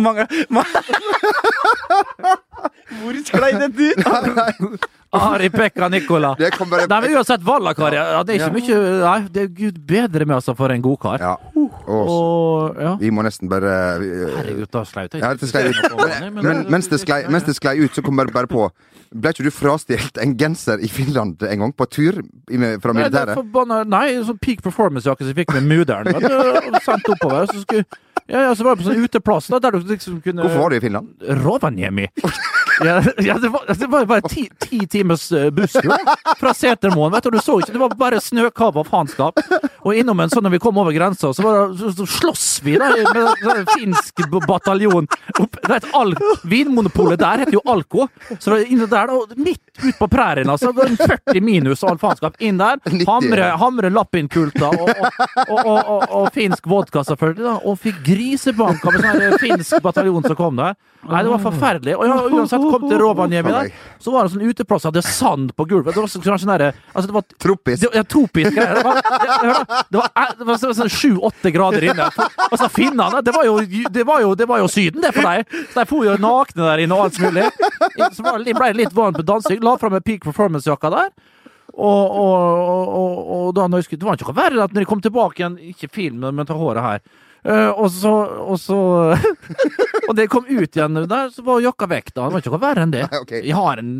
Mange, 0.00 0.24
mange 0.52 0.80
Hvor 3.00 3.14
sklei 3.26 3.52
dette 3.58 3.90
ut? 3.90 4.88
Ari 5.12 5.48
Pekka 5.50 5.88
Nikola. 5.90 6.34
Det 6.38 6.52
kom 6.54 6.70
bare 6.70 6.86
Nei, 6.86 7.00
men 7.02 7.16
uansett, 7.18 7.42
Vallakar 7.42 7.94
ja, 7.96 8.20
Det 8.22 8.36
er 8.36 8.44
ikke 8.44 8.60
mye 8.60 8.76
Nei, 9.02 9.16
det 9.34 9.42
er 9.42 9.48
gud 9.56 9.80
bedre 9.88 10.26
med 10.28 10.36
altså 10.36 10.54
for 10.58 10.70
en 10.70 10.84
godkar. 10.84 11.24
Ja. 11.24 11.32
Og 11.56 11.88
Og 11.90 12.78
ja. 12.78 12.92
vi 13.00 13.10
må 13.10 13.24
nesten 13.26 13.50
bare 13.50 13.72
eh, 13.98 14.36
Herregud, 14.36 14.68
da 14.70 14.84
slaut 14.86 15.16
jeg. 15.16 15.22
Ja, 15.24 15.32
det 15.34 15.50
sklei 15.50 15.72
ut. 15.72 15.80
Men, 16.20 16.38
men 16.44 16.62
mens, 16.70 16.86
det 16.92 17.00
sklei, 17.02 17.24
mens 17.30 17.48
det 17.48 17.56
sklei 17.58 17.80
ut, 17.82 17.94
så 17.96 18.04
kom 18.06 18.20
bare, 18.20 18.30
bare 18.34 18.50
på 18.50 18.68
Ble 19.10 19.32
ikke 19.34 19.42
du 19.42 19.50
frastjålet 19.50 20.20
en 20.22 20.36
genser 20.38 20.78
i 20.86 20.86
Finland 20.86 21.42
en 21.42 21.64
gang, 21.64 21.72
på 21.74 21.86
tur 21.90 22.20
fra 22.22 22.92
Nei, 22.94 23.00
militæret? 23.00 23.34
forbanna 23.34 23.80
Nei, 23.82 24.20
sånn 24.22 24.38
peak 24.38 24.62
performance-jakke 24.62 25.26
som 25.26 25.32
jeg 25.32 25.40
fikk 25.40 25.56
med 25.56 25.66
mudder'n. 25.66 26.12
og 26.14 26.78
Sendt 26.84 27.10
oppover. 27.10 27.50
Så 27.50 27.64
skulle 27.64 27.82
ja, 28.30 28.44
ja, 28.46 28.54
så 28.54 28.62
var 28.62 28.76
jeg 28.76 28.84
på 28.84 28.86
sånn 28.86 29.02
uteplass 29.02 29.48
da, 29.50 29.58
der 29.58 29.74
du 29.74 29.88
liksom 29.90 30.20
kunne 30.22 30.44
Hvorfor 30.46 30.62
var 30.62 30.70
du 30.70 30.78
i 30.78 30.82
Finland? 30.84 31.10
Rovaniemi. 31.42 32.06
Ja, 32.84 33.02
ja, 33.18 33.38
det 33.38 33.48
var, 33.48 33.64
det 33.78 33.86
var 33.86 34.06
bare 34.08 34.28
ti, 34.28 34.46
ti 34.58 34.86
timers 34.86 35.32
eh, 35.32 35.50
busstur 35.50 35.92
fra 36.40 36.54
Setermoen. 36.54 37.12
vet 37.12 37.24
Du 37.24 37.30
du 37.30 37.40
så 37.42 37.58
ikke, 37.60 37.72
Det 37.72 37.80
var 37.82 37.94
bare 37.98 38.20
snøkav 38.20 38.76
og 38.80 38.86
faenskap. 38.88 39.40
Og 39.84 39.96
innom 39.96 40.20
en 40.20 40.32
sånn 40.32 40.44
når 40.46 40.56
vi 40.56 40.62
kom 40.62 40.78
over 40.80 40.94
grensa, 40.96 41.32
så, 41.36 41.52
det, 41.72 41.92
så, 41.96 42.06
slåss 42.08 42.46
vi 42.64 42.76
da 42.80 42.90
med 43.14 43.50
en 43.54 43.68
finsk 43.74 44.24
bataljon. 44.46 45.08
Opp, 45.40 45.60
det 45.60 45.70
er 45.70 45.76
et 45.78 45.90
Al 45.96 46.14
Vinmonopolet 46.48 47.20
der 47.20 47.44
heter 47.44 47.58
jo 47.58 47.64
Alko. 47.68 48.08
Så 48.38 48.52
det 48.52 48.58
er 48.62 48.74
inne 48.74 48.88
der, 48.90 49.12
da, 49.12 49.40
midt 49.40 49.62
ut 49.84 49.98
på 49.98 50.08
prærien, 50.12 50.48
altså. 50.50 50.70
går 50.72 50.76
var 50.80 50.90
en 50.92 50.96
40 51.00 51.40
minus 51.44 51.82
og 51.84 51.90
all 51.94 52.00
faenskap. 52.02 52.36
Inn 52.40 52.58
der. 52.60 52.78
90, 52.90 53.06
Hamre, 53.10 53.48
hamre 53.60 53.90
lappinkulta 53.94 54.70
og, 54.70 54.90
og, 54.90 55.58
og, 55.58 55.78
og, 55.80 56.04
og 56.20 56.30
finsk 56.34 56.66
vodka, 56.70 57.02
selvfølgelig. 57.08 57.44
da, 57.46 57.56
Og 57.70 57.78
fikk 57.82 58.00
grisebank 58.06 58.84
av 58.86 58.96
en 59.00 59.06
sånn 59.08 59.38
finsk 59.42 59.80
bataljon 59.84 60.26
som 60.28 60.38
kom 60.38 60.60
der. 60.60 60.76
Nei, 61.00 61.22
det 61.24 61.30
var 61.32 61.40
forferdelig. 61.40 61.94
Og 61.96 62.04
jeg, 62.04 62.32
uansett, 62.36 62.64
kom 62.74 62.82
til 62.90 62.98
Rovaniemi 63.00 63.52
der, 63.54 63.70
så 64.04 64.12
var 64.12 64.26
det 64.26 64.34
sånn 64.34 64.44
uteplass, 64.50 64.84
hadde 64.90 65.02
sand 65.06 65.54
på 65.56 65.64
gulvet. 65.70 65.94
Det 65.96 66.02
var 66.02 66.10
sånn, 66.12 66.26
sånn 66.28 66.52
der, 66.52 66.74
altså 66.92 67.06
det 67.08 67.14
var 67.16 67.24
Tropisk. 67.40 67.80
det, 67.80 67.88
ja, 67.96 68.02
tropisk 68.04 68.52
greier. 68.52 68.76
Det 68.76 68.84
var, 68.84 69.00
det, 69.00 69.54
det 69.88 69.96
var, 70.02 70.10
eh, 70.12 70.34
var 70.50 70.58
sånn- 70.60 70.76
sånn 70.76 70.92
sju-åtte 70.92 71.52
grader 71.54 71.86
inne. 71.88 72.10
Altså, 72.50 72.68
finnene, 72.68 73.22
det 73.24 73.32
var, 73.32 73.48
jo, 73.48 73.56
det, 73.64 74.04
var 74.06 74.20
jo, 74.26 74.34
det 74.36 74.48
var 74.50 74.60
jo 74.60 74.68
Syden, 74.68 75.00
det 75.00 75.14
for 75.16 75.24
deg. 75.24 75.56
Så 75.72 75.80
de 75.80 75.86
for 75.88 76.04
jo 76.04 76.18
nakne 76.20 76.68
der 76.68 76.84
inne 76.84 76.98
og 76.98 77.08
alt 77.08 77.18
mulig. 77.24 77.46
Så 78.12 78.26
var 78.26 78.36
ble 78.44 78.68
det 78.74 78.78
litt 78.82 78.94
varmt 78.96 79.16
på 79.16 79.24
dansing. 79.26 79.64
La 79.70 79.78
fram 79.80 79.96
en 79.98 80.04
peak 80.04 80.26
performance-jakka 80.26 80.92
der. 80.94 81.10
Og, 81.70 82.16
og, 82.20 82.88
og, 82.90 83.18
og, 83.30 83.50
da 83.54 83.68
når 83.70 83.80
jeg 83.80 83.86
skulle, 83.86 84.00
Det 84.02 84.08
var 84.08 84.16
ikke 84.18 84.32
noe 84.32 84.40
verre 84.40 84.64
at 84.66 84.72
når 84.74 84.82
jeg 84.82 84.88
kom 84.90 85.02
tilbake 85.04 85.38
igjen 85.38 85.58
Ikke 85.70 85.88
film, 85.94 86.24
men 86.26 86.48
ta 86.48 86.56
håret 86.58 86.82
her. 86.82 87.04
Uh, 87.40 87.70
og 87.70 87.86
så 87.94 88.10
Og 88.44 88.58
så 88.60 88.76
Og 90.08 90.16
da 90.16 90.26
jeg 90.26 90.32
kom 90.32 90.48
ut 90.50 90.76
igjen 90.76 90.98
der, 90.98 91.30
så 91.32 91.44
var 91.46 91.62
jakka 91.64 91.86
vekk. 91.88 92.12
da 92.12 92.26
Det 92.26 92.34
var 92.34 92.42
ikke 92.42 92.52
noe 92.56 92.62
verre 92.66 92.84
enn 92.84 92.92
det. 92.92 93.06
Nei, 93.06 93.20
okay. 93.22 93.42
Jeg 93.46 93.56
har 93.56 93.80
en 93.80 93.92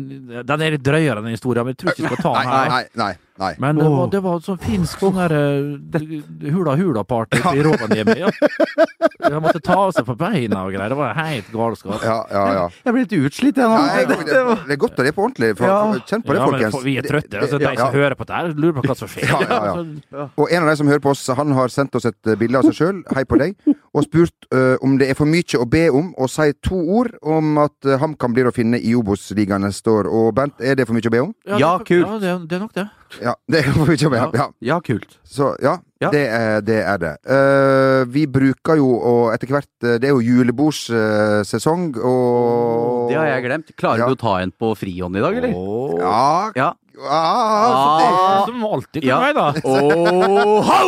Den 0.45 0.65
er 0.65 0.75
litt 0.75 0.83
drøyere, 0.85 1.23
enn 1.23 1.31
historien, 1.31 1.65
men 1.65 1.73
jeg 1.73 1.81
tror 1.81 1.93
ikke 1.93 2.03
jeg 2.03 2.11
skal 2.11 2.25
ta 2.25 2.33
den 2.35 2.51
her. 2.51 2.73
nei, 2.75 2.83
nei. 2.83 3.05
nei. 3.05 3.13
Men 3.61 3.79
det 3.81 3.87
var, 3.89 4.07
det 4.13 4.19
var 4.23 4.39
sånn 4.45 4.59
finsk 4.61 5.01
sånn 5.01 5.17
der 5.17 5.33
eh, 5.33 6.51
hula-hula-party 6.53 7.41
i 7.57 7.63
Rovaniemi. 7.65 8.17
Ja. 8.21 8.29
Jeg 9.31 9.41
måtte 9.43 9.61
ta 9.63 9.75
av 9.87 9.91
seg 9.95 10.05
på 10.07 10.15
beina 10.19 10.63
og 10.65 10.73
greier. 10.75 10.91
Det 10.93 10.97
var 10.99 11.13
helt 11.17 11.49
galskap. 11.53 12.03
Ja, 12.05 12.17
ja, 12.31 12.43
ja. 12.57 12.63
Jeg 12.85 12.95
blir 12.95 13.05
litt 13.05 13.15
utslitt, 13.19 13.59
jeg 13.61 13.69
nå. 13.69 13.77
Nei, 13.81 14.03
det, 14.09 14.17
det 14.27 14.75
er 14.75 14.79
godt 14.81 14.97
å 14.99 15.05
det 15.05 15.11
er 15.13 15.17
på 15.17 15.25
ordentlig. 15.27 15.51
For, 15.59 15.67
Ja. 15.69 15.79
for, 15.91 16.03
kjenn 16.09 16.23
på 16.25 16.33
det, 16.35 16.39
Ja, 16.41 16.47
men 16.51 16.75
for- 16.75 16.85
vi 16.85 16.95
er 16.99 17.07
trøtte. 17.07 17.41
Altså, 17.41 17.59
de 17.61 17.69
Ja, 17.71 17.75
som 17.79 17.93
hører 17.95 18.15
på 18.19 18.25
dette, 18.27 18.55
lurer 18.61 18.75
på 18.79 18.85
hva 18.89 18.95
som 18.97 19.11
skjer. 19.11 19.29
Ja, 19.29 19.39
ja, 19.41 19.85
ja. 20.19 20.27
Og 20.37 20.51
en 20.51 20.63
av 20.63 20.69
de 20.71 20.75
som 20.81 20.87
hører 20.91 21.03
på 21.05 21.13
oss, 21.13 21.25
han 21.41 21.51
har 21.57 21.67
sendt 21.73 21.95
oss 21.95 22.05
et 22.09 22.27
eh, 22.27 22.35
bilde 22.39 22.57
av 22.61 22.67
seg 22.69 22.77
sjøl, 22.81 23.03
hei 23.15 23.23
på 23.29 23.39
deg, 23.41 23.55
og 23.91 24.05
spurt 24.05 24.47
uh, 24.55 24.75
om 24.85 24.97
det 24.99 25.09
er 25.11 25.17
for 25.19 25.27
mye 25.27 25.59
å 25.59 25.65
be 25.67 25.85
om 25.91 26.13
å 26.17 26.27
si 26.31 26.47
to 26.63 26.77
ord 26.99 27.15
om 27.27 27.57
at 27.59 27.73
uh, 27.89 27.97
HamKam 27.99 28.31
blir 28.35 28.47
å 28.47 28.53
finne 28.55 28.79
i 28.79 28.93
Obos-ligaen 28.95 29.65
neste 29.65 29.91
år. 29.91 30.07
Og 30.07 30.31
Bent, 30.37 30.61
er 30.63 30.77
det 30.79 30.85
for 30.87 30.95
mye 30.95 31.09
å 31.09 31.11
be 31.11 31.23
om? 31.25 31.33
Ja, 31.47 31.77
det- 31.77 31.87
kult. 31.89 32.07
Ja, 32.07 32.19
det, 32.23 32.35
det 32.49 32.55
er 32.55 32.63
nok 32.63 32.73
det. 32.77 32.87
Ja, 33.19 33.33
det 33.51 33.59
er 33.65 33.71
å 33.75 33.85
be. 34.13 34.21
Ja. 34.37 34.45
Ja, 34.61 34.79
kult. 34.79 35.17
Så 35.27 35.51
ja, 35.61 35.77
Ja. 36.01 36.09
Det, 36.09 36.21
er, 36.33 36.61
det 36.65 36.77
er 36.87 36.97
det. 36.97 37.11
uh, 37.29 38.05
vi 38.09 38.25
bruker 38.25 38.75
jo 38.79 38.87
å 38.97 39.15
etter 39.33 39.47
hvert 39.51 39.67
eh, 39.85 39.97
Det 40.01 40.07
er 40.09 40.15
jo 40.15 40.21
julebordsesong, 40.25 41.91
og 42.01 43.09
Det 43.11 43.17
har 43.19 43.27
jeg 43.35 43.43
glemt. 43.45 43.69
Klarer 43.77 43.99
Ja. 43.99 44.07
du 44.07 44.15
å 44.15 44.19
ta 44.21 44.37
en 44.41 44.51
på 44.51 44.71
frihånd 44.79 45.15
i 45.17 45.21
dag, 45.21 45.35
eller? 45.37 45.51
Ja, 45.99 46.51
Ja. 46.55 46.73
ja 46.95 47.21
så 47.75 47.99
det, 47.99 48.07
Ah. 48.11 48.45
Som 48.47 48.63
alltid 48.65 49.03
kan 49.03 49.09
Ja. 49.09 49.19
være, 49.19 49.33
da. 49.33 49.53
Oh, 49.65 50.61
ho! 50.61 50.87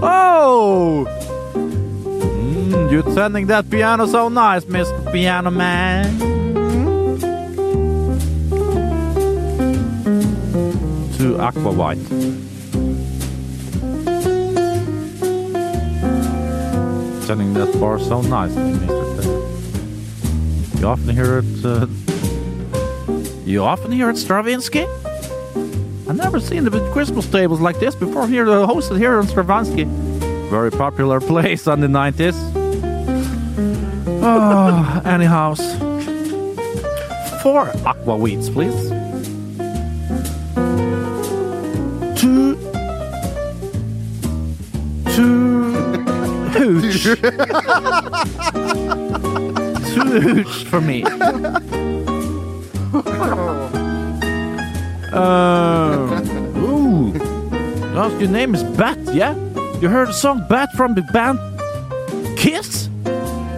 Oh! 0.00 1.06
Mm, 1.54 2.88
you're 2.90 3.02
turning 3.14 3.46
that 3.48 3.68
piano 3.70 4.06
so 4.06 4.28
nice, 4.28 4.64
Mr. 4.68 5.12
Piano 5.12 5.50
Man. 5.50 6.37
Aqua 11.38 11.70
White. 11.70 11.98
Turning 17.26 17.54
that 17.54 17.76
bar 17.78 17.98
so 17.98 18.22
nice, 18.22 18.52
Mr. 18.52 19.22
T. 20.72 20.80
You 20.80 20.86
often 20.88 21.08
hear 21.08 21.38
it. 21.38 21.64
Uh, 21.64 21.86
you 23.44 23.62
often 23.62 23.92
hear 23.92 24.10
it, 24.10 24.16
Stravinsky? 24.16 24.86
I've 26.08 26.16
never 26.16 26.40
seen 26.40 26.64
the 26.64 26.90
Christmas 26.92 27.26
tables 27.26 27.60
like 27.60 27.78
this 27.80 27.94
before 27.94 28.26
here, 28.26 28.48
uh, 28.48 28.66
hosted 28.66 28.98
here 28.98 29.18
on 29.18 29.26
Stravinsky. 29.28 29.84
Very 30.48 30.70
popular 30.70 31.20
place 31.20 31.66
on 31.66 31.80
the 31.80 31.86
90s. 31.86 32.34
Oh, 34.22 35.02
anyhow. 35.04 35.54
Four 37.42 37.70
aqua 37.86 38.16
weeds, 38.16 38.48
please. 38.50 38.97
Two 46.68 46.80
hooch 50.20 50.64
for 50.66 50.80
me. 50.82 51.02
Uh, 55.10 56.20
ooh. 56.58 57.12
Your 58.20 58.28
name 58.28 58.54
is 58.54 58.62
Bat, 58.62 58.98
yeah? 59.14 59.34
You 59.80 59.88
heard 59.88 60.08
the 60.08 60.12
song 60.12 60.44
Bat 60.50 60.72
from 60.74 60.94
the 60.94 61.00
band 61.12 61.38
Kiss? 62.38 62.90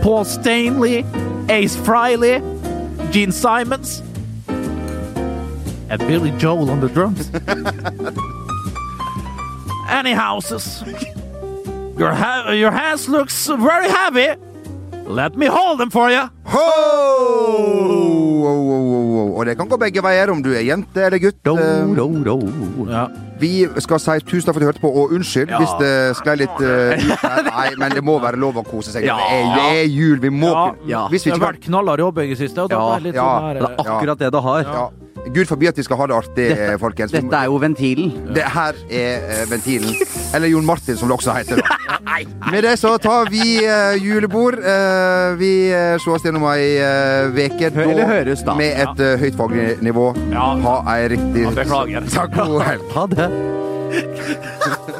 Paul 0.02 0.24
Stanley, 0.24 1.04
Ace 1.48 1.76
Frehley, 1.76 2.40
Gene 3.10 3.32
Simons, 3.32 4.00
and 4.48 5.98
Billy 5.98 6.30
Joel 6.38 6.70
on 6.70 6.80
the 6.80 6.88
drums. 6.88 7.30
Any 9.90 10.12
houses? 10.12 10.84
Your, 12.00 12.12
ha- 12.16 12.50
your 12.56 12.70
hands 12.72 13.08
looks 13.12 13.46
very 13.46 13.88
heavy. 13.88 14.28
Let 15.06 15.36
me 15.36 15.46
hold 15.46 15.80
them 15.80 15.90
for 15.90 16.08
you. 16.10 16.22
Ho! 16.46 16.66
Ho, 18.40 18.52
ho. 18.70 19.24
Og 19.40 19.46
det 19.46 19.56
kan 19.58 19.68
gå 19.68 19.76
begge 19.80 20.02
veier, 20.04 20.30
om 20.32 20.40
du 20.44 20.50
er 20.54 20.62
jente 20.64 21.02
eller 21.06 21.20
gutt. 21.22 21.38
Do, 21.44 21.54
do, 21.96 22.06
do. 22.24 22.36
Ja. 22.90 23.04
Vi 23.40 23.50
skal 23.80 24.00
si 24.02 24.16
tusen 24.28 24.46
takk 24.48 24.56
for 24.56 24.60
at 24.60 24.64
du 24.64 24.68
hørte 24.70 24.82
på, 24.82 24.90
og 25.02 25.12
unnskyld 25.16 25.52
hvis 25.56 25.74
det 25.80 25.92
sklei 26.20 26.34
litt 26.42 26.58
uh, 26.60 26.94
ut 26.94 27.24
her. 27.24 27.42
Nei, 27.48 27.68
men 27.80 27.94
det 27.96 28.02
må 28.06 28.18
være 28.22 28.40
lov 28.40 28.60
å 28.60 28.64
kose 28.66 28.92
seg. 28.94 29.06
Ja. 29.08 29.16
Det, 29.20 29.38
er, 29.38 29.52
det 29.56 29.68
er 29.82 29.86
jul, 29.92 30.18
vi 30.24 30.32
må 30.34 30.50
Ja. 30.52 30.64
Ja. 30.90 31.02
Hvis 31.12 31.24
vi 31.26 31.32
Det 31.32 31.38
har 31.38 31.46
vært 31.52 31.64
knallhard 31.68 32.04
jobbing 32.04 32.32
i 32.32 32.36
det 32.36 32.40
siste, 32.42 32.64
og 32.64 32.72
da 32.72 32.76
Ja, 32.80 32.88
var 32.94 33.04
litt 33.06 33.16
ja. 33.18 33.28
sånn 33.28 33.60
Det 33.60 33.70
er 33.70 33.94
akkurat 33.96 34.24
det 34.24 34.32
det 34.36 34.42
har. 34.48 34.74
Gud 35.34 35.46
forby 35.50 35.68
at 35.70 35.76
vi 35.78 35.84
skal 35.86 35.96
ha 36.00 36.06
det 36.10 36.16
artig, 36.16 36.46
dette, 36.50 36.78
folkens. 36.80 37.12
Dette 37.14 37.36
er 37.36 37.48
jo 37.50 37.58
ventilen. 37.62 38.12
Det 38.34 38.44
her 38.54 38.78
er 38.88 39.26
eh, 39.36 39.42
ventilen. 39.50 39.94
Eller 40.34 40.48
Jon 40.52 40.66
Martin, 40.66 40.96
som 40.96 41.08
det 41.10 41.16
også 41.18 41.34
heter. 41.36 41.60
Da. 41.60 41.76
Med 42.52 42.62
det 42.66 42.74
så 42.80 42.94
tar 43.02 43.28
vi 43.30 43.60
uh, 43.64 43.94
julebord. 44.00 44.58
Uh, 44.58 45.36
vi 45.40 45.52
uh, 45.72 45.96
sees 46.02 46.24
gjennom 46.26 46.44
ei 46.50 46.78
uh, 46.80 47.30
veke 47.36 47.70
Hø- 47.74 47.84
eller 47.90 48.08
høres 48.10 48.42
da. 48.46 48.54
med 48.58 48.80
et 48.84 49.02
uh, 49.04 49.14
høyt 49.20 49.36
faglig 49.38 49.68
nivå. 49.84 50.10
Ja. 50.32 50.50
Ha 50.66 50.76
ei 50.96 51.08
riktig 51.14 51.44
Ja, 51.46 51.52
beklager. 51.60 52.08
Takk, 52.12 52.34
god 52.40 52.62
helg. 52.66 52.82
Ha 52.96 53.06
det. 53.14 53.30